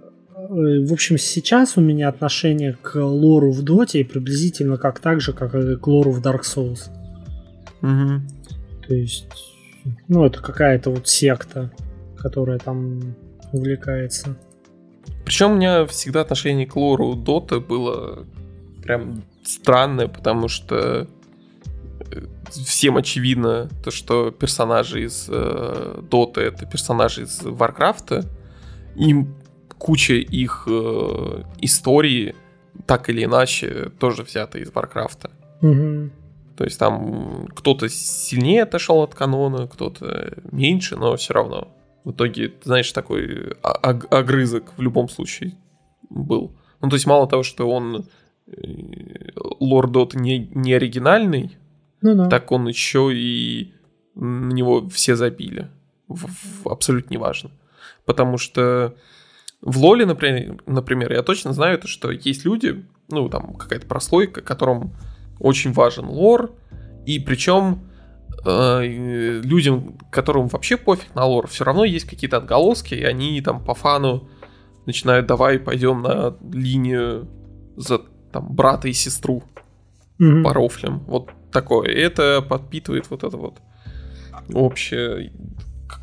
Э, 0.50 0.84
в 0.84 0.92
общем, 0.92 1.18
сейчас 1.18 1.76
у 1.76 1.80
меня 1.80 2.08
отношение 2.08 2.76
к 2.80 2.96
лору 2.96 3.52
в 3.52 3.62
Доте 3.62 4.04
приблизительно 4.04 4.76
как 4.76 5.00
так 5.00 5.20
же, 5.20 5.32
как 5.32 5.54
и 5.54 5.76
к 5.76 5.86
лору 5.86 6.10
в 6.10 6.20
Dark 6.20 6.42
Souls. 6.42 6.88
Угу. 7.82 8.22
То 8.86 8.94
есть, 8.94 9.26
ну, 10.08 10.24
это 10.24 10.40
какая-то 10.40 10.90
вот 10.90 11.08
секта, 11.08 11.70
которая 12.18 12.58
там 12.58 13.14
увлекается. 13.52 14.36
Причем 15.24 15.52
у 15.52 15.56
меня 15.56 15.86
всегда 15.86 16.22
отношение 16.22 16.66
к 16.66 16.74
лору 16.76 17.14
Доты 17.14 17.60
было 17.60 18.26
прям 18.82 19.22
странное, 19.44 20.08
потому 20.08 20.48
что 20.48 20.76
э, 20.76 21.06
всем 22.50 22.96
очевидно 22.96 23.68
то, 23.84 23.90
что 23.90 24.30
персонажи 24.30 25.04
из 25.04 25.26
э, 25.28 26.00
Доты 26.02 26.42
это 26.42 26.66
персонажи 26.66 27.22
из 27.22 27.42
Варкрафта. 27.42 28.24
Им 28.96 29.34
куча 29.78 30.14
их 30.14 30.64
э, 30.66 31.42
истории, 31.60 32.34
так 32.86 33.08
или 33.08 33.24
иначе, 33.24 33.90
тоже 33.98 34.22
взята 34.22 34.58
из 34.58 34.72
Варкрафта. 34.72 35.30
Угу. 35.62 36.10
То 36.56 36.64
есть 36.64 36.78
там 36.78 37.46
кто-то 37.54 37.88
сильнее 37.88 38.64
отошел 38.64 39.02
от 39.02 39.14
канона, 39.14 39.66
кто-то 39.66 40.36
меньше, 40.52 40.96
но 40.96 41.16
все 41.16 41.32
равно. 41.32 41.68
В 42.04 42.12
итоге, 42.12 42.52
знаешь, 42.64 42.90
такой 42.92 43.54
огрызок 43.62 44.72
в 44.76 44.82
любом 44.82 45.08
случае 45.08 45.54
был. 46.08 46.56
Ну, 46.82 46.88
то 46.88 46.96
есть 46.96 47.06
мало 47.06 47.26
того, 47.26 47.42
что 47.42 47.70
он 47.70 48.06
Лорд 49.60 49.92
Дот 49.92 50.14
не, 50.14 50.50
не 50.54 50.74
оригинальный, 50.74 51.56
ну, 52.02 52.14
да. 52.14 52.28
так 52.28 52.50
он 52.52 52.68
еще 52.68 53.10
и 53.12 53.74
на 54.14 54.52
него 54.52 54.88
все 54.88 55.16
забили. 55.16 55.68
В, 56.08 56.26
в, 56.26 56.68
абсолютно 56.68 57.14
неважно. 57.14 57.50
Потому 58.04 58.38
что 58.38 58.94
в 59.60 59.78
Лоле, 59.78 60.06
например, 60.06 60.62
например, 60.66 61.12
я 61.12 61.22
точно 61.22 61.52
знаю, 61.52 61.78
то, 61.78 61.86
что 61.86 62.10
есть 62.10 62.44
люди, 62.44 62.84
ну, 63.08 63.28
там, 63.28 63.54
какая-то 63.54 63.86
прослойка, 63.86 64.40
которым 64.40 64.92
очень 65.38 65.72
важен 65.72 66.06
лор, 66.06 66.52
и 67.06 67.18
причем 67.18 67.80
э, 68.44 68.86
людям, 69.42 69.98
которым 70.10 70.48
вообще 70.48 70.76
пофиг 70.76 71.14
на 71.14 71.24
лор, 71.24 71.46
все 71.46 71.64
равно 71.64 71.84
есть 71.84 72.06
какие-то 72.06 72.38
отголоски, 72.38 72.94
и 72.94 73.04
они 73.04 73.40
там 73.40 73.62
по 73.64 73.74
фану 73.74 74.28
начинают, 74.86 75.26
давай 75.26 75.58
пойдем 75.58 76.02
на 76.02 76.36
линию 76.52 77.28
за 77.76 78.00
там 78.32 78.54
брата 78.54 78.88
и 78.88 78.92
сестру 78.92 79.42
mm-hmm. 80.20 80.42
по 80.42 80.52
рофлям. 80.52 81.00
Вот 81.06 81.30
такое. 81.52 81.88
И 81.90 81.98
это 81.98 82.42
подпитывает 82.42 83.10
вот 83.10 83.24
это 83.24 83.36
вот 83.36 83.58
общее 84.52 85.32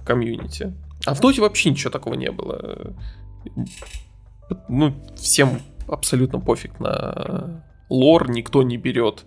комьюнити. 0.06 0.74
А 1.06 1.14
в 1.14 1.22
Доте 1.22 1.42
вообще 1.42 1.70
ничего 1.70 1.92
такого 1.92 2.16
не 2.16 2.32
было 2.32 2.96
ну, 4.68 4.94
всем 5.16 5.62
абсолютно 5.88 6.40
пофиг 6.40 6.80
на 6.80 7.64
лор, 7.90 8.30
никто 8.30 8.64
не 8.64 8.78
берет, 8.78 9.26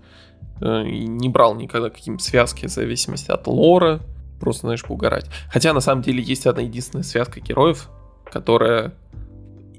э, 0.60 0.82
не 0.84 1.28
брал 1.28 1.54
никогда 1.54 1.90
какие-то 1.90 2.22
связки 2.22 2.66
в 2.66 2.70
зависимости 2.70 3.30
от 3.30 3.46
лора, 3.46 4.00
просто, 4.38 4.62
знаешь, 4.62 4.84
поугарать. 4.84 5.26
Хотя, 5.50 5.72
на 5.72 5.80
самом 5.80 6.02
деле, 6.02 6.22
есть 6.22 6.46
одна 6.46 6.62
единственная 6.62 7.02
связка 7.02 7.40
героев, 7.40 7.88
которая 8.30 8.94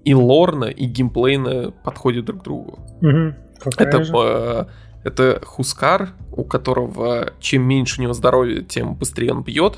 и 0.03 0.13
лорно, 0.13 0.65
и 0.65 0.85
геймплейно 0.85 1.71
подходит 1.83 2.25
друг 2.25 2.41
к 2.41 2.43
другу. 2.43 2.79
Угу. 3.01 3.35
Это, 3.77 3.97
э, 3.97 4.65
это 5.03 5.41
Хускар, 5.43 6.09
у 6.31 6.43
которого 6.43 7.33
чем 7.39 7.63
меньше 7.63 7.99
у 7.99 8.03
него 8.03 8.13
здоровья, 8.13 8.61
тем 8.61 8.95
быстрее 8.95 9.33
он 9.33 9.43
бьет. 9.43 9.77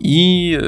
И 0.00 0.60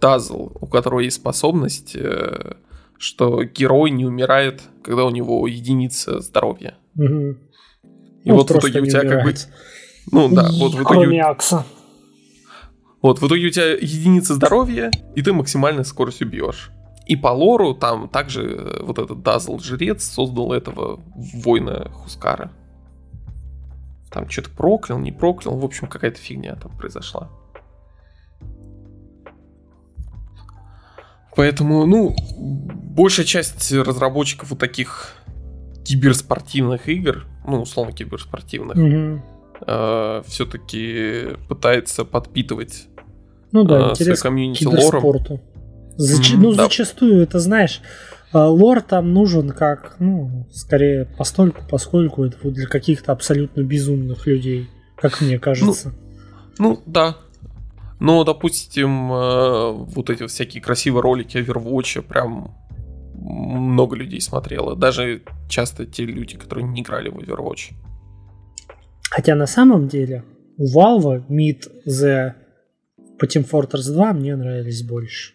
Тазл, 0.00 0.52
у 0.58 0.66
которого 0.66 1.00
есть 1.00 1.16
способность, 1.16 1.94
э, 1.94 2.54
что 2.96 3.44
герой 3.44 3.90
не 3.90 4.06
умирает, 4.06 4.62
когда 4.82 5.04
у 5.04 5.10
него 5.10 5.46
единица 5.46 6.20
здоровья. 6.20 6.74
Угу. 6.96 7.36
И 8.24 8.30
ну, 8.30 8.34
вот 8.34 8.50
в 8.50 8.58
итоге 8.58 8.80
у 8.80 8.86
тебя 8.86 9.02
как 9.02 9.24
бы... 9.24 9.34
Ну 10.10 10.28
да, 10.34 10.48
вот 10.52 10.72
в 10.72 10.82
итоге... 10.82 10.84
Кроме 10.84 11.22
Акса. 11.22 11.66
Вот, 13.02 13.20
в 13.20 13.26
итоге 13.26 13.48
у 13.48 13.50
тебя 13.50 13.72
единица 13.72 14.34
здоровья, 14.34 14.90
и 15.14 15.20
ты 15.20 15.34
максимальной 15.34 15.84
скоростью 15.84 16.26
бьешь. 16.26 16.70
И 17.06 17.16
по 17.16 17.28
лору 17.28 17.74
там 17.74 18.08
также 18.08 18.42
э, 18.42 18.82
вот 18.82 18.98
этот 18.98 19.22
Дазл 19.22 19.58
жрец 19.58 20.02
создал 20.02 20.54
этого 20.54 21.00
воина 21.14 21.90
Хускара. 21.92 22.50
Там 24.14 24.30
что-то 24.30 24.50
проклял, 24.50 24.96
не 25.00 25.10
проклял, 25.10 25.56
в 25.58 25.64
общем, 25.64 25.88
какая-то 25.88 26.18
фигня 26.18 26.54
там 26.54 26.70
произошла. 26.78 27.28
Поэтому, 31.34 31.84
ну, 31.84 32.14
большая 32.36 33.26
часть 33.26 33.72
разработчиков 33.72 34.50
вот 34.50 34.60
таких 34.60 35.14
киберспортивных 35.84 36.88
игр, 36.88 37.26
ну, 37.44 37.62
условно 37.62 37.92
киберспортивных, 37.92 38.76
угу. 38.76 39.22
э, 39.66 40.22
все-таки 40.28 41.36
пытается 41.48 42.04
подпитывать 42.04 42.86
ну, 43.50 43.64
да, 43.64 43.90
э, 43.90 43.94
свой 43.96 44.16
комьюнити 44.16 44.64
лором. 44.64 45.40
Зач... 45.96 46.34
Mm-hmm, 46.34 46.38
ну, 46.38 46.52
да. 46.54 46.64
зачастую, 46.64 47.20
это 47.24 47.40
знаешь, 47.40 47.80
лор 48.38 48.80
там 48.82 49.12
нужен 49.12 49.50
как, 49.50 49.96
ну, 49.98 50.46
скорее 50.52 51.04
постольку, 51.04 51.62
поскольку 51.68 52.24
это 52.24 52.50
для 52.50 52.66
каких-то 52.66 53.12
абсолютно 53.12 53.62
безумных 53.62 54.26
людей, 54.26 54.68
как 54.96 55.20
мне 55.20 55.38
кажется. 55.38 55.92
Ну, 56.58 56.70
ну 56.70 56.82
да, 56.86 57.16
но, 58.00 58.24
допустим, 58.24 59.12
э, 59.12 59.70
вот 59.72 60.10
эти 60.10 60.26
всякие 60.26 60.62
красивые 60.62 61.02
ролики 61.02 61.38
Overwatch 61.38 62.02
прям 62.02 62.54
много 63.14 63.96
людей 63.96 64.20
смотрело. 64.20 64.76
Даже 64.76 65.22
часто 65.48 65.86
те 65.86 66.04
люди, 66.04 66.36
которые 66.36 66.66
не 66.66 66.82
играли 66.82 67.08
в 67.08 67.16
Overwatch. 67.16 67.72
Хотя 69.10 69.34
на 69.34 69.46
самом 69.46 69.88
деле 69.88 70.24
у 70.58 70.66
Valve 70.66 71.26
Meet 71.28 71.68
the 71.86 72.34
Team 73.22 73.48
Fortress 73.48 73.92
2 73.92 74.12
мне 74.12 74.36
нравились 74.36 74.82
больше. 74.82 75.34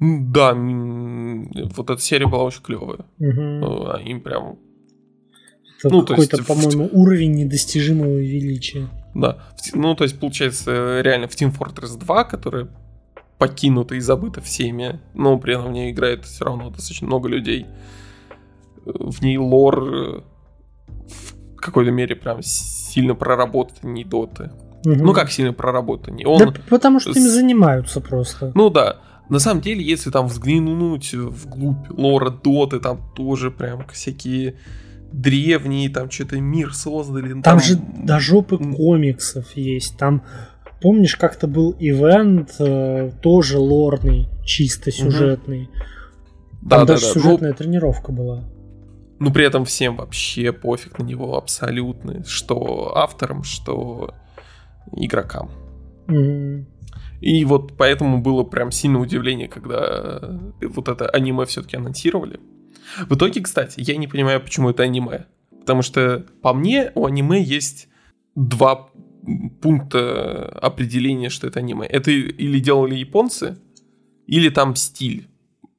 Да, 0.00 0.54
вот 0.54 1.90
эта 1.90 2.00
серия 2.00 2.26
была 2.26 2.44
очень 2.44 2.62
клевая. 2.62 3.06
Угу. 3.18 3.98
Им 4.04 4.20
прям 4.20 4.58
это 5.84 5.94
ну, 5.94 6.06
какой-то, 6.06 6.38
есть, 6.38 6.46
по-моему, 6.46 6.88
в... 6.88 6.94
уровень 6.94 7.32
недостижимого 7.32 8.16
величия. 8.16 8.88
Да. 9.14 9.38
Ну, 9.74 9.94
то 9.94 10.04
есть, 10.04 10.18
получается, 10.18 11.02
реально 11.02 11.28
в 11.28 11.32
Team 11.32 11.54
Fortress 11.56 11.98
2, 11.98 12.24
которая 12.24 12.68
покинута 13.38 13.94
и 13.94 14.00
забыта 14.00 14.40
всеми, 14.40 15.00
но 15.12 15.38
при 15.38 15.54
этом 15.54 15.68
в 15.68 15.72
ней 15.72 15.90
играет 15.92 16.24
все 16.24 16.46
равно 16.46 16.70
достаточно 16.70 17.06
много 17.06 17.28
людей. 17.28 17.66
В 18.84 19.22
ней 19.22 19.36
лор 19.36 19.82
э, 19.82 20.20
в 21.56 21.56
какой-то 21.56 21.90
мере 21.90 22.16
прям 22.16 22.42
сильно 22.42 23.14
проработан, 23.14 23.92
не 23.92 24.04
доты. 24.04 24.52
Угу. 24.86 24.94
Ну 24.94 25.12
как 25.12 25.30
сильно 25.30 25.52
проработан? 25.52 26.18
Он... 26.24 26.38
Да 26.38 26.54
потому 26.70 27.00
что 27.00 27.10
ими 27.10 27.26
занимаются 27.26 28.00
просто. 28.00 28.52
Ну 28.54 28.70
да. 28.70 29.00
На 29.28 29.38
самом 29.38 29.62
деле, 29.62 29.82
если 29.82 30.10
там 30.10 30.26
взглянуть 30.26 31.14
вглубь 31.14 31.88
лора 31.90 32.30
доты, 32.30 32.78
там 32.78 33.00
тоже 33.14 33.50
прям 33.50 33.86
всякие 33.88 34.56
древние, 35.12 35.88
там 35.88 36.10
что-то 36.10 36.40
мир 36.40 36.74
создали. 36.74 37.30
Там, 37.32 37.42
там 37.42 37.60
же 37.60 37.76
до 37.76 38.18
жопы 38.18 38.58
комиксов 38.58 39.46
есть. 39.56 39.96
Там, 39.96 40.22
помнишь, 40.80 41.16
как-то 41.16 41.46
был 41.46 41.74
ивент, 41.78 42.56
э, 42.58 43.12
тоже 43.22 43.58
лорный, 43.58 44.28
чисто 44.44 44.90
сюжетный. 44.90 45.62
Угу. 45.62 46.68
Там 46.68 46.80
да, 46.80 46.84
даже 46.84 47.02
да, 47.02 47.14
да. 47.14 47.20
сюжетная 47.20 47.50
ну, 47.50 47.56
тренировка 47.56 48.12
была. 48.12 48.44
Ну, 49.20 49.32
при 49.32 49.46
этом 49.46 49.64
всем 49.64 49.96
вообще 49.96 50.52
пофиг 50.52 50.98
на 50.98 51.04
него 51.04 51.36
абсолютно. 51.36 52.24
Что 52.24 52.96
авторам, 52.96 53.44
что 53.44 54.12
игрокам. 54.92 55.50
Угу. 56.08 56.66
И 57.24 57.42
вот 57.46 57.78
поэтому 57.78 58.20
было 58.20 58.42
прям 58.42 58.70
сильное 58.70 59.00
удивление, 59.00 59.48
когда 59.48 60.38
вот 60.60 60.88
это 60.88 61.08
аниме 61.08 61.46
все-таки 61.46 61.74
анонсировали. 61.74 62.38
В 63.08 63.14
итоге, 63.14 63.40
кстати, 63.40 63.80
я 63.80 63.96
не 63.96 64.06
понимаю, 64.06 64.42
почему 64.42 64.68
это 64.68 64.82
аниме. 64.82 65.24
Потому 65.60 65.80
что 65.80 66.26
по 66.42 66.52
мне 66.52 66.92
у 66.94 67.06
аниме 67.06 67.42
есть 67.42 67.88
два 68.34 68.90
пункта 69.62 70.50
определения, 70.60 71.30
что 71.30 71.46
это 71.46 71.60
аниме. 71.60 71.86
Это 71.86 72.10
или 72.10 72.58
делали 72.58 72.94
японцы, 72.96 73.56
или 74.26 74.50
там 74.50 74.76
стиль. 74.76 75.26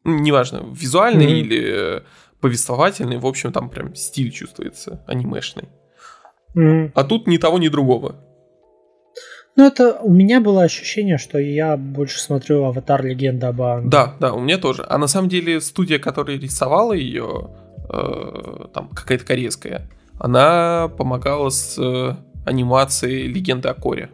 Ну, 0.03 0.17
неважно, 0.17 0.63
визуальный 0.73 1.27
mm-hmm. 1.27 1.41
или 1.41 1.97
э, 1.99 2.01
повествовательный, 2.41 3.17
в 3.17 3.25
общем, 3.27 3.51
там 3.51 3.69
прям 3.69 3.93
стиль 3.93 4.31
чувствуется 4.31 5.03
анимешный. 5.05 5.69
Mm-hmm. 6.55 6.91
А 6.95 7.03
тут 7.03 7.27
ни 7.27 7.37
того, 7.37 7.59
ни 7.59 7.67
другого. 7.67 8.15
Ну, 9.55 9.65
это 9.65 9.99
у 10.01 10.11
меня 10.11 10.41
было 10.41 10.63
ощущение, 10.63 11.17
что 11.17 11.39
я 11.39 11.77
больше 11.77 12.19
смотрю 12.19 12.65
Аватар 12.65 13.05
Легенда 13.05 13.49
об 13.49 13.61
Аанге. 13.61 13.89
Да, 13.89 14.15
да, 14.19 14.33
у 14.33 14.41
меня 14.41 14.57
тоже. 14.57 14.85
А 14.87 14.97
на 14.97 15.07
самом 15.07 15.29
деле 15.29 15.61
студия, 15.61 15.97
которая 15.97 16.37
рисовала 16.37 16.91
ее, 16.91 17.51
э, 17.89 18.65
там 18.73 18.89
какая-то 18.89 19.25
корейская, 19.25 19.87
она 20.19 20.89
помогала 20.97 21.49
с 21.49 21.77
э, 21.77 22.15
анимацией 22.45 23.27
Легенды 23.27 23.69
о 23.69 23.73
Коре. 23.73 24.09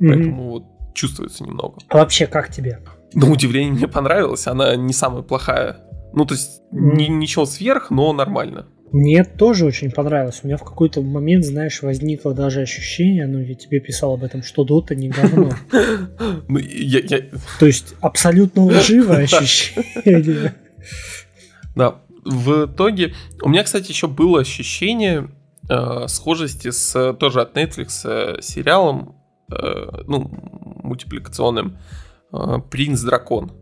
Mm-hmm. 0.00 0.08
Поэтому 0.08 0.50
вот 0.50 0.64
чувствуется 0.94 1.42
немного. 1.42 1.78
А 1.88 1.98
вообще, 1.98 2.28
как 2.28 2.50
тебе? 2.52 2.80
На 3.14 3.28
удивление 3.28 3.72
мне 3.72 3.88
понравилась. 3.88 4.46
Она 4.46 4.76
не 4.76 4.92
самая 4.92 5.22
плохая. 5.22 5.78
Ну, 6.12 6.24
то 6.24 6.34
есть, 6.34 6.62
mm-hmm. 6.72 6.96
ни, 6.96 7.04
ничего 7.04 7.46
сверх, 7.46 7.90
но 7.90 8.12
нормально. 8.12 8.66
Мне 8.92 9.24
тоже 9.24 9.66
очень 9.66 9.90
понравилось. 9.90 10.40
У 10.42 10.46
меня 10.46 10.56
в 10.56 10.64
какой-то 10.64 11.02
момент, 11.02 11.44
знаешь, 11.44 11.82
возникло 11.82 12.32
даже 12.34 12.62
ощущение, 12.62 13.26
ну, 13.26 13.40
я 13.40 13.54
тебе 13.54 13.80
писал 13.80 14.14
об 14.14 14.24
этом, 14.24 14.42
что 14.42 14.64
Дота 14.64 14.94
не 14.94 15.08
говно. 15.08 15.52
Ну, 16.48 16.58
То 17.60 17.66
есть 17.66 17.94
абсолютно 18.00 18.64
лживое 18.64 19.24
ощущение. 19.24 20.54
Да, 21.76 22.00
в 22.24 22.66
итоге... 22.66 23.14
У 23.42 23.48
меня, 23.48 23.64
кстати, 23.64 23.90
еще 23.90 24.06
было 24.06 24.40
ощущение 24.40 25.30
э, 25.68 26.06
схожести 26.08 26.70
с 26.70 27.12
тоже 27.14 27.42
от 27.42 27.56
Netflix 27.56 28.00
э, 28.04 28.40
сериалом, 28.40 29.16
э, 29.50 30.02
ну, 30.06 30.30
мультипликационным 30.82 31.78
«Принц 32.70 33.00
Дракон». 33.00 33.52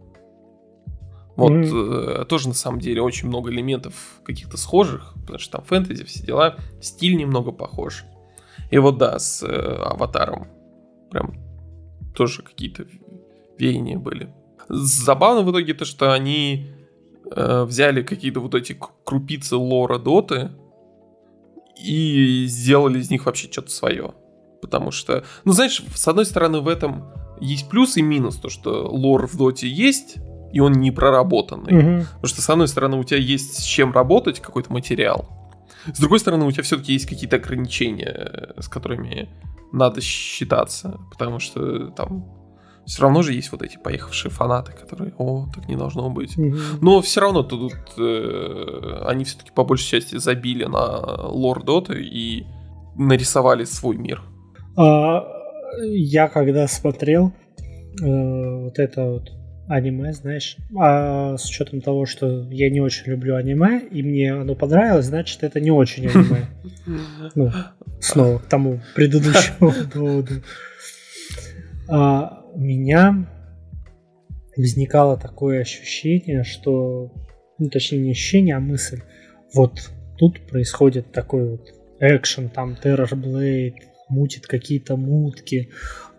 Вот 1.36 1.52
mm-hmm. 1.52 2.22
э, 2.22 2.24
тоже 2.24 2.48
на 2.48 2.54
самом 2.54 2.80
деле 2.80 3.02
очень 3.02 3.28
много 3.28 3.50
элементов 3.50 3.94
каких-то 4.24 4.56
схожих, 4.56 5.12
потому 5.20 5.38
что 5.38 5.58
там 5.58 5.64
фэнтези, 5.64 6.04
все 6.04 6.24
дела, 6.24 6.56
стиль 6.80 7.16
немного 7.16 7.52
похож. 7.52 8.04
И 8.70 8.78
вот 8.78 8.96
да, 8.96 9.18
с 9.18 9.42
э, 9.42 9.46
аватаром 9.46 10.48
прям 11.10 11.34
тоже 12.14 12.42
какие-то 12.42 12.86
веяния 13.58 13.98
были. 13.98 14.32
Забавно 14.68 15.42
в 15.42 15.50
итоге 15.50 15.74
то, 15.74 15.84
что 15.84 16.12
они 16.12 16.72
э, 17.30 17.62
взяли 17.64 18.02
какие-то 18.02 18.40
вот 18.40 18.54
эти 18.54 18.78
крупицы 19.04 19.56
лора 19.56 19.98
доты 19.98 20.52
и 21.78 22.46
сделали 22.46 22.98
из 22.98 23.10
них 23.10 23.26
вообще 23.26 23.52
что-то 23.52 23.70
свое. 23.70 24.14
Потому 24.62 24.90
что, 24.90 25.24
ну 25.44 25.52
знаешь, 25.52 25.82
с 25.94 26.08
одной 26.08 26.24
стороны 26.24 26.60
в 26.60 26.68
этом 26.68 27.12
есть 27.40 27.68
плюс 27.68 27.98
и 27.98 28.02
минус, 28.02 28.36
то 28.36 28.48
что 28.48 28.88
лор 28.88 29.26
в 29.26 29.36
доте 29.36 29.68
есть, 29.68 30.16
и 30.56 30.60
он 30.60 30.72
не 30.72 30.90
проработанный. 30.90 31.78
Угу. 31.78 32.06
Потому 32.06 32.26
что, 32.26 32.40
с 32.40 32.48
одной 32.48 32.66
стороны, 32.66 32.96
у 32.96 33.04
тебя 33.04 33.18
есть 33.18 33.58
с 33.58 33.62
чем 33.62 33.92
работать, 33.92 34.40
какой-то 34.40 34.72
материал. 34.72 35.28
С 35.92 36.00
другой 36.00 36.18
стороны, 36.18 36.46
у 36.46 36.50
тебя 36.50 36.62
все-таки 36.62 36.94
есть 36.94 37.04
какие-то 37.04 37.36
ограничения, 37.36 38.54
с 38.58 38.66
которыми 38.66 39.28
надо 39.70 40.00
считаться. 40.00 40.98
Потому 41.10 41.40
что 41.40 41.88
там 41.90 42.24
все 42.86 43.02
равно 43.02 43.20
же 43.20 43.34
есть 43.34 43.52
вот 43.52 43.60
эти 43.60 43.76
поехавшие 43.76 44.32
фанаты, 44.32 44.72
которые, 44.72 45.12
о, 45.18 45.46
так 45.54 45.68
не 45.68 45.76
должно 45.76 46.08
быть. 46.08 46.38
Угу. 46.38 46.56
Но 46.80 47.02
все 47.02 47.20
равно 47.20 47.42
тут 47.42 47.74
э, 47.98 49.02
они 49.04 49.24
все-таки 49.24 49.50
по 49.54 49.62
большей 49.62 50.00
части 50.00 50.16
забили 50.16 50.64
на 50.64 51.26
лор 51.28 51.64
Доты 51.64 52.02
и 52.02 52.46
нарисовали 52.96 53.64
свой 53.64 53.98
мир. 53.98 54.22
А, 54.78 55.22
я 55.82 56.28
когда 56.28 56.66
смотрел 56.66 57.34
э, 58.00 58.62
вот 58.64 58.78
это 58.78 59.04
вот 59.04 59.35
аниме, 59.68 60.12
знаешь. 60.12 60.56
А 60.78 61.36
с 61.36 61.48
учетом 61.48 61.80
того, 61.80 62.06
что 62.06 62.48
я 62.50 62.70
не 62.70 62.80
очень 62.80 63.10
люблю 63.10 63.36
аниме, 63.36 63.80
и 63.80 64.02
мне 64.02 64.32
оно 64.32 64.54
понравилось, 64.54 65.06
значит, 65.06 65.42
это 65.42 65.60
не 65.60 65.70
очень 65.70 66.08
аниме. 66.08 66.46
Ну, 67.34 67.50
снова 68.00 68.38
к 68.38 68.46
тому 68.46 68.80
предыдущему 68.94 69.72
доводу. 69.94 70.34
А, 71.88 72.44
у 72.52 72.60
меня 72.60 73.26
возникало 74.56 75.18
такое 75.18 75.60
ощущение, 75.60 76.44
что, 76.44 77.12
ну, 77.58 77.68
точнее, 77.68 77.98
не 77.98 78.10
ощущение, 78.12 78.56
а 78.56 78.60
мысль. 78.60 79.00
Вот 79.52 79.90
тут 80.16 80.40
происходит 80.46 81.12
такой 81.12 81.50
вот 81.50 81.68
экшен, 82.00 82.48
там 82.48 82.76
Terror 82.82 83.10
Blade, 83.10 83.74
мутит 84.08 84.46
какие-то 84.46 84.96
мутки, 84.96 85.70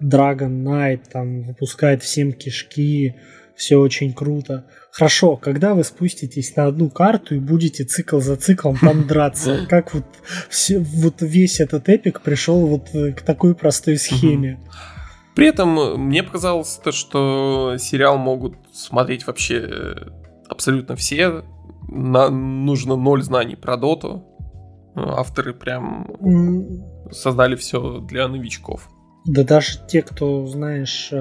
Dragon 0.01 0.63
Knight 0.63 1.01
там 1.11 1.43
выпускает 1.43 2.03
всем 2.03 2.33
кишки, 2.33 3.15
все 3.57 3.77
очень 3.77 4.13
круто. 4.13 4.65
Хорошо, 4.91 5.35
когда 5.35 5.73
вы 5.73 5.83
спуститесь 5.83 6.55
на 6.55 6.67
одну 6.67 6.89
карту 6.89 7.35
и 7.35 7.39
будете 7.39 7.83
цикл 7.83 8.19
за 8.19 8.35
циклом 8.35 8.77
там 8.81 9.07
драться? 9.07 9.65
Как 9.67 9.93
вот, 9.93 10.05
все, 10.49 10.79
вот 10.79 11.21
весь 11.21 11.59
этот 11.59 11.89
эпик 11.89 12.21
пришел 12.21 12.65
вот 12.67 12.93
э, 12.93 13.13
к 13.13 13.21
такой 13.21 13.55
простой 13.55 13.97
схеме? 13.97 14.59
При 15.35 15.47
этом 15.47 15.79
э, 15.79 15.97
мне 15.97 16.23
показалось 16.23 16.79
то, 16.83 16.91
что 16.91 17.75
сериал 17.79 18.17
могут 18.17 18.55
смотреть 18.71 19.25
вообще 19.25 19.67
э, 19.69 19.95
абсолютно 20.47 20.95
все. 20.95 21.43
На, 21.87 22.29
нужно 22.29 22.95
ноль 22.95 23.23
знаний 23.23 23.55
про 23.55 23.77
доту. 23.77 24.23
Авторы 24.95 25.53
прям 25.53 26.07
создали 27.11 27.55
все 27.55 27.99
для 27.99 28.27
новичков. 28.27 28.89
Да 29.27 29.43
даже 29.43 29.77
те, 29.87 30.01
кто, 30.01 30.45
знаешь, 30.47 31.11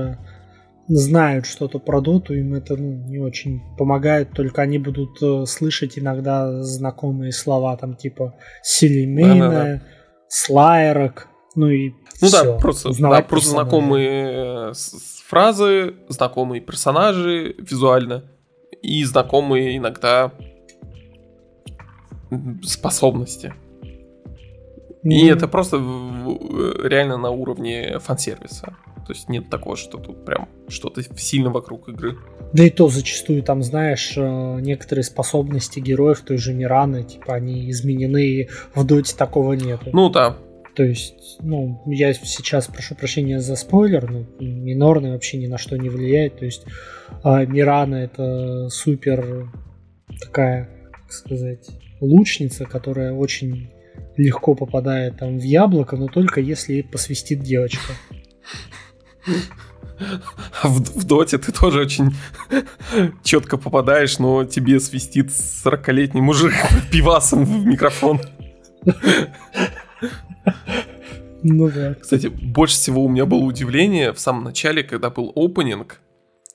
знают 0.89 1.47
что-то 1.47 1.79
про 1.79 2.01
доту, 2.01 2.35
им 2.35 2.55
это 2.55 2.77
ну, 2.77 2.93
не 3.09 3.19
очень 3.19 3.61
помогает, 3.77 4.33
только 4.33 4.63
они 4.63 4.79
будут 4.79 5.21
э, 5.23 5.45
слышать 5.47 5.99
иногда 5.99 6.63
знакомые 6.63 7.33
слова, 7.33 7.77
там 7.77 7.97
типа 7.97 8.35
Селимейна, 8.63 9.51
да, 9.51 9.51
да, 9.51 9.65
да. 9.65 9.83
Слайерок, 10.29 11.29
ну 11.55 11.69
и 11.69 11.91
Ну 12.21 12.29
все. 12.29 12.45
да, 12.45 12.59
просто, 12.59 12.91
да, 13.01 13.23
просто 13.23 13.51
знакомые 13.51 14.71
э, 14.71 14.73
фразы, 15.27 15.95
знакомые 16.09 16.61
персонажи 16.61 17.57
визуально 17.59 18.25
и 18.83 19.03
знакомые 19.05 19.77
иногда 19.77 20.33
способности. 22.63 23.55
И 25.11 25.27
это 25.27 25.49
просто 25.49 25.77
реально 25.77 27.17
на 27.17 27.31
уровне 27.31 27.99
фан-сервиса. 28.01 28.75
То 29.07 29.13
есть 29.13 29.29
нет 29.29 29.49
такого, 29.49 29.77
что 29.77 29.99
тут 29.99 30.25
прям 30.25 30.49
что-то 30.69 31.01
сильно 31.17 31.51
вокруг 31.51 31.89
игры. 31.89 32.17
Да 32.53 32.65
и 32.65 32.71
то 32.71 32.89
зачастую 32.89 33.43
там, 33.45 33.63
знаешь, 33.63 34.15
э, 34.17 34.59
некоторые 34.61 35.05
способности 35.05 35.79
героев 35.79 36.23
той 36.23 36.39
же 36.39 36.53
Мираны, 36.53 37.05
типа 37.05 37.35
они 37.35 37.71
изменены, 37.71 38.25
и 38.27 38.49
в 38.75 38.85
доте 38.85 39.15
такого 39.17 39.53
нет. 39.53 39.81
Ну 39.93 40.11
да. 40.11 40.37
То 40.75 40.83
есть, 40.83 41.39
ну, 41.41 41.81
я 41.87 42.13
сейчас 42.13 42.67
прошу 42.67 42.97
прощения 42.97 43.41
за 43.41 43.55
спойлер, 43.55 44.11
но 44.11 44.27
минорный 44.41 45.13
вообще 45.13 45.39
ни 45.39 45.47
на 45.47 45.57
что 45.57 45.77
не 45.77 45.89
влияет. 45.89 46.39
То 46.39 46.45
есть, 46.45 46.65
а 47.23 47.47
Мирана 47.47 47.95
это 47.95 48.69
супер 48.71 49.51
такая, 50.21 50.69
как 50.93 51.13
сказать, 51.13 51.69
лучница, 52.01 52.65
которая 52.65 53.13
очень 53.13 53.71
легко 54.17 54.55
попадает 54.55 55.19
там 55.19 55.39
в 55.39 55.43
яблоко, 55.43 55.97
но 55.97 56.09
только 56.09 56.41
если 56.41 56.83
посвистит 56.83 57.41
девочка. 57.41 57.93
А 60.63 60.69
в, 60.69 60.81
в 60.81 61.05
доте 61.05 61.39
ты 61.39 61.53
тоже 61.53 61.81
очень 61.81 62.15
четко 63.23 63.57
попадаешь, 63.57 64.19
но 64.19 64.45
тебе 64.45 64.79
свистит 64.79 65.29
40-летний 65.29 66.21
мужик 66.21 66.53
пивасом 66.93 67.45
в 67.45 67.67
микрофон. 67.67 68.21
Ну 71.43 71.71
да. 71.71 71.95
Кстати, 71.95 72.27
больше 72.27 72.75
всего 72.75 73.05
у 73.05 73.09
меня 73.09 73.25
было 73.25 73.43
удивление 73.43 74.13
в 74.13 74.19
самом 74.19 74.45
начале, 74.45 74.83
когда 74.83 75.11
был 75.11 75.33
опенинг. 75.35 76.01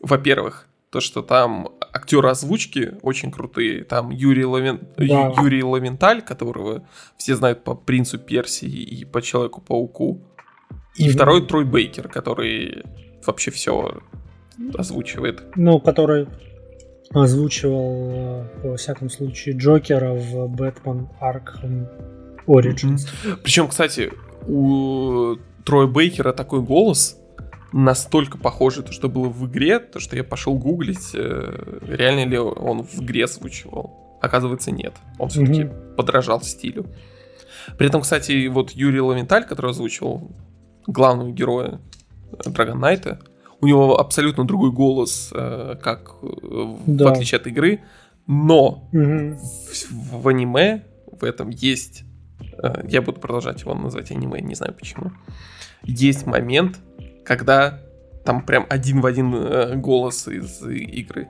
Во-первых, 0.01 0.68
то, 0.92 1.00
что 1.00 1.22
там 1.22 1.70
актеры 1.94 2.30
озвучки 2.30 2.96
очень 3.02 3.32
крутые. 3.32 3.86
Там 3.86 4.12
Юрий, 4.12 4.46
Лавен... 4.46 4.82
да. 4.98 5.34
Юрий 5.42 5.64
Лавенталь, 5.64 6.22
которого 6.22 6.84
все 7.18 7.36
знают 7.36 7.64
по 7.64 7.76
Принцу 7.76 8.20
Персии 8.20 8.70
и 8.70 9.06
по 9.06 9.22
Человеку-пауку. 9.22 10.22
И 10.96 11.08
mm 11.08 11.12
второй 11.14 11.48
Трой 11.48 11.64
Бейкер, 11.64 12.10
который 12.10 12.84
вообще 13.26 13.52
все 13.52 14.02
озвучивает. 14.78 15.44
Ну, 15.56 15.80
который 15.80 16.28
озвучивал, 17.12 18.46
во 18.62 18.76
всяком 18.76 19.10
случае, 19.10 19.56
Джокера 19.56 20.14
в 20.14 20.48
Бэтмен 20.50 21.08
Arkham 21.22 21.88
Origins. 22.48 23.08
Mm-hmm. 23.24 23.38
Причем, 23.44 23.70
кстати, 23.70 24.12
у 24.46 25.38
Троя 25.64 25.88
Бейкера 25.88 26.34
такой 26.34 26.62
голос 26.62 27.18
настолько 27.72 28.38
похожий, 28.38 28.84
то, 28.84 28.92
что 28.92 29.10
было 29.10 29.30
в 29.30 29.48
игре, 29.48 29.80
то, 29.80 30.00
что 30.00 30.16
я 30.16 30.24
пошел 30.24 30.58
гуглить, 30.58 31.12
э, 31.14 31.80
реально 31.82 32.30
ли 32.30 32.38
он 32.38 32.84
в 32.84 33.02
игре 33.02 33.26
озвучивал. 33.26 34.18
Оказывается, 34.22 34.72
нет. 34.72 34.94
Он 35.18 35.30
все-таки 35.30 35.62
mm-hmm. 35.62 35.96
подражал 35.96 36.42
стилю. 36.42 36.86
При 37.78 37.88
этом, 37.88 38.02
кстати, 38.02 38.48
вот 38.48 38.72
Юрий 38.72 39.02
Лавенталь, 39.02 39.46
который 39.46 39.72
озвучивал 39.72 40.32
главного 40.88 41.32
героя 41.32 41.80
Dragon 42.32 42.80
Knight, 42.80 43.20
у 43.62 43.68
него 43.68 44.00
абсолютно 44.00 44.46
другой 44.46 44.72
голос, 44.72 45.32
э, 45.34 45.76
как 45.82 46.16
да. 46.86 47.06
в 47.06 47.08
отличие 47.08 47.40
от 47.40 47.48
игры, 47.48 47.82
но 48.28 48.90
mm-hmm. 48.94 49.36
в, 49.36 50.22
в 50.24 50.28
аниме 50.28 50.84
в 51.12 51.24
этом 51.24 51.50
есть 51.50 52.04
Э, 52.62 52.84
я 52.88 53.02
буду 53.02 53.20
продолжать 53.20 53.62
его 53.62 53.74
называть 53.74 54.12
аниме, 54.12 54.42
не 54.42 54.56
знаю 54.56 54.74
почему. 54.74 55.12
Есть 55.84 56.26
момент, 56.26 56.80
когда 57.32 57.80
там 58.26 58.46
прям 58.46 58.66
один 58.70 59.00
в 59.00 59.06
один 59.06 59.34
э, 59.34 59.76
голос 59.78 60.28
из 60.28 60.62
игры. 60.64 61.30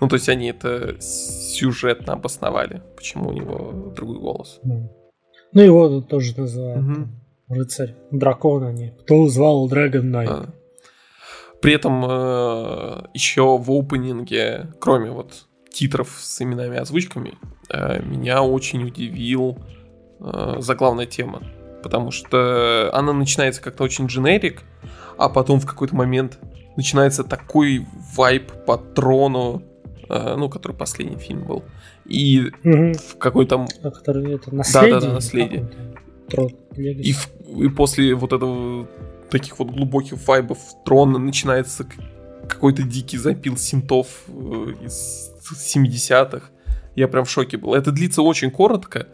Ну, 0.00 0.08
то 0.08 0.16
есть 0.16 0.28
они 0.28 0.48
это 0.48 0.96
сюжетно 1.00 2.14
обосновали, 2.14 2.82
почему 2.96 3.28
у 3.28 3.32
него 3.32 3.92
другой 3.94 4.18
голос. 4.18 4.58
Ну, 4.64 5.62
его 5.62 6.00
тоже 6.00 6.36
называют 6.36 6.84
угу. 6.84 7.08
рыцарь 7.48 7.94
дракона, 8.10 8.72
не. 8.72 8.90
Кто 9.02 9.28
звал 9.28 9.70
Dragon 9.70 10.02
Knight? 10.02 10.28
А. 10.28 10.46
При 11.62 11.74
этом 11.74 12.04
э, 12.04 13.04
еще 13.14 13.56
в 13.56 13.70
опенинге, 13.70 14.72
кроме 14.80 15.12
вот 15.12 15.46
титров 15.70 16.18
с 16.18 16.42
именами 16.42 16.74
и 16.74 16.78
озвучками, 16.80 17.34
э, 17.70 18.02
меня 18.02 18.42
очень 18.42 18.82
удивил 18.82 19.58
э, 20.18 20.56
заглавная 20.58 21.06
тема. 21.06 21.44
Потому 21.84 22.10
что 22.10 22.90
она 22.92 23.12
начинается 23.12 23.62
как-то 23.62 23.84
очень 23.84 24.06
дженерик, 24.06 24.64
а 25.18 25.28
потом 25.28 25.60
в 25.60 25.66
какой-то 25.66 25.94
момент 25.94 26.38
начинается 26.76 27.24
такой 27.24 27.86
вайп 28.14 28.52
по 28.66 28.76
трону, 28.76 29.62
э, 30.08 30.34
ну, 30.36 30.48
который 30.48 30.76
последний 30.76 31.16
фильм 31.16 31.44
был. 31.44 31.64
И 32.04 32.52
угу. 32.64 32.92
в 32.92 33.18
какой-то... 33.18 33.66
А 33.82 33.90
который 33.90 34.34
это 34.34 34.54
наследие? 34.54 34.94
Да, 34.94 35.00
да, 35.00 35.06
да, 35.06 35.12
наследие. 35.14 35.70
Трон, 36.28 36.50
и, 36.76 37.12
в, 37.12 37.30
и 37.56 37.68
после 37.68 38.14
вот 38.14 38.32
этого 38.32 38.86
таких 39.30 39.58
вот 39.58 39.70
глубоких 39.70 40.26
вайбов 40.26 40.58
трона 40.84 41.18
начинается 41.18 41.86
какой-то 42.48 42.82
дикий 42.82 43.18
запил 43.18 43.56
синтов 43.56 44.24
э, 44.28 44.74
из 44.84 45.30
70-х. 45.74 46.50
Я 46.94 47.08
прям 47.08 47.24
в 47.24 47.30
шоке 47.30 47.58
был. 47.58 47.74
Это 47.74 47.92
длится 47.92 48.22
очень 48.22 48.50
коротко, 48.50 49.06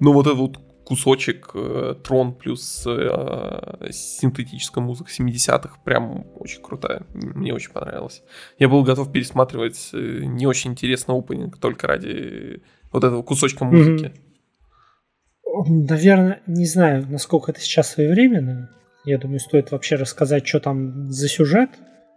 но 0.00 0.12
вот 0.12 0.26
этот 0.26 0.38
вот 0.38 0.58
кусочек 0.92 1.52
э, 1.54 1.94
трон 2.04 2.34
плюс 2.34 2.84
э, 2.86 3.88
синтетическая 3.90 4.84
музыка 4.84 5.10
70-х 5.10 5.78
прям 5.84 6.26
очень 6.34 6.62
крутая. 6.62 7.06
Мне 7.14 7.54
очень 7.54 7.72
понравилось. 7.72 8.22
Я 8.58 8.68
был 8.68 8.82
готов 8.82 9.10
пересматривать 9.10 9.88
э, 9.94 9.96
не 10.24 10.46
очень 10.46 10.72
интересный 10.72 11.16
опенинг 11.16 11.56
только 11.56 11.86
ради 11.86 12.62
вот 12.92 13.04
этого 13.04 13.22
кусочка 13.22 13.64
музыки. 13.64 14.12
Наверное, 15.66 16.42
не 16.46 16.66
знаю, 16.66 17.06
насколько 17.08 17.52
это 17.52 17.60
сейчас 17.60 17.88
своевременно. 17.92 18.68
Я 19.06 19.16
думаю, 19.16 19.40
стоит 19.40 19.70
вообще 19.70 19.96
рассказать, 19.96 20.46
что 20.46 20.60
там 20.60 21.10
за 21.10 21.26
сюжет. 21.26 21.70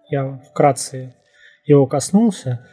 Я 0.10 0.42
вкратце 0.50 1.16
его 1.64 1.88
коснулся. 1.88 2.68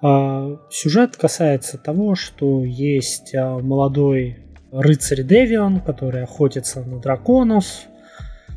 А, 0.00 0.58
сюжет 0.70 1.18
касается 1.18 1.76
того, 1.76 2.14
что 2.14 2.64
есть 2.64 3.34
а, 3.34 3.58
молодой 3.58 4.43
рыцарь 4.80 5.22
Девион, 5.22 5.80
который 5.80 6.24
охотится 6.24 6.80
на 6.80 6.98
драконов, 6.98 7.64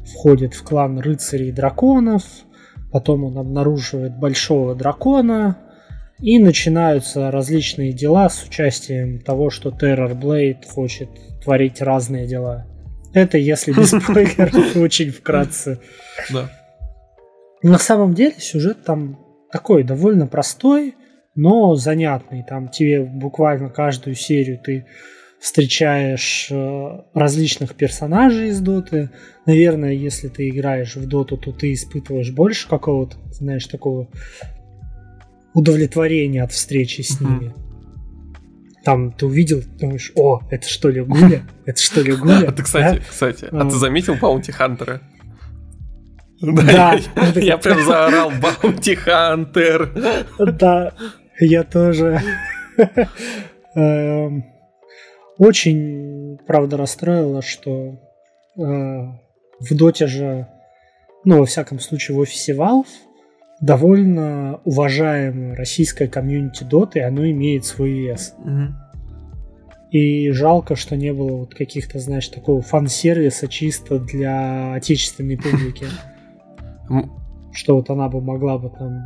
входит 0.05 0.53
в 0.53 0.63
клан 0.63 0.99
рыцарей 0.99 1.51
драконов, 1.51 2.23
потом 2.91 3.25
он 3.25 3.37
обнаруживает 3.37 4.17
большого 4.17 4.75
дракона, 4.75 5.57
и 6.19 6.39
начинаются 6.39 7.29
различные 7.29 7.93
дела 7.93 8.29
с 8.29 8.43
участием 8.43 9.19
того, 9.19 9.49
что 9.49 9.71
Террор 9.71 10.15
Блейд 10.15 10.65
хочет 10.65 11.09
творить 11.43 11.81
разные 11.81 12.25
дела. 12.25 12.65
Это 13.13 13.37
если 13.37 13.71
без 13.71 13.89
спойлеров, 14.03 14.75
очень 14.75 15.11
вкратце. 15.11 15.79
Да. 16.31 16.49
На 17.61 17.77
самом 17.77 18.13
деле 18.13 18.35
сюжет 18.39 18.83
там 18.83 19.19
такой 19.51 19.83
довольно 19.83 20.27
простой, 20.27 20.95
но 21.35 21.75
занятный. 21.75 22.43
Там 22.43 22.69
тебе 22.69 23.01
буквально 23.01 23.69
каждую 23.69 24.15
серию 24.15 24.59
ты 24.59 24.85
встречаешь 25.47 26.49
э, 26.51 27.01
различных 27.13 27.75
персонажей 27.75 28.49
из 28.49 28.59
доты. 28.59 29.11
Наверное, 29.45 29.93
если 29.93 30.27
ты 30.27 30.49
играешь 30.49 30.97
в 30.97 31.07
доту, 31.07 31.37
то 31.37 31.53
ты 31.53 31.71
испытываешь 31.71 32.31
больше 32.31 32.67
какого-то, 32.67 33.15
знаешь, 33.31 33.65
такого 33.65 34.09
удовлетворения 35.53 36.43
от 36.43 36.51
встречи 36.51 36.99
с 36.99 37.21
ними. 37.21 37.53
Там 38.83 39.13
ты 39.13 39.25
увидел, 39.25 39.61
думаешь, 39.79 40.11
о, 40.15 40.41
это 40.51 40.67
что 40.67 40.89
ли 40.89 40.99
Гуля? 40.99 41.43
Это 41.65 41.81
что 41.81 42.01
ли 42.01 42.11
Гуля? 42.11 42.45
А 42.49 42.51
ты, 42.51 42.63
кстати, 42.63 43.01
кстати, 43.09 43.47
а 43.49 43.69
ты 43.69 43.77
заметил 43.77 44.15
Баунти 44.15 44.51
Хантера? 44.51 45.01
Да. 46.41 46.99
Я 47.35 47.57
прям 47.57 47.81
заорал 47.85 48.31
Баунти 48.31 48.95
Хантер. 48.95 49.93
Да, 50.39 50.91
я 51.39 51.63
тоже. 51.63 52.21
Очень, 55.37 56.39
правда, 56.47 56.77
расстроило, 56.77 57.41
что 57.41 57.99
э, 58.57 58.61
в 58.61 59.75
доте 59.75 60.07
же, 60.07 60.47
ну, 61.23 61.39
во 61.39 61.45
всяком 61.45 61.79
случае, 61.79 62.17
в 62.17 62.19
офисе 62.19 62.55
Valve 62.55 62.87
довольно 63.61 64.61
уважаемое 64.65 65.55
российское 65.55 66.07
комьюнити 66.07 66.63
доты, 66.63 67.01
оно 67.01 67.29
имеет 67.29 67.65
свой 67.65 67.91
вес. 67.91 68.35
Mm-hmm. 68.39 68.67
И 69.91 70.31
жалко, 70.31 70.75
что 70.75 70.95
не 70.95 71.13
было 71.13 71.37
вот 71.37 71.55
каких-то, 71.55 71.99
знаешь, 71.99 72.27
такого 72.27 72.61
фан-сервиса 72.61 73.47
чисто 73.47 73.99
для 73.99 74.73
отечественной 74.73 75.37
публики. 75.37 75.85
Что 77.53 77.75
вот 77.77 77.89
она 77.89 78.09
бы 78.09 78.21
могла 78.21 78.57
бы 78.57 78.69
там 78.69 79.05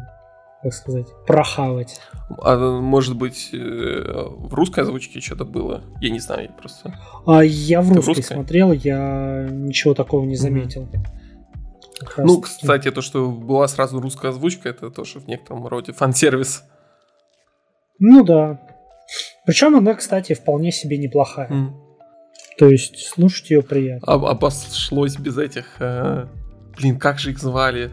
как 0.62 0.74
сказать, 0.74 1.08
прохавать. 1.26 2.00
А 2.40 2.58
может 2.80 3.18
быть, 3.18 3.50
э, 3.54 3.58
в 3.58 4.54
русской 4.54 4.82
озвучке 4.82 5.20
что-то 5.20 5.46
было? 5.46 5.84
Я 6.00 6.12
не 6.12 6.20
знаю, 6.20 6.44
я 6.44 6.50
просто... 6.50 6.94
А 7.26 7.44
я 7.44 7.82
в 7.82 7.92
русской, 7.92 8.22
смотрел, 8.22 8.72
я 8.72 9.48
ничего 9.50 9.94
такого 9.94 10.24
не 10.26 10.36
заметил. 10.36 10.84
Mm-hmm. 10.84 12.24
Ну, 12.24 12.42
кстати, 12.42 12.92
то, 12.92 13.02
что 13.02 13.32
была 13.32 13.68
сразу 13.68 14.00
русская 14.00 14.30
озвучка, 14.30 14.70
это 14.70 14.90
тоже 14.90 15.20
в 15.20 15.28
некотором 15.28 15.68
роде 15.68 15.94
фан-сервис. 15.94 16.64
Ну 18.00 18.24
да. 18.24 18.62
Причем 19.46 19.76
она, 19.76 19.94
кстати, 19.96 20.34
вполне 20.34 20.72
себе 20.72 20.98
неплохая. 20.98 21.50
Mm. 21.50 21.72
То 22.58 22.70
есть 22.70 23.08
слушать 23.08 23.50
ее 23.50 23.62
приятно. 23.62 24.14
А, 24.14 24.32
обошлось 24.32 25.18
без 25.18 25.38
этих... 25.38 25.78
Э... 25.80 26.28
Блин, 26.78 27.00
как 27.00 27.20
же 27.20 27.32
их 27.32 27.40
звали? 27.40 27.92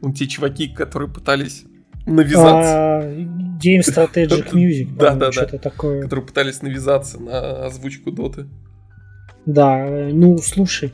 Ну, 0.00 0.12
те 0.12 0.26
чуваки, 0.26 0.68
которые 0.68 1.10
пытались 1.10 1.64
навязаться. 2.08 2.98
А, 2.98 3.02
Game 3.62 3.80
Strategic 3.80 4.50
Music. 4.52 4.96
Да, 4.96 5.14
да, 5.14 5.26
да. 5.26 5.32
Что-то 5.32 5.58
такое. 5.58 6.02
Которые 6.02 6.26
пытались 6.26 6.62
навязаться 6.62 7.20
на 7.20 7.66
озвучку 7.66 8.10
доты. 8.10 8.46
Да, 9.46 9.86
ну 10.12 10.36
слушай, 10.38 10.92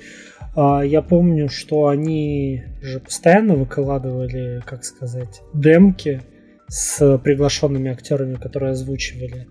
а, 0.54 0.82
я 0.82 1.02
помню, 1.02 1.48
что 1.48 1.88
они 1.88 2.62
же 2.80 3.00
постоянно 3.00 3.54
выкладывали, 3.56 4.62
как 4.64 4.84
сказать, 4.84 5.42
демки 5.52 6.22
с 6.68 7.18
приглашенными 7.18 7.90
актерами, 7.90 8.34
которые 8.34 8.72
озвучивали. 8.72 9.48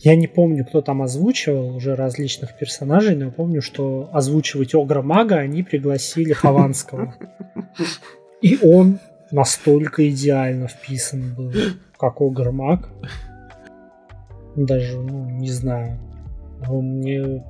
Я 0.00 0.16
не 0.16 0.26
помню, 0.26 0.64
кто 0.64 0.82
там 0.82 1.02
озвучивал 1.02 1.74
уже 1.74 1.94
различных 1.94 2.56
персонажей, 2.58 3.16
но 3.16 3.26
я 3.26 3.30
помню, 3.30 3.62
что 3.62 4.10
озвучивать 4.12 4.74
Огра 4.74 5.02
Мага 5.02 5.36
они 5.36 5.62
пригласили 5.62 6.32
Хованского. 6.32 7.14
И 8.42 8.58
он 8.62 8.98
настолько 9.34 10.08
идеально 10.08 10.68
вписан 10.68 11.34
был, 11.34 11.52
как 11.98 12.20
Огр 12.20 12.52
Маг. 12.52 12.88
Даже, 14.56 15.00
ну, 15.00 15.28
не 15.28 15.50
знаю. 15.50 15.98
Он 16.68 16.98
мне 16.98 17.44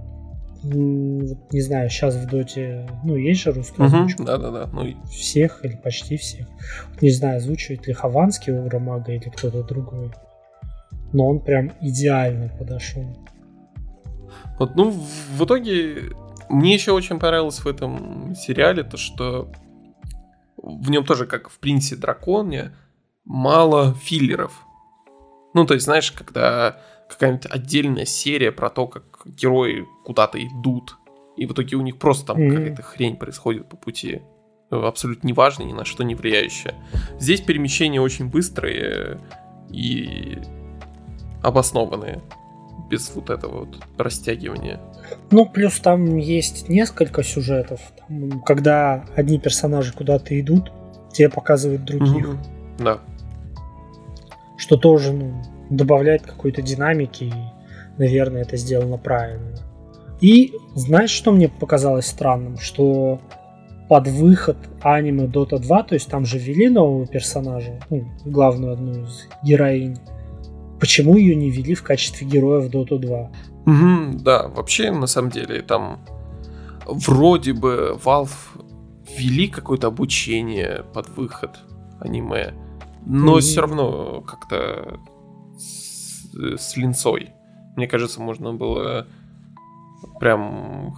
не 0.63 1.61
знаю, 1.61 1.91
сейчас 1.91 2.17
в 2.17 2.27
доте, 2.27 2.89
ну, 3.05 3.17
есть 3.17 3.43
же 3.43 3.53
русская 3.53 3.85
озвучка. 3.85 4.25
Да, 4.25 4.39
да, 4.39 4.51
да. 4.51 4.71
Ну... 4.73 4.95
Всех 5.11 5.63
или 5.63 5.77
почти 5.77 6.17
всех. 6.17 6.47
Не 7.03 7.11
знаю, 7.11 7.37
озвучивает 7.37 7.87
ли 7.87 7.93
Хованский 7.93 8.59
Огра 8.59 8.79
Мага 8.79 9.13
или 9.13 9.29
кто-то 9.29 9.63
другой 9.63 10.11
но 11.15 11.29
он 11.29 11.41
прям 11.41 11.73
идеально 11.81 12.49
подошел. 12.59 13.05
Вот, 14.59 14.75
ну, 14.75 14.91
в 14.91 15.45
итоге 15.45 16.11
мне 16.51 16.75
еще 16.75 16.93
очень 16.93 17.19
понравилось 17.19 17.61
в 17.61 17.67
этом 17.67 18.35
сериале 18.35 18.83
то, 18.83 18.97
что 18.97 19.49
в 20.65 20.91
нем 20.91 21.05
тоже, 21.05 21.27
как 21.27 21.51
в 21.51 21.59
Принце 21.59 21.97
Драконе, 21.97 22.75
мало 23.25 23.95
филлеров. 23.95 24.53
Ну, 25.53 25.67
то 25.67 25.75
есть, 25.75 25.85
знаешь, 25.85 26.11
когда 26.11 26.81
какая-нибудь 27.09 27.47
отдельная 27.51 28.07
серия 28.07 28.51
про 28.51 28.71
то, 28.71 28.87
как 28.87 29.23
герои 29.27 29.87
куда-то 30.05 30.43
идут, 30.45 30.97
и 31.37 31.47
в 31.47 31.53
итоге 31.53 31.77
у 31.77 31.83
них 31.83 31.99
просто 31.99 32.29
там 32.29 32.39
mm-hmm. 32.39 32.57
какая-то 32.57 32.83
хрень 32.83 33.17
происходит 33.17 33.69
по 33.69 33.77
пути, 33.77 34.23
абсолютно 34.71 35.29
неважно, 35.29 35.65
ни 35.65 35.73
на 35.73 35.85
что 35.85 36.03
не 36.03 36.15
влияющая. 36.15 36.75
Здесь 37.19 37.41
перемещения 37.41 38.01
очень 38.01 38.29
быстрые, 38.31 39.21
и 39.71 40.39
обоснованные, 41.43 42.23
без 42.89 43.15
вот 43.15 43.31
этого 43.31 43.65
вот 43.65 43.79
растягивания. 43.99 44.81
Ну, 45.31 45.47
плюс 45.47 45.81
там 45.81 46.17
есть 46.17 46.69
несколько 46.69 47.23
сюжетов. 47.23 47.81
Там, 47.99 48.43
когда 48.43 49.05
одни 49.17 49.39
персонажи 49.39 49.93
куда-то 49.93 50.39
идут, 50.41 50.73
тебе 51.13 51.29
показывают 51.29 51.85
других. 51.85 52.37
Да. 52.79 52.99
Что 54.57 54.77
тоже 54.77 55.13
ну, 55.13 55.43
добавляет 55.71 56.23
какой-то 56.23 56.63
динамики, 56.63 57.25
и, 57.25 57.33
наверное, 57.99 58.43
это 58.43 58.57
сделано 58.57 58.99
правильно. 58.99 59.57
И 60.21 60.53
знаешь, 60.75 61.11
что 61.11 61.33
мне 61.33 61.49
показалось 61.49 62.07
странным? 62.07 62.59
Что 62.59 63.21
под 63.89 64.09
выход 64.09 64.57
аниме 64.81 65.27
Dota 65.27 65.59
2, 65.59 65.83
то 65.83 65.95
есть 65.95 66.09
там 66.09 66.25
же 66.25 66.39
ввели 66.39 66.69
нового 66.69 67.07
персонажа, 67.07 67.81
ну, 67.91 68.05
главную 68.25 68.73
одну 68.73 69.05
из 69.05 69.29
героинь, 69.43 69.99
почему 70.81 71.17
ее 71.17 71.35
не 71.35 71.51
ввели 71.51 71.75
в 71.75 71.83
качестве 71.83 72.27
героя 72.27 72.61
в 72.61 72.71
Dota 72.71 72.99
2. 72.99 73.31
Угу, 73.67 74.19
да, 74.21 74.49
вообще, 74.49 74.91
на 74.91 75.07
самом 75.07 75.31
деле, 75.31 75.63
там 75.63 76.01
вроде 76.87 77.53
бы 77.53 77.99
Valve 78.03 78.31
ввели 79.17 79.49
какое-то 79.49 79.89
обучение 79.89 80.85
под 80.93 81.09
выход 81.17 81.61
аниме, 82.01 82.55
но 83.07 83.39
mm 83.39 83.41
все 83.41 83.61
равно 83.61 84.21
как-то 84.23 85.01
с, 85.57 86.35
с 86.35 86.77
линцой. 86.77 87.33
Мне 87.77 87.87
кажется, 87.87 88.21
можно 88.21 88.53
было 88.53 89.07
прям 90.21 90.95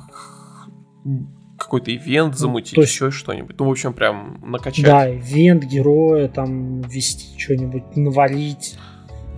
какой-то 1.58 1.94
ивент 1.94 2.32
ну, 2.32 2.38
замутить, 2.38 2.74
То 2.74 2.82
есть... 2.82 2.92
еще 2.92 3.10
что-нибудь. 3.10 3.58
Ну, 3.58 3.66
в 3.66 3.70
общем, 3.70 3.92
прям 3.92 4.38
накачать. 4.42 4.84
Да, 4.84 5.10
ивент, 5.10 5.64
героя, 5.64 6.28
там, 6.28 6.82
вести 6.82 7.38
что-нибудь, 7.38 7.96
навалить 7.96 8.76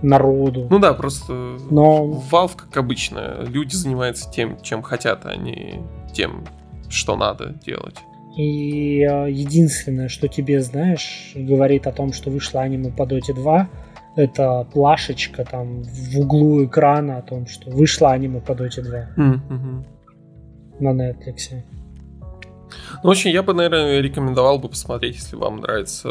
народу. 0.01 0.67
Ну 0.69 0.79
да, 0.79 0.93
просто 0.93 1.57
Но... 1.69 2.23
Valve, 2.31 2.55
как 2.55 2.77
обычно, 2.77 3.43
люди 3.45 3.75
занимаются 3.75 4.29
тем, 4.31 4.59
чем 4.61 4.81
хотят, 4.81 5.25
а 5.25 5.35
не 5.35 5.81
тем, 6.13 6.45
что 6.89 7.15
надо 7.15 7.53
делать. 7.65 7.97
И 8.37 9.03
а, 9.03 9.25
единственное, 9.25 10.07
что 10.07 10.27
тебе, 10.27 10.61
знаешь, 10.61 11.33
говорит 11.35 11.87
о 11.87 11.91
том, 11.91 12.13
что 12.13 12.29
вышло 12.29 12.61
аниме 12.61 12.91
по 12.91 13.03
Dota 13.03 13.33
2, 13.33 13.69
это 14.15 14.67
плашечка 14.73 15.45
там 15.45 15.83
в 15.83 16.19
углу 16.19 16.65
экрана 16.65 17.17
о 17.17 17.21
том, 17.21 17.47
что 17.47 17.69
вышло 17.69 18.11
аниме 18.11 18.39
по 18.39 18.51
Dota 18.51 18.81
2 18.81 18.99
mm-hmm. 19.17 19.85
на 20.79 20.89
Netflix. 20.89 21.63
Ну, 23.03 23.09
очень 23.09 23.31
я 23.31 23.43
бы, 23.43 23.53
наверное, 23.53 23.99
рекомендовал 23.99 24.59
бы 24.59 24.69
посмотреть, 24.69 25.15
если 25.15 25.35
вам 25.35 25.57
нравится 25.57 26.09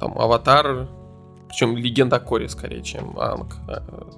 там 0.00 0.18
Аватар, 0.18 0.88
причем 1.52 1.76
легенда 1.76 2.16
о 2.16 2.20
Коре 2.20 2.48
скорее, 2.48 2.82
чем 2.82 3.18
Анг. 3.18 3.56
А, 3.68 4.08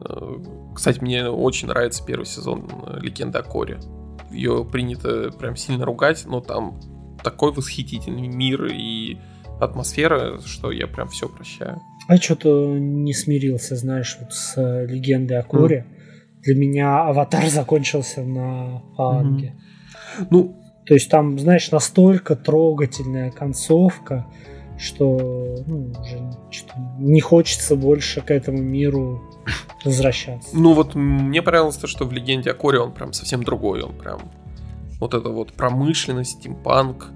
э, 0.00 0.38
кстати, 0.74 1.00
мне 1.00 1.28
очень 1.28 1.68
нравится 1.68 2.02
первый 2.02 2.24
сезон 2.24 2.66
э, 2.86 2.98
Легенды 3.00 3.38
о 3.38 3.42
Коре. 3.42 3.78
Ее 4.30 4.64
принято 4.64 5.30
прям 5.38 5.54
сильно 5.54 5.84
ругать, 5.84 6.24
но 6.24 6.40
там 6.40 6.80
такой 7.22 7.52
восхитительный 7.52 8.26
мир 8.26 8.64
и 8.72 9.18
атмосфера, 9.60 10.40
что 10.40 10.72
я 10.72 10.86
прям 10.86 11.08
все 11.08 11.28
прощаю. 11.28 11.78
А 12.08 12.16
что-то 12.16 12.78
не 12.78 13.12
смирился, 13.12 13.76
знаешь, 13.76 14.16
вот 14.18 14.32
с 14.32 14.54
э, 14.56 14.86
легендой 14.86 15.38
о 15.38 15.42
Коре. 15.42 15.86
Mm. 15.86 16.42
Для 16.44 16.54
меня 16.56 17.04
аватар 17.04 17.48
закончился 17.48 18.22
на 18.22 18.82
Анге. 18.96 19.54
Mm-hmm. 20.18 20.26
Ну, 20.30 20.56
то 20.86 20.94
есть 20.94 21.10
там, 21.10 21.38
знаешь, 21.38 21.70
настолько 21.70 22.34
трогательная 22.34 23.30
концовка, 23.30 24.26
что 24.82 25.62
ну, 25.66 25.92
уже 26.00 26.30
не 26.98 27.20
хочется 27.20 27.76
больше 27.76 28.20
к 28.20 28.30
этому 28.30 28.58
миру 28.58 29.22
возвращаться. 29.84 30.50
Ну 30.52 30.74
вот 30.74 30.94
мне 30.94 31.40
понравилось 31.40 31.76
то, 31.76 31.86
что 31.86 32.04
в 32.04 32.12
Легенде 32.12 32.50
о 32.50 32.54
Коре 32.54 32.80
он 32.80 32.92
прям 32.92 33.12
совсем 33.12 33.44
другой, 33.44 33.82
он 33.82 33.94
прям 33.94 34.20
вот 34.98 35.14
это 35.14 35.28
вот 35.28 35.52
промышленность, 35.52 36.40
стимпанк, 36.40 37.10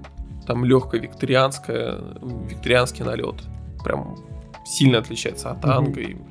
там 0.45 0.63
легкая 0.63 1.01
викторианская, 1.01 1.99
викторианский 2.21 3.03
налет, 3.03 3.35
прям 3.83 4.17
сильно 4.65 4.99
отличается 4.99 5.51
от 5.51 5.65
Анга. 5.65 5.99
Угу. 5.99 6.25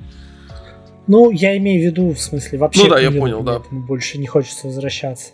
Ну, 1.07 1.31
я 1.31 1.55
имею 1.57 1.81
в 1.81 1.85
виду, 1.85 2.13
в 2.13 2.19
смысле, 2.19 2.57
вообще... 2.57 2.83
Ну 2.83 2.89
да, 2.89 2.99
я 2.99 3.11
понял, 3.11 3.43
да. 3.43 3.61
Больше 3.71 4.17
не 4.17 4.27
хочется 4.27 4.67
возвращаться. 4.67 5.33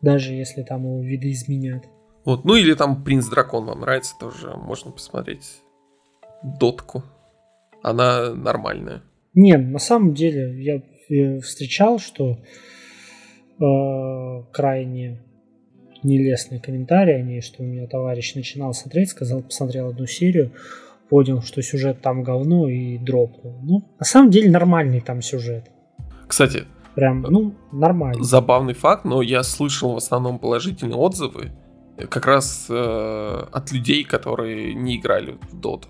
Даже 0.00 0.32
если 0.32 0.62
там 0.62 0.84
его 0.84 1.02
виды 1.02 1.30
изменят. 1.32 1.84
Вот, 2.24 2.44
ну 2.44 2.54
или 2.54 2.74
там 2.74 3.02
Принц 3.02 3.26
Дракон 3.26 3.66
вам 3.66 3.80
нравится, 3.80 4.14
тоже 4.18 4.54
можно 4.56 4.90
посмотреть. 4.90 5.62
Дотку. 6.42 7.02
Она 7.82 8.34
нормальная. 8.34 9.02
Нет, 9.34 9.60
на 9.66 9.78
самом 9.78 10.14
деле 10.14 10.62
я, 10.62 10.82
я 11.08 11.40
встречал, 11.40 11.98
что 11.98 12.38
э, 13.58 14.42
крайне 14.52 15.20
нелестные 16.02 16.60
комментарии 16.60 17.14
о 17.14 17.22
ней, 17.22 17.40
что 17.40 17.62
у 17.62 17.66
меня 17.66 17.86
товарищ 17.86 18.34
начинал 18.34 18.74
смотреть, 18.74 19.10
сказал, 19.10 19.42
посмотрел 19.42 19.88
одну 19.88 20.06
серию, 20.06 20.52
понял, 21.08 21.42
что 21.42 21.62
сюжет 21.62 22.00
там 22.00 22.22
говно 22.22 22.68
и 22.68 22.98
дропнул. 22.98 23.58
Ну, 23.62 23.84
на 23.98 24.04
самом 24.04 24.30
деле 24.30 24.50
нормальный 24.50 25.00
там 25.00 25.22
сюжет. 25.22 25.70
Кстати, 26.26 26.64
прям, 26.94 27.22
ну, 27.22 27.54
нормально. 27.72 28.22
Забавный 28.22 28.74
факт, 28.74 29.04
но 29.04 29.22
я 29.22 29.42
слышал 29.42 29.94
в 29.94 29.96
основном 29.96 30.38
положительные 30.38 30.96
отзывы 30.96 31.50
как 32.08 32.26
раз 32.26 32.66
э, 32.68 33.44
от 33.52 33.72
людей, 33.72 34.04
которые 34.04 34.74
не 34.74 34.96
играли 34.96 35.38
в 35.50 35.58
Dota. 35.58 35.88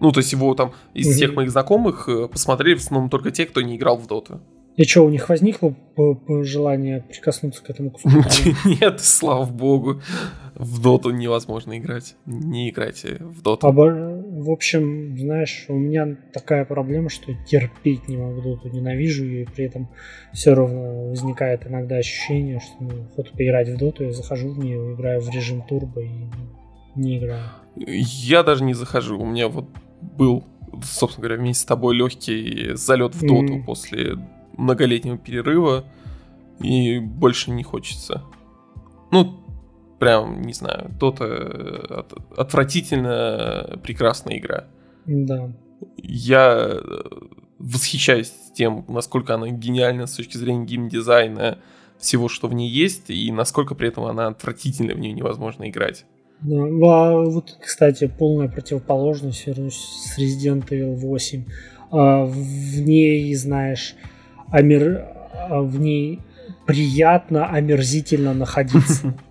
Ну, 0.00 0.12
то 0.12 0.18
есть 0.18 0.32
его 0.32 0.54
там 0.54 0.72
из 0.94 1.06
угу. 1.06 1.14
всех 1.14 1.34
моих 1.34 1.50
знакомых 1.50 2.08
э, 2.08 2.28
посмотрели 2.28 2.76
в 2.76 2.80
основном 2.80 3.10
только 3.10 3.30
те, 3.30 3.46
кто 3.46 3.60
не 3.60 3.76
играл 3.76 3.96
в 3.96 4.06
Dota. 4.06 4.40
И 4.76 4.84
что, 4.84 5.04
у 5.04 5.10
них 5.10 5.28
возникло 5.28 5.74
желание 6.42 7.00
прикоснуться 7.00 7.64
к 7.64 7.70
этому 7.70 7.90
куску? 7.90 8.10
Нет, 8.64 9.00
слава 9.00 9.44
богу. 9.44 10.00
В 10.58 10.82
доту 10.82 11.10
невозможно 11.10 11.78
играть. 11.78 12.16
Не 12.26 12.70
играйте 12.70 13.18
в 13.20 13.42
доту. 13.42 13.66
Обо... 13.66 13.84
В 13.84 14.50
общем, 14.50 15.16
знаешь, 15.16 15.66
у 15.68 15.74
меня 15.74 16.16
такая 16.32 16.64
проблема, 16.64 17.10
что 17.10 17.32
терпеть 17.46 18.08
не 18.08 18.16
могу 18.16 18.40
доту, 18.40 18.68
ненавижу 18.68 19.24
ее, 19.24 19.42
и 19.42 19.46
при 19.46 19.66
этом 19.66 19.88
все 20.32 20.54
равно 20.54 21.10
возникает 21.10 21.66
иногда 21.66 21.96
ощущение, 21.96 22.58
что 22.58 22.74
ну, 22.80 22.90
вот 23.16 23.30
поиграть 23.32 23.68
в 23.68 23.76
доту, 23.76 24.04
я 24.04 24.12
захожу 24.12 24.50
в 24.50 24.58
нее, 24.58 24.94
играю 24.94 25.20
в 25.20 25.30
режим 25.30 25.62
турбо 25.62 26.02
и 26.02 26.10
не 26.96 27.18
играю. 27.18 27.44
Я 27.76 28.42
даже 28.42 28.64
не 28.64 28.74
захожу. 28.74 29.18
У 29.18 29.26
меня 29.26 29.48
вот 29.48 29.66
был, 30.00 30.44
собственно 30.82 31.28
говоря, 31.28 31.40
вместе 31.40 31.62
с 31.62 31.66
тобой 31.66 31.96
легкий 31.96 32.74
залет 32.74 33.14
в 33.14 33.20
доту 33.20 33.58
mm-hmm. 33.58 33.64
после 33.64 34.16
многолетнего 34.56 35.18
перерыва, 35.18 35.84
и 36.60 36.98
больше 36.98 37.52
не 37.52 37.62
хочется. 37.62 38.24
Ну, 39.12 39.40
прям, 39.98 40.42
не 40.42 40.52
знаю, 40.52 40.90
то-то 40.98 41.24
от, 41.90 42.38
отвратительно 42.38 43.78
прекрасная 43.82 44.38
игра. 44.38 44.64
Да. 45.06 45.52
Я 45.96 46.72
э, 46.72 46.80
восхищаюсь 47.58 48.32
тем, 48.54 48.84
насколько 48.88 49.34
она 49.34 49.48
гениальна 49.48 50.06
с 50.06 50.14
точки 50.14 50.36
зрения 50.36 50.64
геймдизайна, 50.64 51.58
всего, 51.98 52.28
что 52.28 52.48
в 52.48 52.54
ней 52.54 52.70
есть, 52.70 53.10
и 53.10 53.30
насколько 53.32 53.74
при 53.74 53.88
этом 53.88 54.04
она 54.04 54.28
отвратительна, 54.28 54.94
в 54.94 54.98
нее 54.98 55.12
невозможно 55.12 55.68
играть. 55.68 56.04
Ну, 56.40 56.88
а 56.88 57.24
вот, 57.24 57.56
кстати, 57.60 58.06
полная 58.06 58.48
противоположность, 58.48 59.46
вернусь 59.46 59.76
с 59.76 60.18
Resident 60.18 60.68
Evil 60.68 60.94
8. 60.94 61.44
А, 61.90 62.24
в 62.24 62.80
ней, 62.80 63.34
знаешь, 63.34 63.94
омер... 64.50 65.04
А, 65.34 65.60
в 65.62 65.80
ней 65.80 66.20
приятно, 66.66 67.48
омерзительно 67.48 68.34
находиться. 68.34 69.14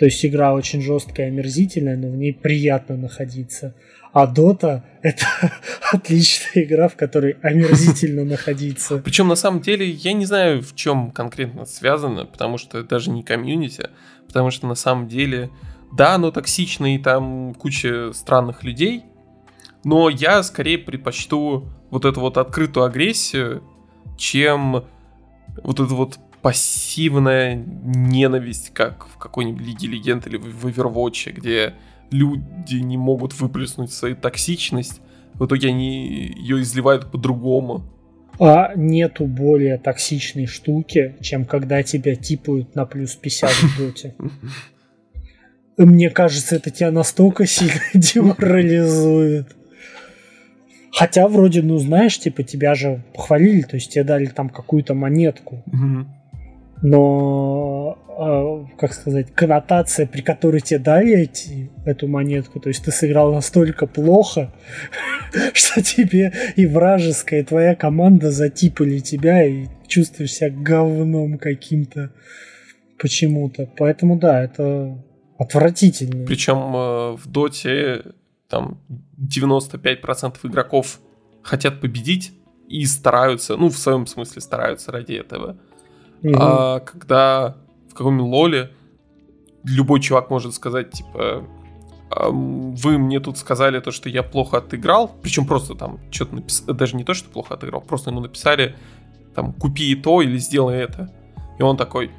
То 0.00 0.06
есть 0.06 0.24
игра 0.24 0.54
очень 0.54 0.80
жесткая, 0.80 1.26
омерзительная, 1.26 1.94
но 1.94 2.08
в 2.08 2.16
ней 2.16 2.32
приятно 2.32 2.96
находиться. 2.96 3.74
А 4.14 4.26
Дота— 4.26 4.82
это 5.02 5.26
отличная 5.92 6.64
игра, 6.64 6.88
в 6.88 6.96
которой 6.96 7.32
омерзительно 7.42 8.24
находиться. 8.24 8.96
Причем 8.96 9.28
на 9.28 9.34
самом 9.34 9.60
деле 9.60 9.86
я 9.90 10.14
не 10.14 10.24
знаю, 10.24 10.62
в 10.62 10.74
чем 10.74 11.10
конкретно 11.10 11.66
связано, 11.66 12.24
потому 12.24 12.56
что 12.56 12.78
это 12.78 12.88
даже 12.88 13.10
не 13.10 13.22
комьюнити, 13.22 13.90
потому 14.26 14.50
что 14.50 14.66
на 14.66 14.74
самом 14.74 15.06
деле, 15.06 15.50
да, 15.92 16.14
оно 16.14 16.30
токсично 16.30 16.94
и 16.94 16.98
там 16.98 17.52
куча 17.52 18.14
странных 18.14 18.64
людей, 18.64 19.04
но 19.84 20.08
я 20.08 20.42
скорее 20.42 20.78
предпочту 20.78 21.68
вот 21.90 22.06
эту 22.06 22.20
вот 22.20 22.38
открытую 22.38 22.86
агрессию, 22.86 23.62
чем 24.16 24.86
вот 25.62 25.78
эту 25.78 25.94
вот 25.94 26.18
пассивная 26.42 27.54
ненависть, 27.54 28.70
как 28.72 29.06
в 29.08 29.18
какой-нибудь 29.18 29.66
Лиге 29.66 29.88
Легенд 29.88 30.26
или 30.26 30.36
в 30.36 30.66
Overwatch, 30.66 31.32
где 31.32 31.74
люди 32.10 32.76
не 32.76 32.96
могут 32.96 33.38
выплеснуть 33.38 33.92
свою 33.92 34.16
токсичность, 34.16 35.00
в 35.34 35.46
итоге 35.46 35.68
они 35.68 36.32
ее 36.36 36.60
изливают 36.62 37.10
по-другому. 37.10 37.82
А 38.38 38.72
нету 38.74 39.26
более 39.26 39.76
токсичной 39.78 40.46
штуки, 40.46 41.16
чем 41.20 41.44
когда 41.44 41.82
тебя 41.82 42.14
типают 42.14 42.74
на 42.74 42.86
плюс 42.86 43.14
50 43.16 43.50
в 43.50 43.78
доте. 43.78 44.14
Мне 45.76 46.10
кажется, 46.10 46.56
это 46.56 46.70
тебя 46.70 46.90
настолько 46.90 47.46
сильно 47.46 47.80
деморализует. 47.94 49.56
Хотя 50.92 51.28
вроде, 51.28 51.62
ну 51.62 51.78
знаешь, 51.78 52.18
типа 52.18 52.42
тебя 52.42 52.74
же 52.74 53.04
похвалили, 53.14 53.62
то 53.62 53.76
есть 53.76 53.92
тебе 53.92 54.04
дали 54.04 54.26
там 54.26 54.48
какую-то 54.48 54.94
монетку. 54.94 55.62
Угу 55.66 56.06
но, 56.82 57.98
э, 58.18 58.76
как 58.78 58.94
сказать, 58.94 59.34
коннотация, 59.34 60.06
при 60.06 60.22
которой 60.22 60.60
тебе 60.60 60.80
дали 60.80 61.12
эти, 61.12 61.70
эту 61.84 62.08
монетку, 62.08 62.60
то 62.60 62.68
есть 62.68 62.84
ты 62.84 62.90
сыграл 62.90 63.32
настолько 63.32 63.86
плохо, 63.86 64.52
что 65.52 65.82
тебе 65.82 66.32
и 66.56 66.66
вражеская, 66.66 67.40
и 67.40 67.44
твоя 67.44 67.74
команда 67.74 68.30
затипали 68.30 68.98
тебя, 68.98 69.44
и 69.44 69.66
чувствуешь 69.86 70.32
себя 70.32 70.50
говном 70.50 71.38
каким-то 71.38 72.12
почему-то. 72.98 73.68
Поэтому 73.76 74.18
да, 74.18 74.42
это 74.42 75.02
отвратительно. 75.38 76.26
Причем 76.26 76.76
э, 76.76 77.16
в 77.16 77.26
доте 77.26 78.02
там 78.48 78.80
95% 79.18 80.36
игроков 80.44 81.00
хотят 81.42 81.80
победить 81.80 82.32
и 82.68 82.84
стараются, 82.86 83.56
ну, 83.56 83.68
в 83.68 83.76
своем 83.76 84.06
смысле 84.06 84.40
стараются 84.40 84.92
ради 84.92 85.14
этого. 85.14 85.58
Угу. 86.22 86.34
А 86.38 86.80
когда 86.80 87.56
в 87.88 87.94
каком-нибудь 87.94 88.30
лоле 88.30 88.70
любой 89.64 90.00
чувак 90.00 90.30
может 90.30 90.54
сказать, 90.54 90.90
типа, 90.90 91.44
вы 92.10 92.98
мне 92.98 93.20
тут 93.20 93.38
сказали 93.38 93.80
то, 93.80 93.90
что 93.90 94.08
я 94.08 94.22
плохо 94.22 94.58
отыграл, 94.58 95.10
причем 95.22 95.46
просто 95.46 95.74
там 95.74 96.00
что-то 96.10 96.36
написали, 96.36 96.72
даже 96.72 96.96
не 96.96 97.04
то, 97.04 97.14
что 97.14 97.30
плохо 97.30 97.54
отыграл, 97.54 97.80
просто 97.80 98.10
ему 98.10 98.20
написали, 98.20 98.74
там, 99.34 99.52
купи 99.52 99.94
то 99.94 100.20
или 100.22 100.36
сделай 100.38 100.78
это. 100.78 101.12
И 101.58 101.62
он 101.62 101.76
такой, 101.76 102.10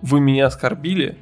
вы 0.00 0.20
меня 0.20 0.46
оскорбили, 0.46 1.16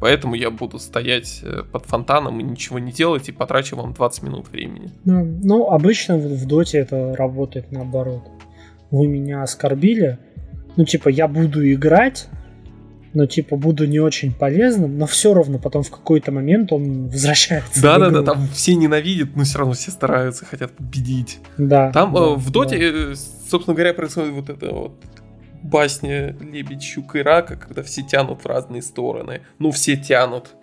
поэтому 0.00 0.34
я 0.34 0.50
буду 0.50 0.78
стоять 0.78 1.40
э, 1.42 1.62
под 1.62 1.86
фонтаном 1.86 2.40
и 2.40 2.42
ничего 2.42 2.78
не 2.78 2.92
делать, 2.92 3.28
и 3.28 3.32
потрачу 3.32 3.76
вам 3.76 3.94
20 3.94 4.22
минут 4.22 4.48
времени. 4.48 4.90
Ну, 5.04 5.24
ну 5.42 5.70
обычно 5.70 6.18
в, 6.18 6.26
в 6.26 6.46
доте 6.46 6.78
это 6.78 7.14
работает 7.16 7.72
наоборот. 7.72 8.22
Вы 8.90 9.06
меня 9.08 9.42
оскорбили, 9.42 10.18
ну, 10.76 10.84
типа, 10.84 11.08
я 11.08 11.28
буду 11.28 11.70
играть, 11.72 12.28
но, 13.12 13.26
типа, 13.26 13.56
буду 13.56 13.86
не 13.86 13.98
очень 13.98 14.32
полезным, 14.32 14.96
но 14.96 15.06
все 15.06 15.34
равно 15.34 15.58
потом 15.58 15.82
в 15.82 15.90
какой-то 15.90 16.30
момент 16.30 16.72
он 16.72 17.08
возвращается. 17.08 17.82
Да-да-да, 17.82 18.22
там 18.22 18.46
все 18.48 18.74
ненавидят, 18.74 19.34
но 19.34 19.44
все 19.44 19.58
равно 19.58 19.74
все 19.74 19.90
стараются, 19.90 20.44
хотят 20.44 20.72
победить. 20.72 21.40
Да. 21.58 21.90
Там 21.92 22.14
да, 22.14 22.20
э, 22.20 22.34
в 22.36 22.50
Доте, 22.50 22.78
да. 22.78 22.84
Э, 22.84 23.14
собственно 23.48 23.74
говоря, 23.74 23.94
происходит 23.94 24.32
вот 24.32 24.48
это 24.48 24.72
вот 24.72 24.92
басня 25.62 26.36
Лебедь, 26.40 26.82
Щука 26.82 27.18
и 27.18 27.22
Рака, 27.22 27.56
когда 27.56 27.82
все 27.82 28.02
тянут 28.02 28.42
в 28.42 28.46
разные 28.46 28.82
стороны. 28.82 29.42
Ну, 29.58 29.72
все 29.72 29.96
тянут. 29.96 30.54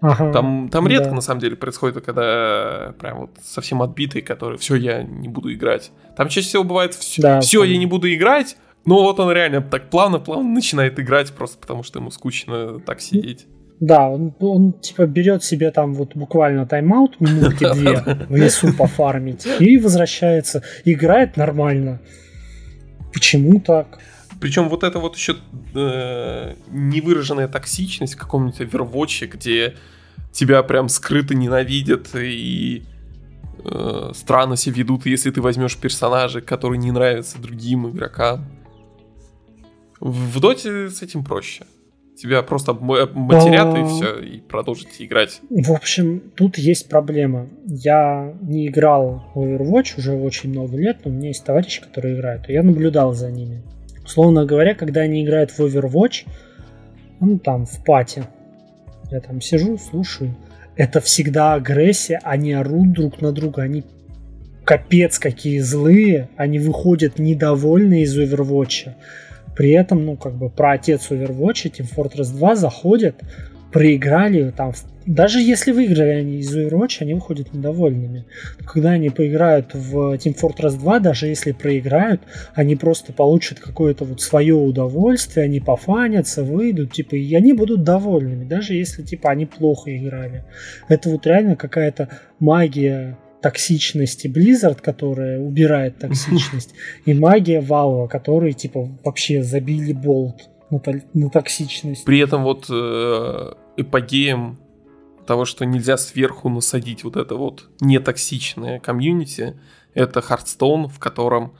Ага, 0.00 0.32
там 0.32 0.68
там 0.68 0.86
редко, 0.86 1.08
да. 1.08 1.14
на 1.14 1.20
самом 1.22 1.40
деле, 1.40 1.56
происходит, 1.56 2.04
когда 2.04 2.94
прям 3.00 3.20
вот 3.20 3.30
совсем 3.42 3.80
отбитые, 3.80 4.20
которые 4.20 4.58
все, 4.58 4.74
я 4.74 5.02
не 5.02 5.28
буду 5.28 5.50
играть. 5.52 5.92
Там 6.14 6.28
чаще 6.28 6.46
всего 6.46 6.62
бывает 6.62 6.92
все, 6.92 7.22
да, 7.22 7.40
все 7.40 7.64
я 7.64 7.78
не 7.78 7.86
буду 7.86 8.12
играть, 8.12 8.58
ну 8.86 8.96
вот 8.96 9.20
он 9.20 9.32
реально 9.32 9.62
так 9.62 9.90
плавно-плавно 9.90 10.48
начинает 10.48 10.98
играть, 10.98 11.32
просто 11.32 11.58
потому 11.58 11.82
что 11.82 12.00
ему 12.00 12.10
скучно 12.10 12.80
так 12.80 13.00
сидеть. 13.00 13.46
Да, 13.80 14.08
он, 14.08 14.34
он 14.40 14.72
типа 14.72 15.06
берет 15.06 15.42
себе 15.42 15.70
там 15.70 15.94
вот 15.94 16.14
буквально 16.14 16.66
тайм-аут, 16.66 17.20
минутки 17.20 17.72
две 17.74 18.02
в 18.28 18.36
лесу 18.36 18.72
пофармить, 18.72 19.46
и 19.58 19.78
возвращается. 19.78 20.62
Играет 20.84 21.36
нормально. 21.36 22.00
Почему 23.12 23.60
так? 23.60 23.98
Причем 24.40 24.68
вот 24.68 24.84
это 24.84 24.98
вот 24.98 25.16
еще 25.16 25.36
э, 25.74 26.54
невыраженная 26.70 27.48
токсичность 27.48 28.14
в 28.14 28.18
каком-нибудь 28.18 28.60
Overwatch, 28.60 29.26
где 29.26 29.74
тебя 30.32 30.62
прям 30.62 30.88
скрыто 30.88 31.34
ненавидят 31.34 32.14
и 32.14 32.82
э, 33.64 34.10
странно 34.14 34.56
себя 34.56 34.76
ведут, 34.76 35.06
если 35.06 35.30
ты 35.30 35.40
возьмешь 35.40 35.76
персонажа, 35.76 36.40
который 36.40 36.78
не 36.78 36.90
нравится 36.90 37.38
другим 37.38 37.88
игрокам. 37.88 38.44
В 40.04 40.38
доте 40.38 40.90
с 40.90 41.00
этим 41.00 41.24
проще. 41.24 41.64
Тебя 42.14 42.42
просто 42.42 42.74
матерят 42.74 43.74
и 43.74 43.80
а. 43.80 43.86
все, 43.86 44.20
и 44.20 44.38
продолжите 44.38 45.02
играть. 45.02 45.40
В 45.48 45.72
общем, 45.72 46.20
тут 46.36 46.58
есть 46.58 46.90
проблема. 46.90 47.48
Я 47.64 48.34
не 48.42 48.68
играл 48.68 49.24
в 49.34 49.38
Overwatch 49.40 49.94
уже 49.96 50.12
очень 50.12 50.50
много 50.50 50.76
лет, 50.76 50.98
но 51.04 51.10
у 51.10 51.14
меня 51.14 51.28
есть 51.28 51.42
товарищи, 51.42 51.80
которые 51.80 52.16
играют, 52.16 52.50
и 52.50 52.52
я 52.52 52.62
наблюдал 52.62 53.14
за 53.14 53.30
ними. 53.30 53.62
Условно 54.04 54.44
говоря, 54.44 54.74
когда 54.74 55.00
они 55.00 55.24
играют 55.24 55.50
в 55.50 55.60
Overwatch, 55.60 56.26
ну 57.20 57.38
там, 57.38 57.64
в 57.64 57.82
пати, 57.82 58.24
я 59.10 59.22
там 59.22 59.40
сижу, 59.40 59.78
слушаю, 59.78 60.36
это 60.76 61.00
всегда 61.00 61.54
агрессия, 61.54 62.20
они 62.24 62.52
орут 62.52 62.92
друг 62.92 63.22
на 63.22 63.32
друга, 63.32 63.62
они 63.62 63.84
капец 64.64 65.18
какие 65.18 65.60
злые, 65.60 66.28
они 66.36 66.58
выходят 66.58 67.18
недовольные 67.18 68.02
из 68.02 68.18
Overwatch. 68.18 68.92
При 69.56 69.70
этом, 69.70 70.04
ну, 70.04 70.16
как 70.16 70.34
бы 70.34 70.50
про 70.50 70.72
отец 70.72 71.10
Overwatch, 71.10 71.70
Team 71.70 71.88
Fortress 71.94 72.36
2 72.36 72.56
заходят, 72.56 73.22
проиграли 73.72 74.52
там, 74.56 74.72
даже 75.04 75.40
если 75.40 75.72
выиграли 75.72 76.10
они 76.10 76.38
из 76.38 76.56
Overwatch, 76.56 76.98
они 77.00 77.14
выходят 77.14 77.52
недовольными. 77.52 78.24
Когда 78.64 78.90
они 78.90 79.10
поиграют 79.10 79.74
в 79.74 80.14
Team 80.14 80.34
Fortress 80.40 80.78
2, 80.78 81.00
даже 81.00 81.26
если 81.26 81.52
проиграют, 81.52 82.22
они 82.54 82.76
просто 82.76 83.12
получат 83.12 83.58
какое-то 83.60 84.04
вот 84.04 84.20
свое 84.20 84.54
удовольствие, 84.54 85.44
они 85.44 85.60
пофанятся, 85.60 86.42
выйдут, 86.44 86.92
типа, 86.92 87.16
и 87.16 87.34
они 87.34 87.52
будут 87.52 87.82
довольными, 87.82 88.44
даже 88.44 88.74
если, 88.74 89.02
типа, 89.02 89.30
они 89.30 89.44
плохо 89.44 89.94
играли. 89.94 90.44
Это 90.88 91.10
вот 91.10 91.26
реально 91.26 91.56
какая-то 91.56 92.08
магия 92.38 93.18
токсичности 93.44 94.26
Blizzard, 94.26 94.80
которая 94.80 95.38
убирает 95.38 95.98
токсичность, 95.98 96.72
и 97.04 97.12
магия 97.12 97.60
Valve, 97.60 98.08
которые 98.08 98.54
типа 98.54 98.88
вообще 99.04 99.42
забили 99.42 99.92
болт 99.92 100.48
на, 100.70 100.80
на 101.12 101.28
токсичность. 101.28 102.06
При 102.06 102.20
этом 102.20 102.42
вот 102.42 102.68
э, 102.70 103.52
эпогеем 103.76 104.58
того, 105.26 105.44
что 105.44 105.66
нельзя 105.66 105.98
сверху 105.98 106.48
насадить 106.48 107.04
вот 107.04 107.16
это 107.16 107.34
вот 107.34 107.68
нетоксичное 107.82 108.80
комьюнити, 108.80 109.60
это 109.92 110.20
Hearthstone, 110.20 110.88
в 110.88 110.98
котором 110.98 111.52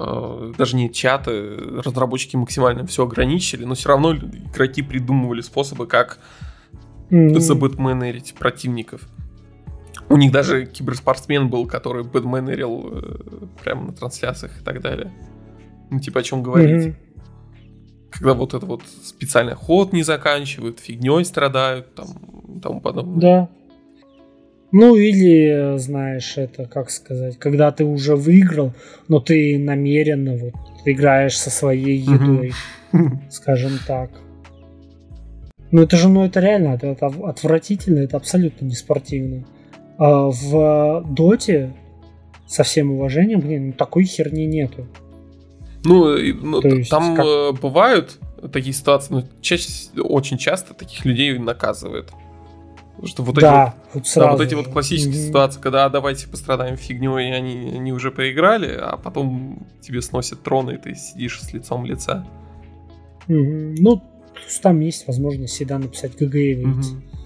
э, 0.00 0.52
даже 0.58 0.74
не 0.74 0.92
чаты, 0.92 1.54
разработчики 1.84 2.34
максимально 2.34 2.84
все 2.86 3.04
ограничили, 3.04 3.62
но 3.62 3.76
все 3.76 3.90
равно 3.90 4.16
игроки 4.16 4.82
придумывали 4.82 5.42
способы, 5.42 5.86
как 5.86 6.18
mm-hmm. 7.10 7.38
забэтменерить 7.38 8.34
противников. 8.34 9.08
У 10.08 10.16
них 10.16 10.32
даже 10.32 10.66
киберспортсмен 10.66 11.48
был, 11.48 11.66
который 11.66 12.04
бэдменерил 12.04 12.88
э, 12.92 13.46
прямо 13.62 13.86
на 13.86 13.92
трансляциях 13.92 14.60
и 14.60 14.64
так 14.64 14.80
далее. 14.80 15.12
Ну, 15.90 16.00
типа, 16.00 16.20
о 16.20 16.22
чем 16.22 16.42
говорить. 16.42 16.86
Mm-hmm. 16.86 16.94
Когда 18.10 18.34
вот 18.34 18.54
это 18.54 18.64
вот 18.64 18.82
специальный 19.04 19.54
ход 19.54 19.92
не 19.92 20.02
заканчивают, 20.02 20.80
фигней 20.80 21.24
страдают, 21.24 21.94
там, 21.94 22.60
тому 22.62 22.80
подобное. 22.80 23.20
Да. 23.20 23.48
Ну, 24.72 24.96
или, 24.96 25.78
знаешь, 25.78 26.36
это, 26.36 26.66
как 26.66 26.90
сказать, 26.90 27.38
когда 27.38 27.70
ты 27.70 27.84
уже 27.84 28.16
выиграл, 28.16 28.74
но 29.08 29.20
ты 29.20 29.58
намеренно 29.58 30.36
вот 30.36 30.54
играешь 30.84 31.38
со 31.38 31.50
своей 31.50 31.98
едой. 31.98 32.48
Mm-hmm. 32.48 32.54
скажем 33.30 33.78
так. 33.86 34.10
Ну 35.70 35.82
это 35.82 35.96
же, 35.96 36.08
ну 36.08 36.24
это 36.24 36.40
реально, 36.40 36.74
это, 36.74 36.88
это 36.88 37.06
отвратительно, 37.06 38.00
это 38.00 38.16
абсолютно 38.16 38.64
не 38.64 38.74
спортивно. 38.74 39.44
А 39.98 40.30
в 40.30 41.04
Доте, 41.10 41.74
со 42.46 42.62
всем 42.62 42.92
уважением, 42.92 43.40
блин, 43.40 43.72
такой 43.72 44.04
херни 44.04 44.46
нету. 44.46 44.86
Ну, 45.84 46.16
ну 46.16 46.62
есть, 46.62 46.90
там 46.90 47.16
как... 47.16 47.26
Э, 47.26 47.52
бывают 47.52 48.18
такие 48.52 48.72
ситуации, 48.72 49.14
но 49.14 49.24
чаще, 49.40 49.68
очень 50.00 50.38
часто 50.38 50.74
таких 50.74 51.04
людей 51.04 51.36
наказывают. 51.38 52.10
Что 53.04 53.22
вот, 53.22 53.36
да, 53.36 53.74
эти, 53.90 53.94
вот, 53.94 54.06
сразу 54.08 54.30
да, 54.30 54.36
вот 54.36 54.42
эти 54.42 54.54
вот 54.54 54.68
классические 54.68 55.14
mm-hmm. 55.14 55.28
ситуации, 55.28 55.60
когда 55.60 55.84
«А, 55.84 55.88
давайте 55.88 56.26
пострадаем 56.26 56.76
фигней, 56.76 57.30
и 57.30 57.32
они, 57.32 57.72
они 57.76 57.92
уже 57.92 58.10
поиграли, 58.10 58.76
а 58.76 58.96
потом 58.96 59.66
тебе 59.80 60.02
сносят 60.02 60.42
трон, 60.42 60.70
и 60.70 60.78
ты 60.78 60.96
сидишь 60.96 61.40
с 61.40 61.52
лицом 61.52 61.84
лица. 61.84 62.26
Mm-hmm. 63.28 63.76
Ну, 63.78 64.02
там 64.62 64.80
есть 64.80 65.06
возможность 65.06 65.54
всегда 65.54 65.78
написать 65.78 66.16
ГГ 66.16 66.34
и 66.34 66.54
выйти. 66.56 66.88
Mm-hmm. 66.88 67.17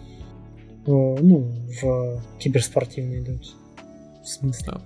Ну, 0.87 1.51
в 1.83 2.23
киберспортивный 2.39 3.21
доте. 3.21 3.51
В 4.23 4.29
смысле. 4.29 4.73
Да. 4.73 4.81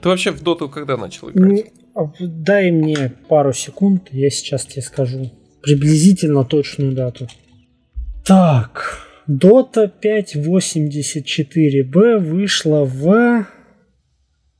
Ты 0.00 0.08
вообще 0.08 0.30
в 0.30 0.40
доту 0.42 0.68
когда 0.68 0.96
начал 0.96 1.30
играть? 1.30 1.72
Ну, 1.94 2.12
дай 2.20 2.70
мне 2.70 3.12
пару 3.28 3.52
секунд, 3.52 4.08
я 4.12 4.30
сейчас 4.30 4.66
тебе 4.66 4.82
скажу 4.82 5.32
приблизительно 5.62 6.44
точную 6.44 6.92
дату. 6.92 7.26
Так, 8.24 9.00
Dota 9.28 9.90
5.84b 10.02 12.18
вышла 12.18 12.84
в 12.84 13.46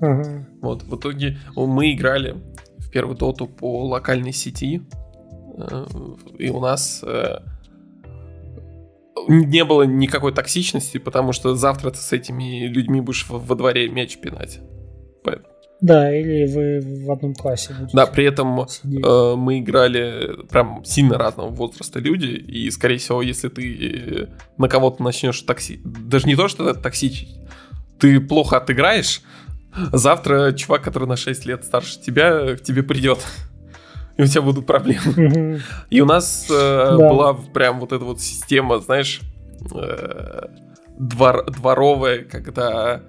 Ага. 0.00 0.48
Вот, 0.62 0.82
в 0.82 0.96
итоге 0.96 1.38
мы 1.54 1.92
играли 1.92 2.34
в 2.78 2.90
первую 2.90 3.16
доту 3.16 3.46
по 3.46 3.86
локальной 3.86 4.32
сети. 4.32 4.82
Э, 5.58 5.86
и 6.38 6.48
у 6.48 6.60
нас 6.60 7.04
э, 7.04 7.40
не 9.28 9.64
было 9.64 9.82
никакой 9.82 10.32
токсичности, 10.32 10.96
потому 10.96 11.32
что 11.32 11.54
завтра 11.54 11.90
ты 11.90 11.98
с 11.98 12.12
этими 12.12 12.66
людьми 12.66 13.02
будешь 13.02 13.26
во 13.28 13.54
дворе 13.54 13.88
мяч 13.90 14.16
пинать. 14.16 14.60
Да, 15.80 16.14
или 16.14 16.46
вы 16.46 17.04
в 17.04 17.10
одном 17.10 17.34
классе 17.34 17.74
будете. 17.74 17.96
Да, 17.96 18.06
при 18.06 18.24
этом 18.24 18.60
э, 18.60 19.34
мы 19.36 19.58
играли 19.58 20.44
прям 20.48 20.82
сильно 20.84 21.18
разного 21.18 21.48
возраста 21.48 21.98
люди, 21.98 22.26
и, 22.26 22.70
скорее 22.70 22.96
всего, 22.96 23.20
если 23.20 23.48
ты 23.48 23.76
э, 23.76 24.26
на 24.56 24.68
кого-то 24.68 25.02
начнешь 25.02 25.40
такси... 25.42 25.80
Даже 25.84 26.26
не 26.26 26.36
то, 26.36 26.48
что 26.48 26.72
токсичить, 26.72 27.36
ты 27.98 28.20
плохо 28.20 28.56
отыграешь, 28.56 29.22
завтра 29.92 30.52
чувак, 30.52 30.82
который 30.82 31.08
на 31.08 31.16
6 31.16 31.44
лет 31.46 31.64
старше 31.64 32.00
тебя, 32.00 32.56
к 32.56 32.62
тебе 32.62 32.82
придет. 32.82 33.18
И 34.16 34.22
у 34.22 34.26
тебя 34.26 34.42
будут 34.42 34.64
проблемы. 34.64 35.60
И 35.90 36.00
у 36.00 36.06
нас 36.06 36.46
э, 36.50 36.96
да. 36.98 37.08
была 37.10 37.34
прям 37.34 37.80
вот 37.80 37.92
эта 37.92 38.02
вот 38.02 38.20
система, 38.22 38.78
знаешь, 38.78 39.20
э, 39.74 40.46
двор, 40.98 41.50
дворовая, 41.50 42.24
когда 42.24 43.02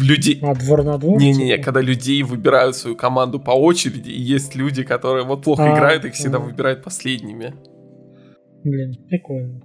людей... 0.00 0.38
А 0.42 0.54
двор 0.54 0.84
на 0.84 0.98
двор? 0.98 1.18
Не-не-не, 1.18 1.52
типа? 1.52 1.64
когда 1.64 1.80
людей 1.80 2.22
выбирают 2.22 2.76
свою 2.76 2.96
команду 2.96 3.40
по 3.40 3.50
очереди, 3.50 4.10
и 4.10 4.20
есть 4.20 4.54
люди, 4.54 4.82
которые 4.82 5.24
вот 5.24 5.42
плохо 5.42 5.64
а, 5.64 5.74
играют, 5.74 6.04
их 6.04 6.14
всегда 6.14 6.38
а. 6.38 6.40
выбирают 6.40 6.82
последними. 6.82 7.54
Блин, 8.64 8.94
прикольно. 9.08 9.62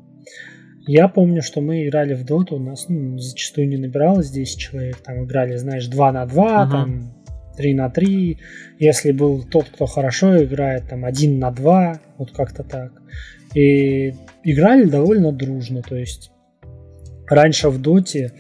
Я 0.88 1.08
помню, 1.08 1.44
что 1.44 1.62
мы 1.62 1.88
играли 1.88 2.16
в 2.16 2.26
доту, 2.26 2.56
у 2.56 2.60
нас 2.60 2.86
ну, 2.90 3.18
зачастую 3.18 3.68
не 3.68 3.78
набиралось 3.78 4.32
10 4.32 4.60
человек, 4.60 4.98
там 4.98 5.26
играли, 5.26 5.56
знаешь, 5.58 5.88
2 5.88 6.12
на 6.12 6.26
2, 6.26 6.64
угу. 6.64 6.72
там 6.72 7.14
3 7.56 7.74
на 7.76 7.90
3. 7.90 8.38
Если 8.80 9.12
был 9.12 9.44
тот, 9.44 9.70
кто 9.70 9.86
хорошо 9.86 10.44
играет, 10.44 10.90
там 10.90 11.06
1 11.06 11.38
на 11.38 11.52
2, 11.52 12.00
вот 12.18 12.32
как-то 12.32 12.64
так. 12.64 12.94
И 13.54 14.14
играли 14.44 14.86
довольно 14.86 15.32
дружно, 15.32 15.84
то 15.84 15.96
есть 15.96 16.32
раньше 17.28 17.70
в 17.70 17.80
доте 17.80 18.34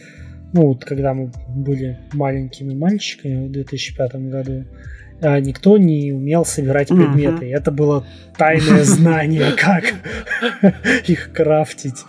ну 0.53 0.67
вот 0.67 0.85
когда 0.85 1.13
мы 1.13 1.31
были 1.47 1.99
маленькими 2.13 2.73
мальчиками 2.73 3.47
в 3.47 3.51
2005 3.51 4.15
году, 4.29 4.65
а, 5.21 5.39
никто 5.39 5.77
не 5.77 6.11
умел 6.11 6.45
собирать 6.45 6.87
предметы. 6.87 7.45
Mm-hmm. 7.45 7.55
Это 7.57 7.71
было 7.71 8.05
тайное 8.37 8.83
знание, 8.83 9.51
как 9.55 9.83
их 11.07 11.31
крафтить. 11.31 12.03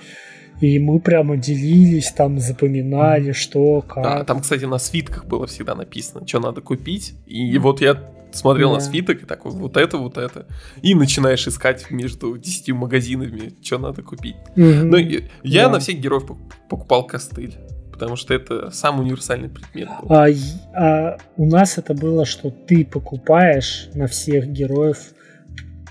И 0.61 0.79
мы 0.79 1.01
прямо 1.01 1.37
делились, 1.37 2.13
там 2.13 2.39
запоминали, 2.39 3.31
mm-hmm. 3.31 3.35
что, 3.35 3.83
как. 3.83 4.03
Да, 4.03 4.25
там, 4.25 4.41
кстати, 4.41 4.65
на 4.65 4.79
свитках 4.79 5.27
было 5.27 5.47
всегда 5.47 5.75
написано, 5.75 6.27
что 6.27 6.41
надо 6.41 6.61
купить. 6.61 7.15
И 7.27 7.59
вот 7.59 7.81
я 7.81 8.01
смотрел 8.31 8.71
да. 8.71 8.77
на 8.77 8.81
свиток 8.81 9.23
и 9.23 9.27
такой, 9.27 9.53
вот 9.53 9.77
это, 9.77 9.99
вот 9.99 10.17
это. 10.17 10.47
И 10.81 10.95
начинаешь 10.95 11.47
искать 11.47 11.91
между 11.91 12.39
10 12.39 12.71
магазинами, 12.71 13.53
что 13.61 13.79
надо 13.79 14.03
купить. 14.03 14.37
Mm-hmm. 14.57 14.83
Но 14.85 14.97
я, 15.43 15.65
да. 15.65 15.73
на 15.73 15.81
всех 15.81 15.99
героев 15.99 16.25
покупал 16.69 17.07
костыль 17.07 17.59
потому 18.03 18.17
что 18.17 18.35
это 18.35 18.71
самый 18.73 19.03
универсальный 19.03 19.49
предмет 19.49 19.89
был. 20.01 20.13
А, 20.13 20.27
а 20.75 21.19
у 21.37 21.47
нас 21.47 21.79
это 21.79 21.95
было, 21.95 22.25
что 22.25 22.51
ты 22.51 22.85
покупаешь 22.85 23.91
на 23.95 24.09
всех 24.09 24.49
героев 24.49 25.13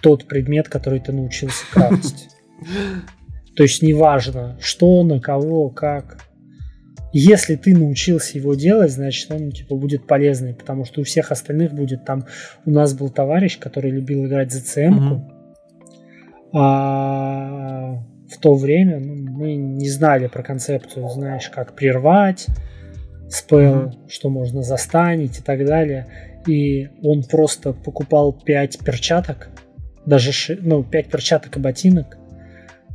тот 0.01 0.26
предмет, 0.26 0.68
который 0.68 0.99
ты 0.99 1.14
научился 1.14 1.64
крафтить. 1.72 2.28
То 3.55 3.64
есть 3.64 3.82
неважно, 3.82 4.57
что, 4.59 5.03
на 5.03 5.22
кого, 5.22 5.70
как. 5.70 6.18
Если 7.14 7.55
ты 7.55 7.78
научился 7.78 8.38
его 8.38 8.55
делать, 8.55 8.91
значит 8.91 9.32
он 9.32 9.53
типа 9.53 9.78
будет 9.78 10.05
полезный, 10.05 10.53
потому 10.53 10.84
что 10.84 10.99
у 10.99 11.05
всех 11.05 11.32
остальных 11.32 11.72
будет 11.72 12.03
там. 12.03 12.26
У 12.66 12.72
нас 12.72 12.93
был 12.93 13.07
товарищ, 13.09 13.57
который 13.57 13.89
любил 13.89 14.26
играть 14.26 14.51
за 14.51 14.62
ЦМ-ку, 14.62 15.32
а 16.51 18.03
в 18.30 18.38
то 18.41 18.55
время 18.55 18.99
ну, 18.99 19.21
мы 19.42 19.56
не 19.56 19.89
знали 19.89 20.28
про 20.28 20.44
концепцию, 20.44 21.10
знаешь, 21.10 21.50
как 21.50 21.74
прервать 21.74 22.46
спел, 23.30 23.76
mm-hmm. 23.76 24.10
что 24.10 24.30
можно 24.30 24.62
застанить 24.62 25.39
и 25.39 25.42
так 25.42 25.66
далее. 25.66 26.08
И 26.46 26.89
он 27.04 27.24
просто 27.24 27.74
покупал 27.74 28.34
5 28.34 28.80
перчаток, 28.80 29.50
даже 30.06 30.32
ши, 30.32 30.60
ну, 30.62 30.84
5 30.84 31.10
перчаток 31.10 31.58
и 31.58 31.60
ботинок, 31.60 32.18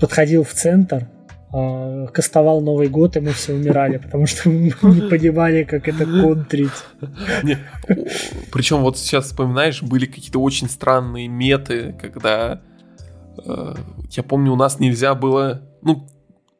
подходил 0.00 0.44
в 0.44 0.52
центр, 0.52 1.08
э, 1.52 2.06
кастовал 2.12 2.60
Новый 2.60 2.88
год, 2.88 3.16
и 3.16 3.20
мы 3.20 3.32
все 3.32 3.54
умирали, 3.54 3.96
потому 3.96 4.26
что 4.26 4.48
мы 4.48 4.72
не 4.82 5.08
понимали, 5.08 5.64
как 5.64 5.88
это 5.88 6.04
контрить. 6.04 6.70
Причем 8.52 8.82
вот 8.82 8.98
сейчас 8.98 9.26
вспоминаешь, 9.26 9.82
были 9.82 10.06
какие-то 10.06 10.40
очень 10.40 10.68
странные 10.68 11.28
меты, 11.28 11.94
когда 12.00 12.60
Э, 13.44 13.74
я 14.10 14.22
помню, 14.22 14.52
у 14.52 14.56
нас 14.56 14.78
нельзя 14.80 15.14
было, 15.14 15.62
ну, 15.82 16.06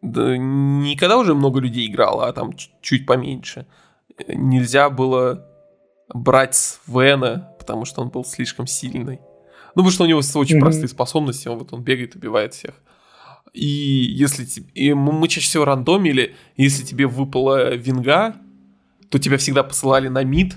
да, 0.02 0.36
никогда 0.36 1.18
уже 1.18 1.34
много 1.34 1.60
людей 1.60 1.86
играло, 1.86 2.28
а 2.28 2.32
там 2.32 2.52
чуть 2.80 3.06
поменьше. 3.06 3.66
Нельзя 4.28 4.90
было 4.90 5.46
брать 6.12 6.54
Свена, 6.54 7.52
потому 7.58 7.84
что 7.84 8.02
он 8.02 8.10
был 8.10 8.24
слишком 8.24 8.66
сильный. 8.66 9.20
Ну, 9.74 9.82
потому 9.82 9.90
что 9.90 10.04
у 10.04 10.06
него 10.06 10.20
очень 10.34 10.56
mm-hmm. 10.56 10.60
простые 10.60 10.88
способности, 10.88 11.48
он 11.48 11.58
вот 11.58 11.72
он 11.72 11.82
бегает, 11.82 12.14
убивает 12.14 12.54
всех. 12.54 12.74
И 13.52 13.66
если 13.66 14.46
и 14.74 14.92
мы 14.92 15.28
чаще 15.28 15.46
всего 15.46 15.64
рандомили, 15.64 16.34
если 16.56 16.84
тебе 16.84 17.06
выпала 17.06 17.74
винга, 17.74 18.36
то 19.10 19.18
тебя 19.18 19.38
всегда 19.38 19.62
посылали 19.62 20.08
на 20.08 20.24
мид, 20.24 20.56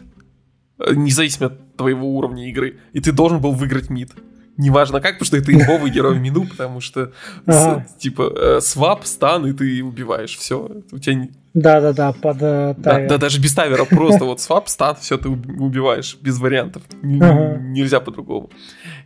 э, 0.79 0.93
независимо 0.93 1.47
от 1.47 1.77
твоего 1.77 2.15
уровня 2.15 2.49
игры, 2.49 2.79
и 2.93 2.99
ты 2.99 3.11
должен 3.11 3.41
был 3.41 3.53
выиграть 3.53 3.89
мид 3.89 4.11
неважно 4.59 5.01
как, 5.01 5.13
потому 5.13 5.25
что 5.25 5.37
это 5.37 5.51
имбовый 5.51 5.89
герой 5.95 6.19
мину, 6.19 6.45
потому 6.45 6.81
что 6.81 7.11
ага. 7.45 7.85
с, 7.87 7.99
типа 7.99 8.33
э, 8.35 8.61
свап, 8.61 9.05
стан, 9.05 9.47
и 9.47 9.53
ты 9.53 9.83
убиваешь. 9.83 10.37
Все. 10.37 10.69
У 10.91 10.99
тебя 10.99 11.27
да-да-да, 11.55 12.13
под 12.13 12.37
э, 12.41 12.75
да, 12.77 13.07
да, 13.07 13.17
даже 13.17 13.41
без 13.41 13.55
тавера, 13.55 13.85
просто 13.85 14.25
вот 14.25 14.39
свап, 14.39 14.69
стан, 14.69 14.95
все 14.99 15.17
ты 15.17 15.29
убиваешь, 15.29 16.17
без 16.21 16.37
вариантов. 16.39 16.83
Ага. 17.01 17.57
Нельзя 17.59 17.99
по-другому. 17.99 18.51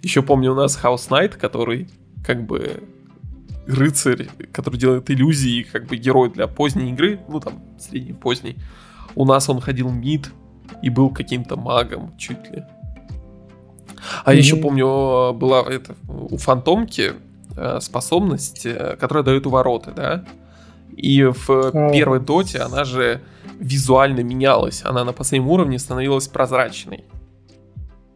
Еще 0.02 0.22
помню 0.22 0.52
у 0.52 0.56
нас 0.56 0.78
House 0.84 1.08
Knight, 1.10 1.38
который 1.38 1.88
как 2.26 2.46
бы 2.46 2.84
рыцарь, 3.66 4.28
который 4.52 4.78
делает 4.78 5.10
иллюзии, 5.10 5.64
как 5.64 5.86
бы 5.86 5.96
герой 5.96 6.32
для 6.32 6.48
поздней 6.48 6.92
игры, 6.92 7.20
ну 7.30 7.40
там, 7.40 7.64
средней 7.80 8.14
поздней. 8.14 8.58
У 9.16 9.26
нас 9.26 9.48
он 9.48 9.62
ходил 9.62 9.90
мид 9.90 10.32
и 10.82 10.90
был 10.90 11.10
каким-то 11.10 11.56
магом 11.56 12.18
чуть 12.18 12.52
ли. 12.52 12.64
А 14.24 14.34
mm-hmm. 14.34 14.38
еще 14.38 14.56
помню, 14.58 15.34
была 15.34 15.62
это, 15.62 15.96
у 16.08 16.38
фантомки 16.38 17.14
э, 17.56 17.80
способность, 17.82 18.66
э, 18.66 18.96
которая 19.00 19.24
дает 19.24 19.46
увороты, 19.46 19.92
да? 19.96 20.26
И 20.96 21.24
в 21.24 21.72
первой 21.92 22.20
доте 22.20 22.60
она 22.60 22.84
же 22.84 23.22
визуально 23.60 24.22
менялась. 24.22 24.84
Она 24.86 25.04
на 25.04 25.14
последнем 25.14 25.50
уровне 25.50 25.80
становилась 25.80 26.28
прозрачной. 26.28 27.06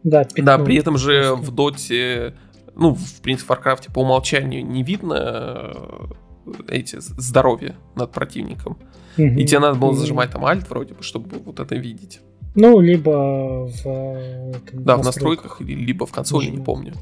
Да, 0.04 0.26
да, 0.36 0.58
при 0.58 0.76
этом 0.76 0.96
же 0.96 1.34
в 1.34 1.50
доте, 1.50 2.34
ну, 2.76 2.94
в 2.94 3.20
принципе, 3.20 3.54
в 3.54 3.58
Warcraft 3.58 3.92
по 3.92 4.00
умолчанию 4.00 4.64
не 4.64 4.82
видно 4.82 5.14
э, 5.16 6.52
эти 6.68 6.96
здоровья 7.00 7.74
над 7.96 8.12
противником. 8.12 8.78
Угу. 9.16 9.26
И 9.26 9.44
тебе 9.44 9.58
надо 9.58 9.78
было 9.78 9.94
зажимать 9.94 10.30
там 10.30 10.44
альт 10.44 10.68
вроде 10.70 10.94
бы, 10.94 11.02
чтобы 11.02 11.38
вот 11.38 11.60
это 11.60 11.74
видеть. 11.74 12.20
Ну, 12.60 12.80
либо 12.80 13.68
в... 13.68 13.86
Э, 13.86 14.52
там, 14.68 14.82
да, 14.82 14.96
в 14.96 15.04
настройках, 15.04 15.60
либо 15.60 16.06
в 16.06 16.10
консоли, 16.10 16.50
не 16.50 16.58
помню. 16.58 16.92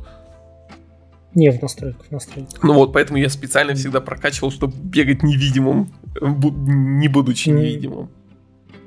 Не, 1.34 1.50
в 1.50 1.62
настройках, 1.62 2.04
в 2.04 2.10
настройках. 2.10 2.62
Ну 2.62 2.74
вот, 2.74 2.92
поэтому 2.92 3.18
я 3.18 3.30
специально 3.30 3.74
всегда 3.74 4.02
прокачивал, 4.02 4.50
чтобы 4.50 4.74
бегать 4.76 5.22
невидимым, 5.22 5.94
не 6.20 7.08
будучи 7.08 7.48
невидимым. 7.48 8.10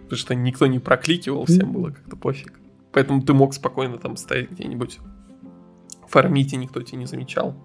Потому 0.04 0.20
что 0.20 0.36
никто 0.36 0.68
не 0.68 0.78
прокликивал, 0.78 1.46
всем 1.46 1.72
было 1.74 1.90
как-то 1.90 2.16
пофиг. 2.16 2.60
Поэтому 2.92 3.24
ты 3.24 3.34
мог 3.34 3.56
спокойно 3.56 3.98
там 3.98 4.16
стоять 4.16 4.52
где-нибудь 4.52 5.00
фармить, 6.08 6.54
и 6.54 6.58
никто 6.58 6.84
тебя 6.84 7.00
не 7.00 7.08
замечал. 7.08 7.56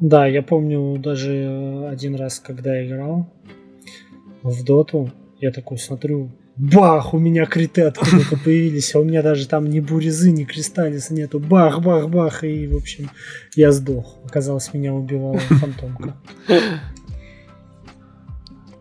Да, 0.00 0.26
я 0.26 0.42
помню 0.42 0.98
даже 0.98 1.86
один 1.90 2.14
раз, 2.14 2.40
когда 2.40 2.82
играл 2.86 3.30
в 4.42 4.64
доту, 4.64 5.10
я 5.42 5.50
такой 5.50 5.76
смотрю, 5.76 6.30
бах, 6.56 7.14
у 7.14 7.18
меня 7.18 7.46
криты 7.46 7.82
откуда-то 7.82 8.36
появились, 8.44 8.94
а 8.94 9.00
у 9.00 9.04
меня 9.04 9.22
даже 9.22 9.48
там 9.48 9.66
ни 9.66 9.80
бурезы, 9.80 10.30
ни 10.30 10.44
кристаллиса 10.44 11.12
нету. 11.14 11.40
Бах, 11.40 11.82
бах, 11.82 12.08
бах, 12.08 12.44
и, 12.44 12.68
в 12.68 12.76
общем, 12.76 13.10
я 13.56 13.72
сдох. 13.72 14.18
Оказалось, 14.24 14.72
меня 14.72 14.94
убивала 14.94 15.38
фантомка. 15.38 16.16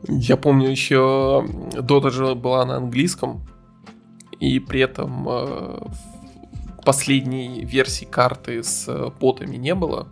Я 0.08 0.38
помню 0.38 0.70
еще 0.70 1.48
Дота 1.82 2.12
же 2.12 2.36
была 2.36 2.64
на 2.66 2.78
английском, 2.78 3.48
и 4.40 4.60
при 4.60 4.82
этом 4.82 5.28
э, 5.28 5.80
последней 6.86 7.66
версии 7.66 8.06
карты 8.06 8.62
с 8.62 8.88
э, 8.88 9.10
ботами 9.20 9.58
не 9.58 9.74
было. 9.74 10.08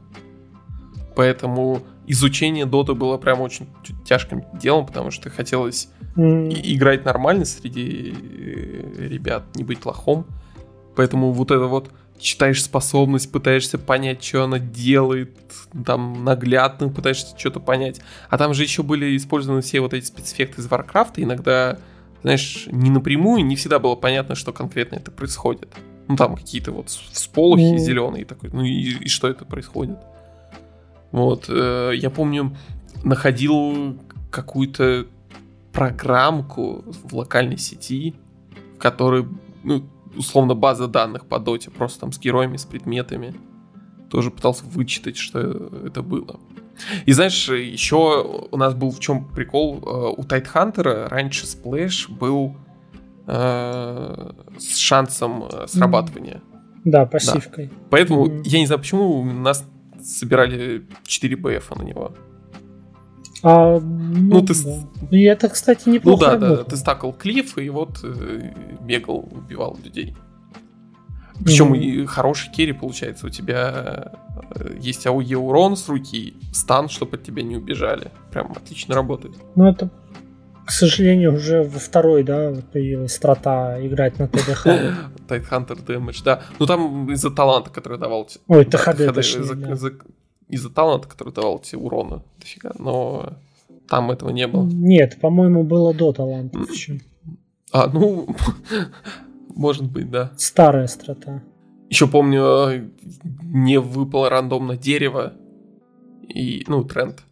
Поэтому 1.16 1.82
изучение 2.10 2.66
Доты 2.66 2.95
было 2.95 3.18
прям 3.18 3.39
очень 3.39 3.68
тяжким 4.03 4.43
делом, 4.53 4.86
потому 4.86 5.12
что 5.12 5.30
хотелось 5.30 5.89
mm. 6.16 6.60
играть 6.64 7.05
нормально 7.05 7.45
среди 7.45 8.14
э, 8.14 9.07
ребят, 9.07 9.43
не 9.55 9.64
быть 9.64 9.86
лохом. 9.86 10.26
Поэтому 10.95 11.32
вот 11.32 11.51
это 11.51 11.66
вот 11.66 11.91
читаешь 12.18 12.64
способность, 12.64 13.32
пытаешься 13.32 13.78
понять, 13.78 14.24
что 14.24 14.43
она 14.43 14.57
делает, 14.57 15.38
там 15.86 16.26
наглядно 16.26 16.89
пытаешься 16.89 17.38
что-то 17.38 17.60
понять. 17.60 18.01
А 18.30 18.39
там 18.39 18.55
же 18.55 18.64
еще 18.64 18.82
были 18.82 19.16
использованы 19.16 19.62
все 19.62 19.80
вот 19.80 19.93
эти 19.93 20.05
спецэффекты 20.05 20.62
из 20.62 20.68
Варкрафта, 20.68 21.22
иногда, 21.22 21.78
знаешь, 22.24 22.68
не 22.72 22.89
напрямую, 22.89 23.45
не 23.45 23.55
всегда 23.55 23.78
было 23.78 23.95
понятно, 23.95 24.34
что 24.34 24.51
конкретно 24.51 24.95
это 24.95 25.12
происходит. 25.12 25.70
Ну 26.07 26.16
там 26.16 26.36
какие-то 26.36 26.72
вот 26.72 26.89
всполохи 26.89 27.76
mm. 27.76 27.78
зеленые 27.78 28.26
такой, 28.26 28.49
ну 28.51 28.64
и, 28.64 28.97
и 28.97 29.07
что 29.07 29.28
это 29.28 29.45
происходит. 29.45 29.99
Вот, 31.12 31.45
э, 31.49 31.93
я 31.95 32.10
помню, 32.10 32.55
находил 33.03 33.97
какую-то 34.30 35.07
программку 35.74 36.84
в 37.03 37.16
локальной 37.16 37.57
сети, 37.57 38.16
в 38.76 38.80
которой, 38.80 39.28
ну, 39.64 39.84
условно, 40.16 40.55
база 40.55 40.88
данных 40.88 41.26
по 41.26 41.39
доте, 41.39 41.72
просто 41.72 42.01
там 42.01 42.12
с 42.12 42.20
героями, 42.20 42.57
с 42.57 42.66
предметами. 42.66 43.34
Тоже 44.10 44.32
пытался 44.32 44.66
вычитать, 44.66 45.18
что 45.18 45.39
это 45.86 46.01
было. 46.01 46.39
И 47.05 47.12
знаешь, 47.12 47.49
еще 47.49 48.47
у 48.51 48.57
нас 48.57 48.74
был 48.74 48.91
в 48.91 48.99
чем 48.99 49.26
прикол, 49.26 49.80
э, 49.86 50.14
у 50.18 50.24
Тайдхантера 50.24 51.07
раньше 51.10 51.45
splash 51.45 52.10
был 52.10 52.55
э, 53.28 54.32
с 54.57 54.78
шансом 54.78 55.43
э, 55.43 55.68
срабатывания. 55.68 56.41
Да, 56.86 57.05
пассивкой. 57.05 57.68
Да. 57.68 57.74
Поэтому 57.89 58.28
mm-hmm. 58.28 58.41
я 58.45 58.60
не 58.60 58.66
знаю, 58.66 58.80
почему 58.80 59.20
у 59.20 59.26
нас 59.26 59.66
собирали 60.04 60.88
4 61.04 61.36
БФ 61.36 61.76
на 61.76 61.84
него. 61.84 62.14
А, 63.41 63.80
ну, 63.80 64.39
ну, 64.39 64.45
ты... 64.45 64.54
Да. 64.64 65.18
И 65.18 65.24
это, 65.24 65.50
кстати, 65.50 65.88
неплохо 65.88 66.26
Ну 66.26 66.26
да, 66.26 66.34
работало. 66.34 66.58
да, 66.58 66.64
ты 66.64 66.78
стакал 66.78 67.14
клиф 67.14 67.58
и 67.58 67.70
вот 67.70 68.00
э, 68.04 68.54
бегал, 68.82 69.30
убивал 69.32 69.78
людей. 69.84 70.16
Причем 71.43 71.74
mm-hmm. 71.74 71.80
и 71.80 72.06
хороший 72.06 72.52
керри 72.52 72.74
получается. 72.74 73.28
У 73.28 73.30
тебя 73.30 74.12
э, 74.56 74.76
есть 74.80 75.08
АОЕ 75.08 75.38
урон 75.38 75.78
с 75.78 75.88
руки, 75.88 76.34
стан, 76.52 76.89
чтобы 76.89 77.16
от 77.16 77.24
тебя 77.24 77.43
не 77.43 77.56
убежали. 77.56 78.12
Прям 78.32 78.52
отлично 78.52 78.93
работает. 78.93 79.36
Ну 79.56 79.66
это, 79.70 79.89
к 80.70 80.72
сожалению, 80.72 81.34
уже 81.34 81.63
во 81.63 81.80
второй, 81.80 82.22
да, 82.22 82.53
появилась 82.72 83.15
страта 83.15 83.84
играть 83.84 84.20
на 84.20 84.28
ТДХ. 84.28 84.67
Тайтхантер 85.28 85.78
Damage, 85.88 86.22
да. 86.24 86.43
Ну 86.59 86.67
там 86.67 87.11
из-за 87.11 87.32
таланта, 87.32 87.72
который 87.72 87.97
давал 87.97 88.26
тебе. 88.26 88.43
Ой, 88.49 88.65
ТХД, 88.65 89.01
из-за 90.47 90.70
таланта, 90.70 91.07
который 91.07 91.34
давал 91.34 91.57
тебе 91.57 91.82
урона 91.82 92.22
дофига, 92.39 92.74
но 92.78 93.34
там 93.89 94.11
этого 94.11 94.30
не 94.30 94.45
было. 94.45 94.63
Нет, 94.63 95.20
по-моему, 95.20 95.63
было 95.63 95.91
до 95.91 96.13
таланта 96.13 96.59
еще. 96.59 96.99
А, 97.72 97.88
ну, 97.88 98.28
может 99.55 99.91
быть, 99.91 100.11
да. 100.11 100.34
Старая 100.38 100.86
страта. 100.86 101.41
Еще 101.89 102.05
помню, 102.05 102.91
не 103.41 103.80
выпало 103.80 104.30
рандомно 104.30 104.78
дерево 104.78 105.34
и, 106.28 106.63
ну, 106.67 106.84
тренд. 106.84 107.24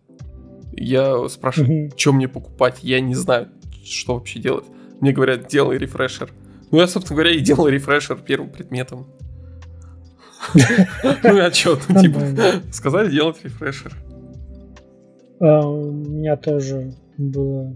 Я 0.78 1.28
спрашиваю, 1.28 1.92
что 1.98 2.14
мне 2.14 2.28
покупать, 2.28 2.80
я 2.84 3.00
не 3.00 3.16
знаю, 3.16 3.50
что 3.84 4.14
вообще 4.14 4.40
делать. 4.40 4.66
Мне 5.02 5.12
говорят, 5.12 5.48
делай 5.48 5.78
рефрешер. 5.78 6.32
Ну, 6.72 6.80
я, 6.80 6.88
собственно 6.88 7.18
говоря, 7.18 7.36
и 7.36 7.40
делал 7.40 7.68
рефрешер 7.68 8.18
первым 8.18 8.50
предметом. 8.50 9.08
Ну 10.54 11.40
а 11.40 11.52
что, 11.52 11.78
типа, 12.00 12.22
сказали 12.72 13.12
делать 13.12 13.38
рефрешер. 13.44 13.94
А, 15.40 15.68
у 15.68 15.92
меня 15.92 16.36
тоже 16.38 16.94
было, 17.18 17.76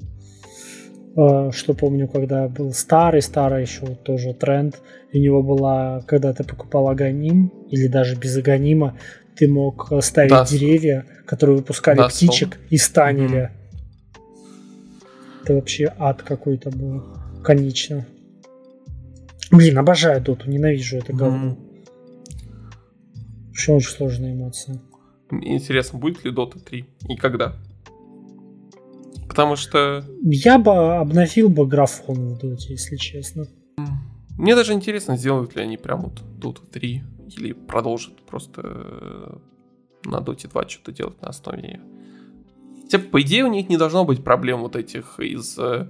а, 1.16 1.52
что 1.52 1.74
помню, 1.74 2.08
когда 2.08 2.48
был 2.48 2.74
старый, 2.74 3.22
старый 3.22 3.64
еще 3.64 3.88
тоже 3.88 4.34
тренд, 4.34 4.80
у 5.14 5.18
него 5.18 5.44
была, 5.44 6.02
когда 6.08 6.34
ты 6.34 6.44
покупал 6.44 6.88
аганим, 6.88 7.52
или 7.70 7.88
даже 7.88 8.16
без 8.16 8.38
аганима, 8.38 8.98
ты 9.36 9.48
мог 9.48 9.92
ставить 10.02 10.32
да. 10.32 10.46
деревья, 10.46 11.06
которые 11.26 11.58
выпускали 11.58 11.98
да, 11.98 12.08
птичек 12.10 12.56
сон. 12.56 12.64
и 12.70 12.78
станили. 12.78 13.52
Это 15.44 15.56
вообще 15.56 15.94
ад 15.98 16.22
какой-то 16.22 16.70
был, 16.70 17.04
конечно. 17.44 18.06
Блин, 19.50 19.78
обожаю 19.78 20.22
доту, 20.22 20.50
ненавижу 20.50 20.98
это 20.98 21.14
говно. 21.14 21.52
Mm-hmm. 21.52 21.72
Вообще 23.48 23.74
очень 23.74 23.90
сложная 23.90 24.34
эмоция. 24.34 24.82
Интересно, 25.32 26.00
будет 26.00 26.24
ли 26.24 26.32
Dota 26.32 26.60
3 26.60 26.86
и 27.10 27.16
когда? 27.16 27.56
Потому 29.28 29.56
что... 29.56 30.06
Я 30.24 30.58
бы 30.60 30.98
обновил 30.98 31.50
бы 31.50 31.66
графон 31.66 32.34
в 32.34 32.38
Доте, 32.38 32.74
если 32.74 32.98
честно. 32.98 33.46
Мне 34.38 34.56
даже 34.56 34.74
интересно, 34.74 35.16
сделают 35.16 35.56
ли 35.56 35.62
они 35.62 35.78
прям 35.78 36.02
вот 36.02 36.22
Dota 36.38 36.66
3 36.70 37.04
или 37.38 37.54
продолжат 37.54 38.22
просто 38.26 38.62
э, 38.64 39.38
на 40.06 40.18
Dota 40.18 40.50
2 40.50 40.70
что-то 40.70 40.92
делать 40.92 41.22
на 41.22 41.30
основе 41.30 41.62
нее. 41.62 41.82
Хотя, 42.84 43.00
по 43.00 43.22
идее, 43.22 43.46
у 43.46 43.52
них 43.52 43.70
не 43.70 43.78
должно 43.78 44.06
быть 44.06 44.24
проблем 44.24 44.62
вот 44.62 44.76
этих 44.76 45.20
из 45.20 45.58
э, 45.58 45.88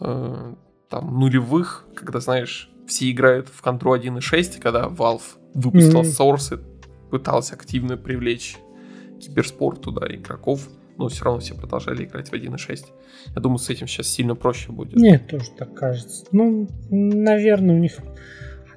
э 0.00 0.54
там 0.88 1.18
нулевых, 1.18 1.84
когда, 1.96 2.20
знаешь, 2.20 2.70
все 2.86 3.10
играют 3.10 3.48
в 3.48 3.60
Control 3.62 4.00
1.6, 4.00 4.60
когда 4.60 4.86
Valve 4.86 5.22
выпустил 5.52 6.02
mm-hmm. 6.02 6.36
Source 6.36 6.56
и 6.56 7.10
пытался 7.10 7.54
активно 7.54 7.96
привлечь 7.96 8.56
киберспорт 9.20 9.82
туда 9.82 10.06
игроков, 10.08 10.68
но 10.96 11.08
все 11.08 11.24
равно 11.24 11.40
все 11.40 11.54
продолжали 11.54 12.04
играть 12.04 12.28
в 12.28 12.32
1.6. 12.32 12.86
Я 13.34 13.40
думаю, 13.40 13.58
с 13.58 13.68
этим 13.68 13.86
сейчас 13.86 14.08
сильно 14.08 14.34
проще 14.34 14.72
будет. 14.72 14.96
Нет, 14.96 15.28
тоже 15.28 15.50
так 15.56 15.74
кажется. 15.74 16.26
Ну, 16.32 16.68
наверное, 16.90 17.74
у 17.74 17.78
них... 17.78 17.98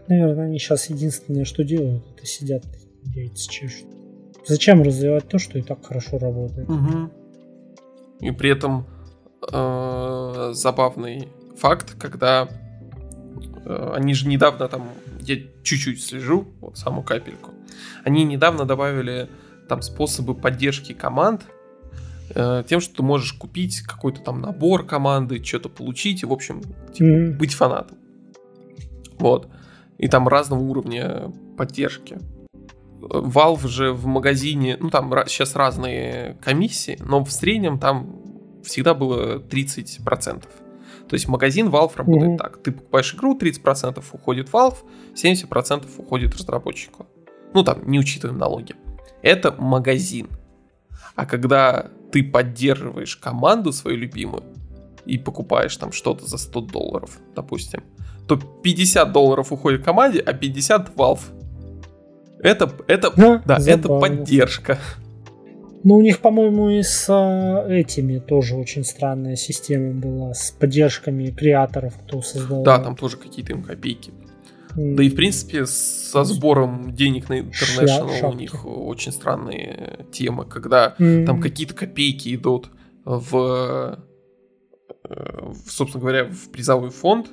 Наверное, 0.10 0.46
они 0.48 0.58
сейчас 0.58 0.90
единственное, 0.90 1.46
что 1.46 1.64
делают, 1.64 2.04
это 2.16 2.26
сидят 2.26 2.64
яйца 3.16 3.50
чешут. 3.50 3.86
Зачем 4.46 4.82
развивать 4.82 5.28
то, 5.28 5.38
что 5.38 5.60
и 5.60 5.62
так 5.62 5.86
хорошо 5.86 6.18
работает? 6.18 6.68
Угу. 6.68 7.12
И 8.22 8.32
при 8.32 8.50
этом 8.50 8.88
э, 9.52 10.50
забавный 10.54 11.30
факт, 11.56 11.96
когда 12.00 12.50
э, 13.66 13.92
они 13.96 14.16
же 14.16 14.28
недавно 14.28 14.68
там 14.68 14.90
я 15.22 15.36
чуть-чуть 15.62 16.04
слежу, 16.04 16.48
вот 16.60 16.78
саму 16.78 17.04
капельку. 17.04 17.52
Они 18.04 18.24
недавно 18.24 18.66
добавили 18.66 19.30
там 19.68 19.84
способы 19.84 20.34
поддержки 20.34 20.94
команд 20.94 21.44
э, 22.34 22.64
тем, 22.68 22.82
что 22.82 22.96
ты 22.96 23.04
можешь 23.04 23.34
купить 23.34 23.82
какой-то 23.82 24.22
там 24.22 24.42
набор 24.42 24.88
команды, 24.88 25.44
что-то 25.44 25.70
получить 25.70 26.24
и, 26.24 26.26
в 26.26 26.34
общем, 26.34 26.64
типа, 26.94 27.08
mm-hmm. 27.08 27.38
быть 27.38 27.54
фанатом. 27.54 27.98
Вот. 29.20 29.50
И 30.00 30.08
там 30.08 30.28
разного 30.28 30.62
уровня 30.62 31.32
поддержки. 31.58 32.18
Valve 33.00 33.68
же 33.68 33.94
в 33.94 34.06
магазине, 34.08 34.78
ну 34.80 34.90
там 34.90 35.14
сейчас 35.28 35.56
разные 35.56 36.38
комиссии, 36.42 36.98
но 37.02 37.24
в 37.24 37.32
среднем 37.32 37.80
там 37.80 38.22
всегда 38.64 38.94
было 38.94 39.40
30%. 39.40 40.44
То 41.10 41.16
есть 41.16 41.28
магазин 41.28 41.68
Valve 41.68 41.92
работает 41.96 42.30
угу. 42.30 42.38
так. 42.38 42.62
Ты 42.62 42.72
покупаешь 42.72 43.14
игру, 43.14 43.38
30% 43.38 44.04
уходит 44.12 44.50
Valve, 44.50 44.78
70% 45.16 45.86
уходит 45.98 46.36
разработчику. 46.36 47.08
Ну 47.54 47.64
там, 47.64 47.90
не 47.90 48.00
учитываем 48.00 48.38
налоги. 48.38 48.76
Это 49.22 49.52
магазин. 49.52 50.28
А 51.16 51.26
когда 51.26 51.90
ты 52.12 52.24
поддерживаешь 52.24 53.18
команду 53.18 53.74
свою 53.74 53.98
любимую 53.98 54.44
и 55.06 55.18
покупаешь 55.18 55.76
там 55.78 55.92
что-то 55.92 56.26
за 56.26 56.38
100 56.38 56.62
долларов, 56.62 57.20
допустим, 57.36 57.84
то 58.30 58.38
50 58.38 59.12
долларов 59.12 59.52
уходит 59.52 59.84
команде, 59.84 60.20
а 60.20 60.34
50 60.34 60.96
Valve. 60.96 61.20
Это, 62.42 62.72
это, 62.88 63.12
да, 63.18 63.42
да 63.44 63.58
это 63.66 63.90
поддержка. 63.90 64.78
Ну, 65.84 65.96
у 65.98 66.02
них, 66.02 66.20
по-моему, 66.20 66.70
и 66.70 66.84
с 66.84 67.08
а, 67.10 67.66
этими 67.68 68.20
тоже 68.20 68.56
очень 68.56 68.84
странная 68.84 69.36
система 69.36 69.94
была, 69.94 70.34
с 70.34 70.52
поддержками 70.52 71.32
креаторов, 71.32 71.96
кто 72.06 72.22
создал. 72.22 72.64
Да, 72.64 72.80
там 72.80 72.96
тоже 72.96 73.18
какие-то 73.18 73.54
им 73.54 73.64
копейки. 73.64 74.12
Mm. 74.76 74.96
Да 74.96 75.04
и, 75.04 75.10
в 75.10 75.16
принце, 75.16 75.66
со 75.66 76.24
сбором 76.24 76.94
денег 76.94 77.30
на 77.30 77.40
International 77.40 78.30
у 78.30 78.34
них 78.34 78.66
очень 78.66 79.12
странные 79.12 80.06
темы, 80.12 80.46
когда 80.46 80.96
mm. 81.00 81.26
там 81.26 81.42
какие-то 81.42 81.74
копейки 81.74 82.36
идут 82.36 82.68
э, 82.68 82.70
в, 83.06 84.00
собственно 85.68 86.02
говоря, 86.02 86.26
в 86.26 86.52
призовой 86.52 86.90
фонд, 86.90 87.30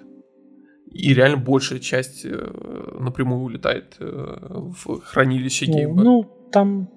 и 0.97 1.15
реально 1.15 1.37
большая 1.37 1.79
часть 1.79 2.25
э, 2.25 2.97
напрямую 2.99 3.43
улетает 3.43 3.97
э, 4.01 4.05
в 4.07 5.01
хранилище 5.01 5.67
гейма. 5.67 6.03
Ну, 6.03 6.25
там 6.53 6.91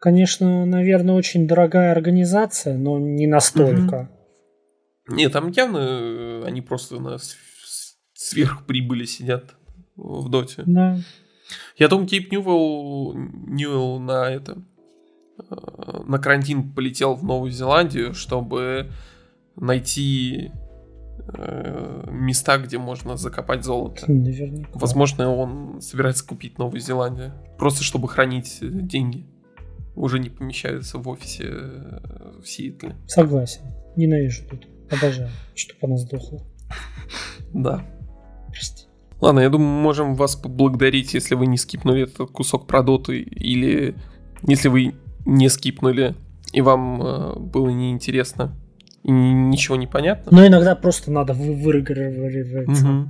Конечно, 0.00 0.64
наверное, 0.64 1.16
очень 1.16 1.48
дорогая 1.48 1.90
организация, 1.90 2.78
но 2.78 3.00
не 3.00 3.26
настолько. 3.26 4.08
Угу. 5.08 5.16
Нет, 5.16 5.32
там 5.32 5.50
явно 5.50 5.78
э, 5.78 6.44
они 6.46 6.60
просто 6.62 7.00
на 7.00 7.16
сверхприбыли 8.14 9.06
сидят 9.06 9.56
в 9.96 10.28
доте. 10.28 10.62
Да. 10.66 10.98
Я 11.76 11.88
думаю, 11.88 12.06
Кейп 12.06 12.30
Ньюэлл, 12.30 13.14
Ньюэлл 13.14 13.98
на 13.98 14.30
это 14.30 14.58
на 16.04 16.18
карантин 16.18 16.72
полетел 16.72 17.14
в 17.14 17.24
Новую 17.24 17.50
Зеландию, 17.50 18.14
чтобы 18.14 18.90
найти 19.56 20.50
места, 22.10 22.58
где 22.58 22.78
можно 22.78 23.16
закопать 23.16 23.64
золото. 23.64 24.10
Наверняка. 24.10 24.70
Возможно, 24.74 25.30
он 25.30 25.80
собирается 25.80 26.26
купить 26.26 26.58
Новую 26.58 26.80
Зеландию. 26.80 27.32
Просто 27.58 27.82
чтобы 27.82 28.08
хранить 28.08 28.58
деньги 28.60 29.26
уже 29.94 30.18
не 30.18 30.30
помещаются 30.30 30.98
в 30.98 31.08
офисе 31.08 31.44
э, 31.48 32.40
в 32.42 32.48
Сиэтле. 32.48 32.94
Согласен. 33.06 33.62
Ненавижу 33.96 34.44
тут. 34.48 34.66
Обожаю, 34.90 35.30
чтобы 35.54 35.78
она 35.82 35.96
сдохла. 35.96 36.40
Да. 37.54 37.82
Прости. 38.48 38.84
Ладно, 39.22 39.40
я 39.40 39.48
думаю, 39.48 39.70
можем 39.70 40.14
вас 40.14 40.36
поблагодарить, 40.36 41.14
если 41.14 41.34
вы 41.34 41.46
не 41.46 41.56
скипнули 41.56 42.02
этот 42.02 42.30
кусок 42.30 42.66
про 42.66 42.82
доту, 42.82 43.12
или 43.12 43.96
если 44.46 44.68
вы 44.68 44.94
не 45.24 45.48
скипнули, 45.48 46.14
и 46.52 46.60
вам 46.60 47.02
э, 47.02 47.38
было 47.38 47.70
неинтересно, 47.70 48.54
и 49.02 49.10
ничего 49.10 49.76
не 49.76 49.86
понятно. 49.86 50.30
Но 50.32 50.46
иногда 50.46 50.74
просто 50.74 51.10
надо 51.10 51.32
вы 51.32 51.54
выигрывать. 51.54 52.82
Угу. 52.82 53.08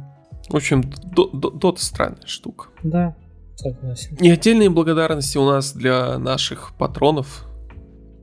В 0.50 0.56
общем, 0.56 0.82
дота 1.12 1.80
странная 1.80 2.26
штука. 2.26 2.68
Да. 2.82 3.16
Согласен. 3.56 4.16
И 4.20 4.30
отдельные 4.30 4.70
благодарности 4.70 5.36
у 5.36 5.44
нас 5.44 5.72
для 5.72 6.16
наших 6.18 6.74
патронов, 6.78 7.44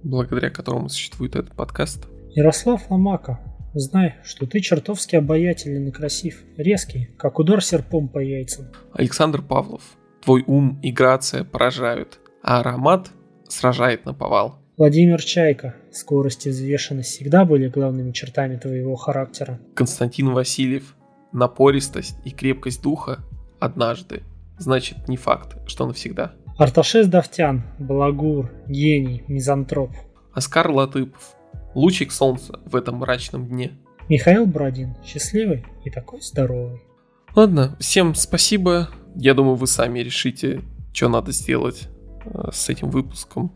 благодаря 0.03 0.49
которым 0.49 0.87
существует 0.87 1.35
этот 1.35 1.53
подкаст. 1.55 2.07
Ярослав 2.31 2.89
Ломака, 2.89 3.41
знай, 3.73 4.15
что 4.23 4.45
ты 4.45 4.61
чертовски 4.61 5.17
обаятелен 5.17 5.89
и 5.89 5.91
красив, 5.91 6.41
резкий, 6.55 7.09
как 7.17 7.37
удар 7.39 7.61
серпом 7.61 8.07
по 8.07 8.19
яйцам. 8.19 8.67
Александр 8.93 9.41
Павлов, 9.41 9.81
твой 10.23 10.43
ум 10.47 10.79
и 10.81 10.91
грация 10.91 11.43
поражают, 11.43 12.19
а 12.41 12.61
аромат 12.61 13.09
сражает 13.49 14.05
на 14.05 14.13
повал. 14.13 14.64
Владимир 14.77 15.23
Чайка, 15.23 15.73
скорость 15.89 16.47
и 16.47 16.49
взвешенность 16.49 17.09
всегда 17.09 17.45
были 17.45 17.69
главными 17.69 18.11
чертами 18.11 18.57
твоего 18.57 18.97
характера. 18.97 19.57
Константин 19.73 20.33
Васильев, 20.33 20.97
напористость 21.31 22.17
и 22.25 22.31
крепкость 22.31 22.81
духа 22.81 23.19
однажды 23.57 24.23
значит 24.57 25.07
не 25.07 25.15
факт, 25.15 25.55
что 25.65 25.87
навсегда. 25.87 26.33
Арташес 26.57 27.07
Давтян, 27.07 27.63
Балагур, 27.79 28.51
гений, 28.67 29.23
мизантроп. 29.29 29.91
Оскар 30.33 30.69
Латыпов, 30.69 31.35
лучик 31.73 32.11
солнца 32.11 32.59
в 32.65 32.75
этом 32.75 32.97
мрачном 32.97 33.47
дне. 33.47 33.71
Михаил 34.09 34.45
Бродин, 34.45 34.97
счастливый 35.05 35.65
и 35.85 35.89
такой 35.89 36.19
здоровый. 36.21 36.81
Ладно, 37.33 37.77
всем 37.79 38.13
спасибо. 38.13 38.89
Я 39.15 39.35
думаю, 39.35 39.55
вы 39.55 39.67
сами 39.67 39.99
решите, 39.99 40.63
что 40.91 41.07
надо 41.07 41.31
сделать 41.31 41.87
э, 42.25 42.49
с 42.51 42.67
этим 42.67 42.89
выпуском. 42.89 43.53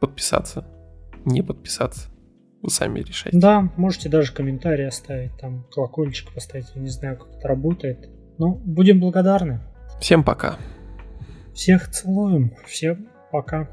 Подписаться, 0.00 0.66
не 1.24 1.42
подписаться. 1.42 2.08
Вы 2.62 2.70
сами 2.70 3.00
решайте. 3.00 3.38
Да, 3.38 3.72
можете 3.76 4.08
даже 4.08 4.32
комментарий 4.32 4.86
оставить, 4.86 5.36
там 5.38 5.64
колокольчик 5.70 6.32
поставить, 6.34 6.66
я 6.74 6.80
не 6.80 6.88
знаю, 6.88 7.16
как 7.18 7.28
это 7.36 7.48
работает. 7.48 8.08
Но 8.38 8.54
будем 8.54 9.00
благодарны. 9.00 9.60
Всем 10.00 10.24
пока. 10.24 10.56
Всех 11.54 11.88
целуем. 11.90 12.54
Всем 12.66 13.08
пока. 13.30 13.68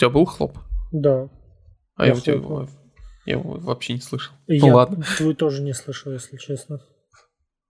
Тебя 0.00 0.10
был 0.10 0.24
хлоп? 0.24 0.58
Да. 0.92 1.28
А 1.96 2.06
я, 2.06 2.14
я, 2.14 2.20
тебя, 2.20 2.34
его, 2.34 2.68
я 3.26 3.34
его 3.34 3.58
вообще 3.58 3.94
не 3.94 4.00
слышал. 4.00 4.34
И 4.46 4.58
ну 4.58 4.68
я 4.68 4.74
ладно. 4.74 5.04
Твой 5.16 5.34
тоже 5.34 5.62
не 5.62 5.74
слышал, 5.74 6.12
если 6.12 6.36
честно. 6.36 6.80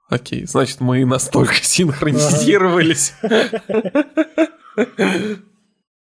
Окей, 0.08 0.46
значит, 0.46 0.80
мы 0.80 1.04
настолько 1.04 1.54
синхронизировались. 1.62 3.14